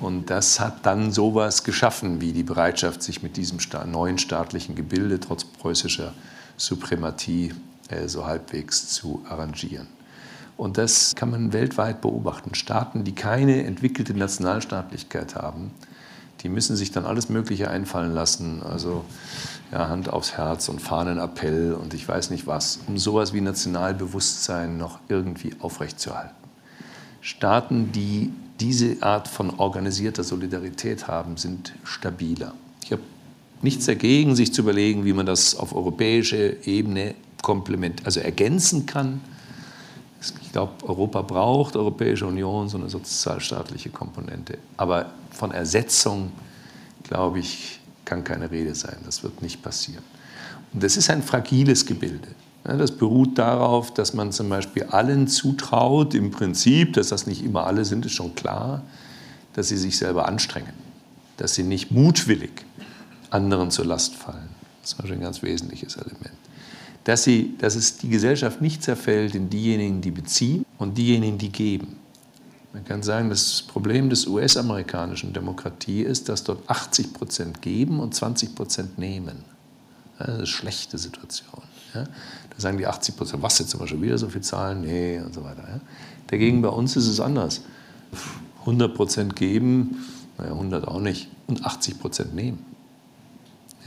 [0.00, 3.58] Und das hat dann sowas geschaffen wie die Bereitschaft, sich mit diesem
[3.90, 6.14] neuen staatlichen Gebilde trotz preußischer
[6.56, 7.52] Suprematie
[7.88, 9.99] äh, so halbwegs zu arrangieren.
[10.60, 12.54] Und das kann man weltweit beobachten.
[12.54, 15.70] Staaten, die keine entwickelte Nationalstaatlichkeit haben,
[16.42, 18.62] die müssen sich dann alles Mögliche einfallen lassen.
[18.62, 19.06] Also
[19.72, 24.76] ja, Hand aufs Herz und Fahnenappell und ich weiß nicht was, um sowas wie Nationalbewusstsein
[24.76, 26.36] noch irgendwie aufrechtzuerhalten.
[27.22, 28.30] Staaten, die
[28.60, 32.52] diese Art von organisierter Solidarität haben, sind stabiler.
[32.84, 33.02] Ich habe
[33.62, 37.14] nichts dagegen, sich zu überlegen, wie man das auf europäischer Ebene
[38.04, 39.22] also ergänzen kann
[40.20, 44.58] ich glaube, Europa braucht, Europäische Union, so eine sozialstaatliche Komponente.
[44.76, 46.32] Aber von Ersetzung,
[47.04, 48.96] glaube ich, kann keine Rede sein.
[49.04, 50.04] Das wird nicht passieren.
[50.72, 52.28] Und das ist ein fragiles Gebilde.
[52.64, 57.66] Das beruht darauf, dass man zum Beispiel allen zutraut, im Prinzip, dass das nicht immer
[57.66, 58.82] alle sind, ist schon klar,
[59.54, 60.74] dass sie sich selber anstrengen,
[61.38, 62.66] dass sie nicht mutwillig
[63.30, 64.50] anderen zur Last fallen.
[64.82, 66.34] Das ist ein ganz wesentliches Element
[67.04, 71.50] dass, sie, dass es die Gesellschaft nicht zerfällt in diejenigen, die beziehen und diejenigen, die
[71.50, 71.96] geben.
[72.72, 78.14] Man kann sagen, das Problem des US-amerikanischen Demokratie ist, dass dort 80 Prozent geben und
[78.14, 79.44] 20 Prozent nehmen.
[80.18, 81.62] Das ist eine schlechte Situation.
[81.92, 82.06] Da
[82.56, 84.82] sagen die 80 Prozent, was jetzt immer schon wieder so viel zahlen?
[84.82, 85.80] Nee, und so weiter.
[86.28, 87.62] Dagegen bei uns ist es anders.
[88.60, 90.06] 100 Prozent geben,
[90.38, 92.69] naja, 100 auch nicht, und 80 Prozent nehmen.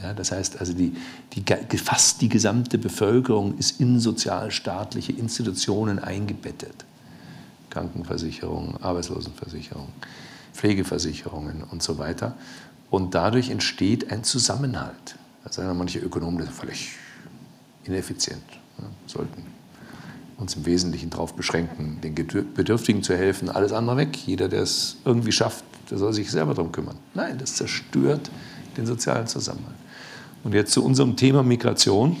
[0.02, 0.94] Ja, das heißt also, die,
[1.34, 6.84] die, fast die gesamte Bevölkerung ist in sozialstaatliche Institutionen eingebettet.
[7.70, 9.88] Krankenversicherung, Arbeitslosenversicherung,
[10.52, 12.36] Pflegeversicherungen und so weiter.
[12.90, 15.16] Und dadurch entsteht ein Zusammenhalt.
[15.44, 16.92] Da sagen manche Ökonomen, das ist völlig
[17.84, 18.44] ineffizient.
[18.78, 19.44] Wir sollten
[20.38, 24.16] uns im Wesentlichen darauf beschränken, den Bedürftigen zu helfen, alles andere weg.
[24.26, 26.96] Jeder, der es irgendwie schafft, der soll sich selber darum kümmern.
[27.14, 28.30] Nein, das zerstört
[28.76, 29.76] den sozialen Zusammenhalt.
[30.44, 32.16] Und jetzt zu unserem Thema Migration.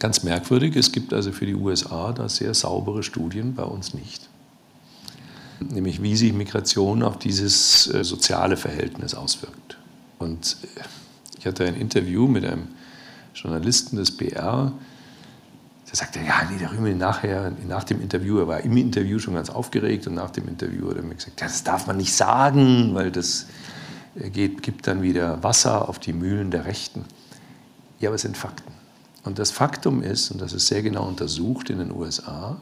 [0.00, 4.28] Ganz merkwürdig, es gibt also für die USA da sehr saubere Studien, bei uns nicht.
[5.60, 9.78] Nämlich wie sich Migration auf dieses äh, soziale Verhältnis auswirkt.
[10.18, 10.80] Und äh,
[11.38, 12.68] ich hatte ein Interview mit einem
[13.34, 14.72] Journalisten des BR,
[15.88, 19.34] der sagte, ja, nee, der Rümmel nachher, nach dem Interview, er war im Interview schon
[19.34, 22.14] ganz aufgeregt und nach dem Interview hat er mir gesagt, ja, das darf man nicht
[22.14, 23.46] sagen, weil das
[24.14, 27.04] geht, gibt dann wieder Wasser auf die Mühlen der Rechten.
[28.00, 28.72] Ja, aber es sind Fakten.
[29.24, 32.58] Und das Faktum ist, und das ist sehr genau untersucht in den USA,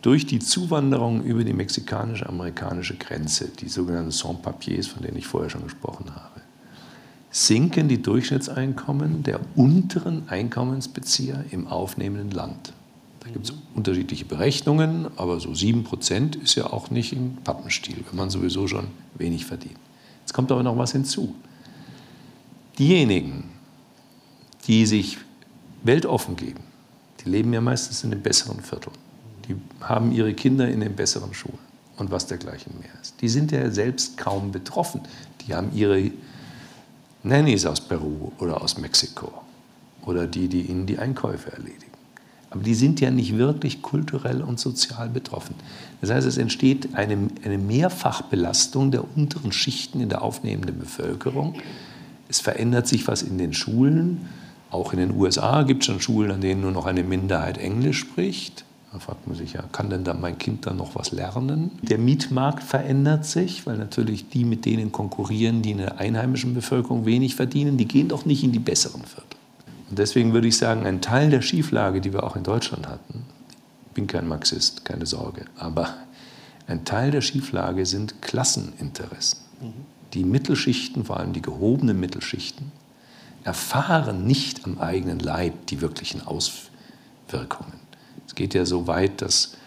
[0.00, 5.62] durch die Zuwanderung über die mexikanisch-amerikanische Grenze, die sogenannten Sans-Papiers, von denen ich vorher schon
[5.62, 6.40] gesprochen habe,
[7.30, 12.72] sinken die Durchschnittseinkommen der unteren Einkommensbezieher im aufnehmenden Land.
[13.20, 18.16] Da gibt es unterschiedliche Berechnungen, aber so 7% ist ja auch nicht im Pappenstiel, wenn
[18.16, 19.78] man sowieso schon wenig verdient.
[20.22, 21.34] Jetzt kommt aber noch was hinzu.
[22.78, 23.50] Diejenigen,
[24.66, 25.18] die sich
[25.82, 26.62] weltoffen geben,
[27.20, 28.96] die leben ja meistens in den besseren Vierteln.
[29.48, 31.58] Die haben ihre Kinder in den besseren Schulen
[31.96, 33.20] und was dergleichen mehr ist.
[33.20, 35.02] Die sind ja selbst kaum betroffen.
[35.46, 36.10] Die haben ihre
[37.22, 39.32] Nannies aus Peru oder aus Mexiko
[40.04, 41.91] oder die, die ihnen die Einkäufe erledigen.
[42.52, 45.54] Aber die sind ja nicht wirklich kulturell und sozial betroffen.
[46.02, 51.54] Das heißt, es entsteht eine, eine Mehrfachbelastung der unteren Schichten in der aufnehmenden Bevölkerung.
[52.28, 54.28] Es verändert sich was in den Schulen.
[54.70, 58.00] Auch in den USA gibt es schon Schulen, an denen nur noch eine Minderheit Englisch
[58.00, 58.64] spricht.
[58.92, 61.70] Da fragt man sich ja, kann denn da mein Kind dann noch was lernen?
[61.80, 67.06] Der Mietmarkt verändert sich, weil natürlich die mit denen konkurrieren, die in der einheimischen Bevölkerung
[67.06, 69.38] wenig verdienen, die gehen doch nicht in die besseren Viertel.
[69.92, 73.26] Und deswegen würde ich sagen, ein Teil der Schieflage, die wir auch in Deutschland hatten,
[73.88, 75.94] ich bin kein Marxist, keine Sorge, aber
[76.66, 79.40] ein Teil der Schieflage sind Klasseninteressen.
[80.14, 82.72] Die Mittelschichten, vor allem die gehobenen Mittelschichten,
[83.44, 87.78] erfahren nicht am eigenen Leib die wirklichen Auswirkungen.
[88.26, 89.58] Es geht ja so weit, dass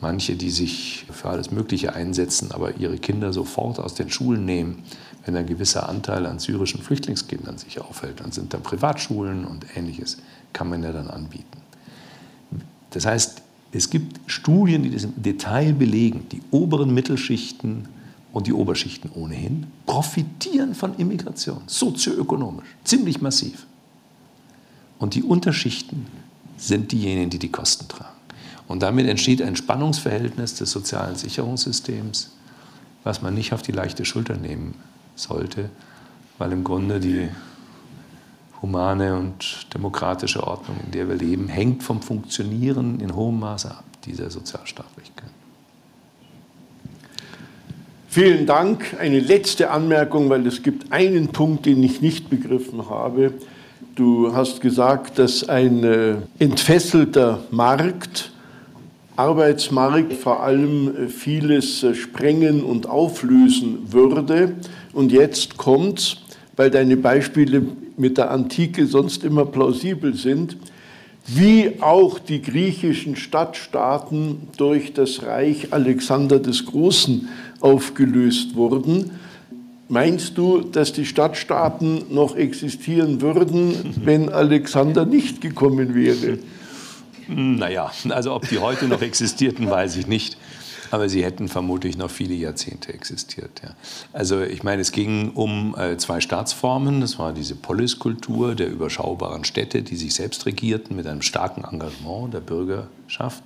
[0.00, 4.84] manche, die sich für alles Mögliche einsetzen, aber ihre Kinder sofort aus den Schulen nehmen,
[5.26, 10.18] wenn ein gewisser Anteil an syrischen Flüchtlingskindern sich aufhält, dann sind da Privatschulen und ähnliches,
[10.52, 11.60] kann man ja dann anbieten.
[12.90, 13.42] Das heißt,
[13.72, 16.28] es gibt Studien, die das im Detail belegen.
[16.30, 17.88] Die oberen Mittelschichten
[18.32, 23.66] und die Oberschichten ohnehin profitieren von Immigration, sozioökonomisch, ziemlich massiv.
[24.98, 26.06] Und die Unterschichten
[26.56, 28.16] sind diejenigen, die die Kosten tragen.
[28.68, 32.30] Und damit entsteht ein Spannungsverhältnis des sozialen Sicherungssystems,
[33.02, 34.74] was man nicht auf die leichte Schulter nehmen
[35.16, 35.70] sollte,
[36.38, 37.28] weil im Grunde die
[38.62, 43.84] humane und demokratische Ordnung, in der wir leben, hängt vom Funktionieren in hohem Maße ab,
[44.04, 45.30] dieser Sozialstaatlichkeit.
[48.08, 48.96] Vielen Dank.
[48.98, 53.34] Eine letzte Anmerkung, weil es gibt einen Punkt, den ich nicht begriffen habe.
[53.94, 58.30] Du hast gesagt, dass ein äh, entfesselter Markt,
[59.16, 64.54] Arbeitsmarkt vor allem äh, vieles äh, sprengen und auflösen würde.
[64.96, 66.22] Und jetzt kommt,
[66.56, 67.62] weil deine Beispiele
[67.96, 70.56] mit der Antike sonst immer plausibel sind,
[71.26, 77.28] wie auch die griechischen Stadtstaaten durch das Reich Alexander des Großen
[77.60, 79.10] aufgelöst wurden
[79.88, 86.38] Meinst du, dass die Stadtstaaten noch existieren würden, wenn Alexander nicht gekommen wäre?
[87.28, 90.38] Naja, also ob die heute noch existierten, weiß ich nicht.
[90.90, 93.62] Aber sie hätten vermutlich noch viele Jahrzehnte existiert.
[93.62, 93.70] Ja.
[94.12, 97.00] Also ich meine, es ging um äh, zwei Staatsformen.
[97.00, 102.34] Das war diese Poliskultur der überschaubaren Städte, die sich selbst regierten mit einem starken Engagement
[102.34, 103.42] der Bürgerschaft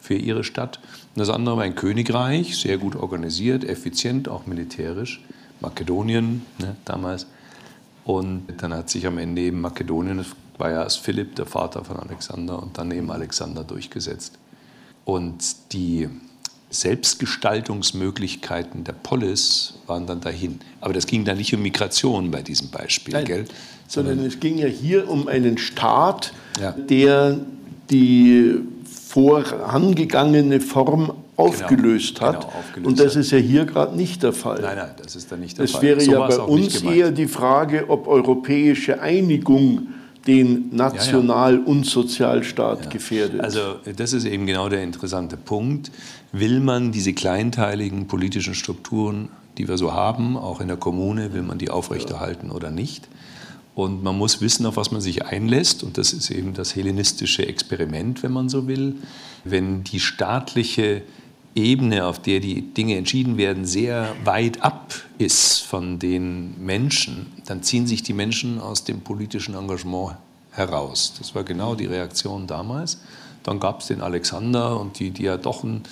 [0.00, 0.80] für ihre Stadt.
[1.14, 5.20] Und das andere war ein Königreich, sehr gut organisiert, effizient, auch militärisch
[5.60, 7.26] Makedonien ne, damals.
[8.04, 10.26] Und dann hat sich am Ende eben Makedonien, das
[10.58, 14.38] war ja erst Philipp, der Vater von Alexander, und dann eben Alexander durchgesetzt.
[15.04, 16.08] Und die
[16.72, 20.60] Selbstgestaltungsmöglichkeiten der Polis waren dann dahin.
[20.80, 23.44] Aber das ging dann nicht um Migration bei diesem Beispiel, Nein, gell?
[23.86, 26.72] Sondern, sondern es ging ja hier um einen Staat, ja.
[26.72, 27.38] der
[27.90, 32.40] die vorangegangene Form aufgelöst genau, hat.
[32.40, 34.60] Genau, aufgelöst und das ist ja hier gerade nicht der Fall.
[34.62, 35.80] Nein, nein, das ist dann nicht der das Fall.
[35.80, 39.88] Es wäre so ja bei uns eher die Frage, ob europäische Einigung
[40.26, 41.66] den National- ja, ja.
[41.66, 42.90] und Sozialstaat ja.
[42.90, 43.40] gefährdet.
[43.40, 45.90] Also das ist eben genau der interessante Punkt.
[46.32, 49.28] Will man diese kleinteiligen politischen Strukturen,
[49.58, 53.08] die wir so haben, auch in der Kommune, will man die aufrechterhalten oder nicht?
[53.74, 55.82] Und man muss wissen, auf was man sich einlässt.
[55.82, 58.96] Und das ist eben das hellenistische Experiment, wenn man so will.
[59.44, 61.02] Wenn die staatliche
[61.54, 67.62] Ebene, auf der die Dinge entschieden werden, sehr weit ab ist von den Menschen, dann
[67.62, 70.16] ziehen sich die Menschen aus dem politischen Engagement
[70.50, 71.14] heraus.
[71.18, 73.00] Das war genau die Reaktion damals.
[73.42, 75.82] Dann gab es den Alexander und die Diadochen,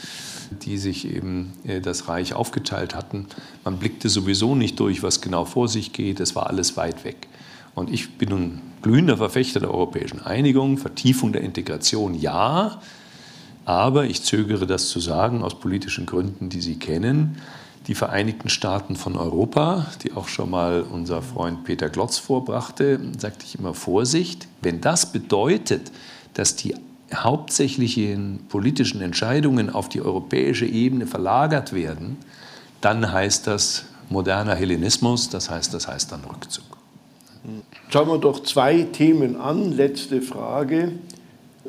[0.63, 3.27] die sich eben äh, das Reich aufgeteilt hatten.
[3.65, 6.21] Man blickte sowieso nicht durch, was genau vor sich geht.
[6.21, 7.29] Es war alles weit weg.
[7.75, 12.81] Und ich bin nun glühender Verfechter der europäischen Einigung, Vertiefung der Integration, ja,
[13.65, 17.41] aber ich zögere das zu sagen aus politischen Gründen, die Sie kennen.
[17.87, 23.45] Die Vereinigten Staaten von Europa, die auch schon mal unser Freund Peter Glotz vorbrachte, sagte
[23.47, 25.91] ich immer Vorsicht, wenn das bedeutet,
[26.35, 26.75] dass die
[27.15, 32.19] hauptsächlichen politischen Entscheidungen auf die europäische Ebene verlagert werden,
[32.81, 36.65] dann heißt das moderner Hellenismus, das heißt, das heißt dann Rückzug.
[37.89, 39.73] Schauen wir doch zwei Themen an.
[39.73, 40.93] Letzte Frage.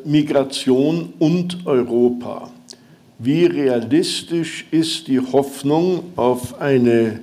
[0.05, 2.51] Migration und Europa.
[3.19, 7.21] Wie realistisch ist die Hoffnung auf eine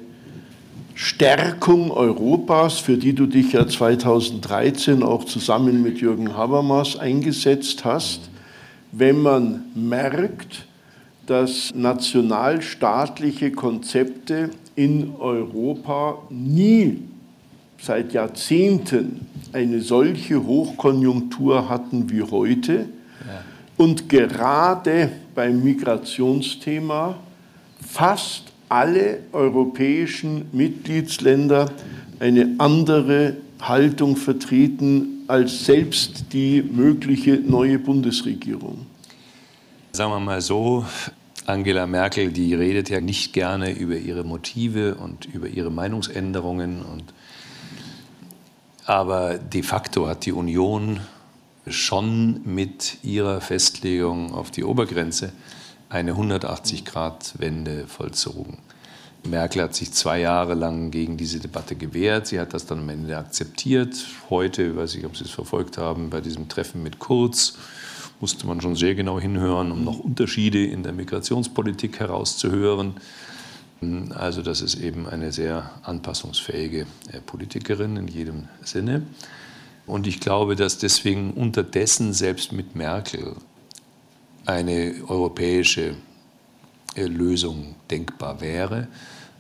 [0.95, 8.31] Stärkung Europas, für die du dich ja 2013 auch zusammen mit Jürgen Habermas eingesetzt hast,
[8.91, 10.67] wenn man merkt,
[11.27, 16.99] dass nationalstaatliche Konzepte in Europa nie
[17.81, 22.87] seit Jahrzehnten eine solche Hochkonjunktur hatten wie heute ja.
[23.77, 27.17] und gerade beim Migrationsthema
[27.81, 31.71] fast alle europäischen Mitgliedsländer
[32.21, 38.87] eine andere Haltung vertreten als selbst die mögliche neue Bundesregierung.
[39.93, 40.85] Sagen wir mal so,
[41.47, 46.83] Angela Merkel, die redet ja nicht gerne über ihre Motive und über ihre Meinungsänderungen.
[46.83, 47.05] Und
[48.89, 51.01] aber de facto hat die Union
[51.67, 55.31] schon mit ihrer Festlegung auf die Obergrenze
[55.91, 58.57] eine 180-Grad-Wende vollzogen.
[59.25, 62.29] Merkel hat sich zwei Jahre lang gegen diese Debatte gewehrt.
[62.29, 64.07] Sie hat das dann am Ende akzeptiert.
[64.31, 67.59] Heute, ich weiß nicht, ob Sie es verfolgt haben, bei diesem Treffen mit Kurz
[68.21, 72.95] musste man schon sehr genau hinhören, um noch Unterschiede in der Migrationspolitik herauszuhören.
[74.15, 79.03] Also das ist eben eine sehr anpassungsfähige äh, Politikerin in jedem Sinne.
[79.87, 83.37] Und ich glaube, dass deswegen unterdessen selbst mit Merkel
[84.47, 85.95] eine europäische
[86.97, 88.89] äh, Lösung denkbar wäre.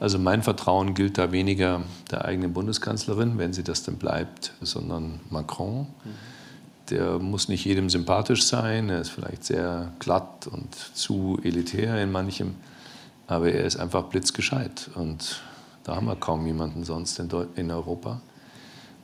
[0.01, 5.20] Also mein Vertrauen gilt da weniger der eigenen Bundeskanzlerin, wenn sie das denn bleibt, sondern
[5.31, 5.89] Macron.
[6.90, 12.12] Der muss nicht jedem sympathisch sein, er ist vielleicht sehr glatt und zu elitär in
[12.12, 12.55] manchem,
[13.28, 15.42] aber er ist einfach blitzgescheit und
[15.84, 18.20] da haben wir kaum jemanden sonst in, in Europa.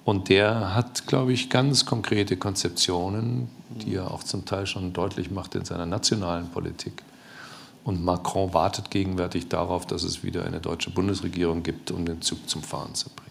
[0.05, 5.31] Und der hat, glaube ich, ganz konkrete Konzeptionen, die er auch zum Teil schon deutlich
[5.31, 7.03] macht in seiner nationalen Politik.
[7.85, 12.49] Und Macron wartet gegenwärtig darauf, dass es wieder eine deutsche Bundesregierung gibt, um den Zug
[12.49, 13.24] zum Fahren zu bringen.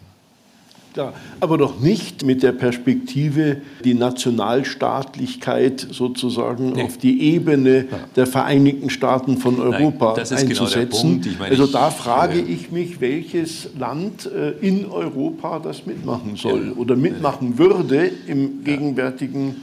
[0.96, 6.82] Ja, aber doch nicht mit der Perspektive, die Nationalstaatlichkeit sozusagen nee.
[6.84, 11.20] auf die Ebene der Vereinigten Staaten von Europa Nein, einzusetzen.
[11.20, 12.46] Genau meine, also da frage ja.
[12.46, 16.72] ich mich, welches Land äh, in Europa das mitmachen soll ja.
[16.76, 19.56] oder mitmachen würde im gegenwärtigen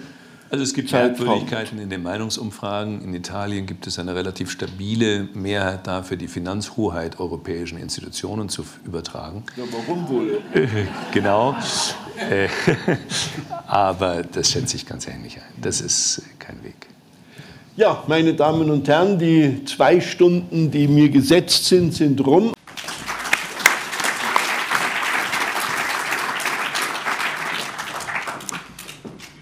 [0.52, 3.02] also es gibt Zeitwürdigkeiten in den Meinungsumfragen.
[3.03, 9.44] In Italien gibt es eine relativ stabile Mehrheit dafür, die Finanzhoheit europäischen Institutionen zu übertragen.
[9.56, 10.41] Ja, warum wohl?
[11.14, 11.56] genau.
[12.30, 12.49] Äh,
[13.68, 15.61] aber das schätze ich ganz ähnlich ein.
[15.61, 16.88] Das ist kein Weg.
[17.78, 22.53] Ja, meine Damen und Herren, die zwei Stunden, die mir gesetzt sind, sind rum.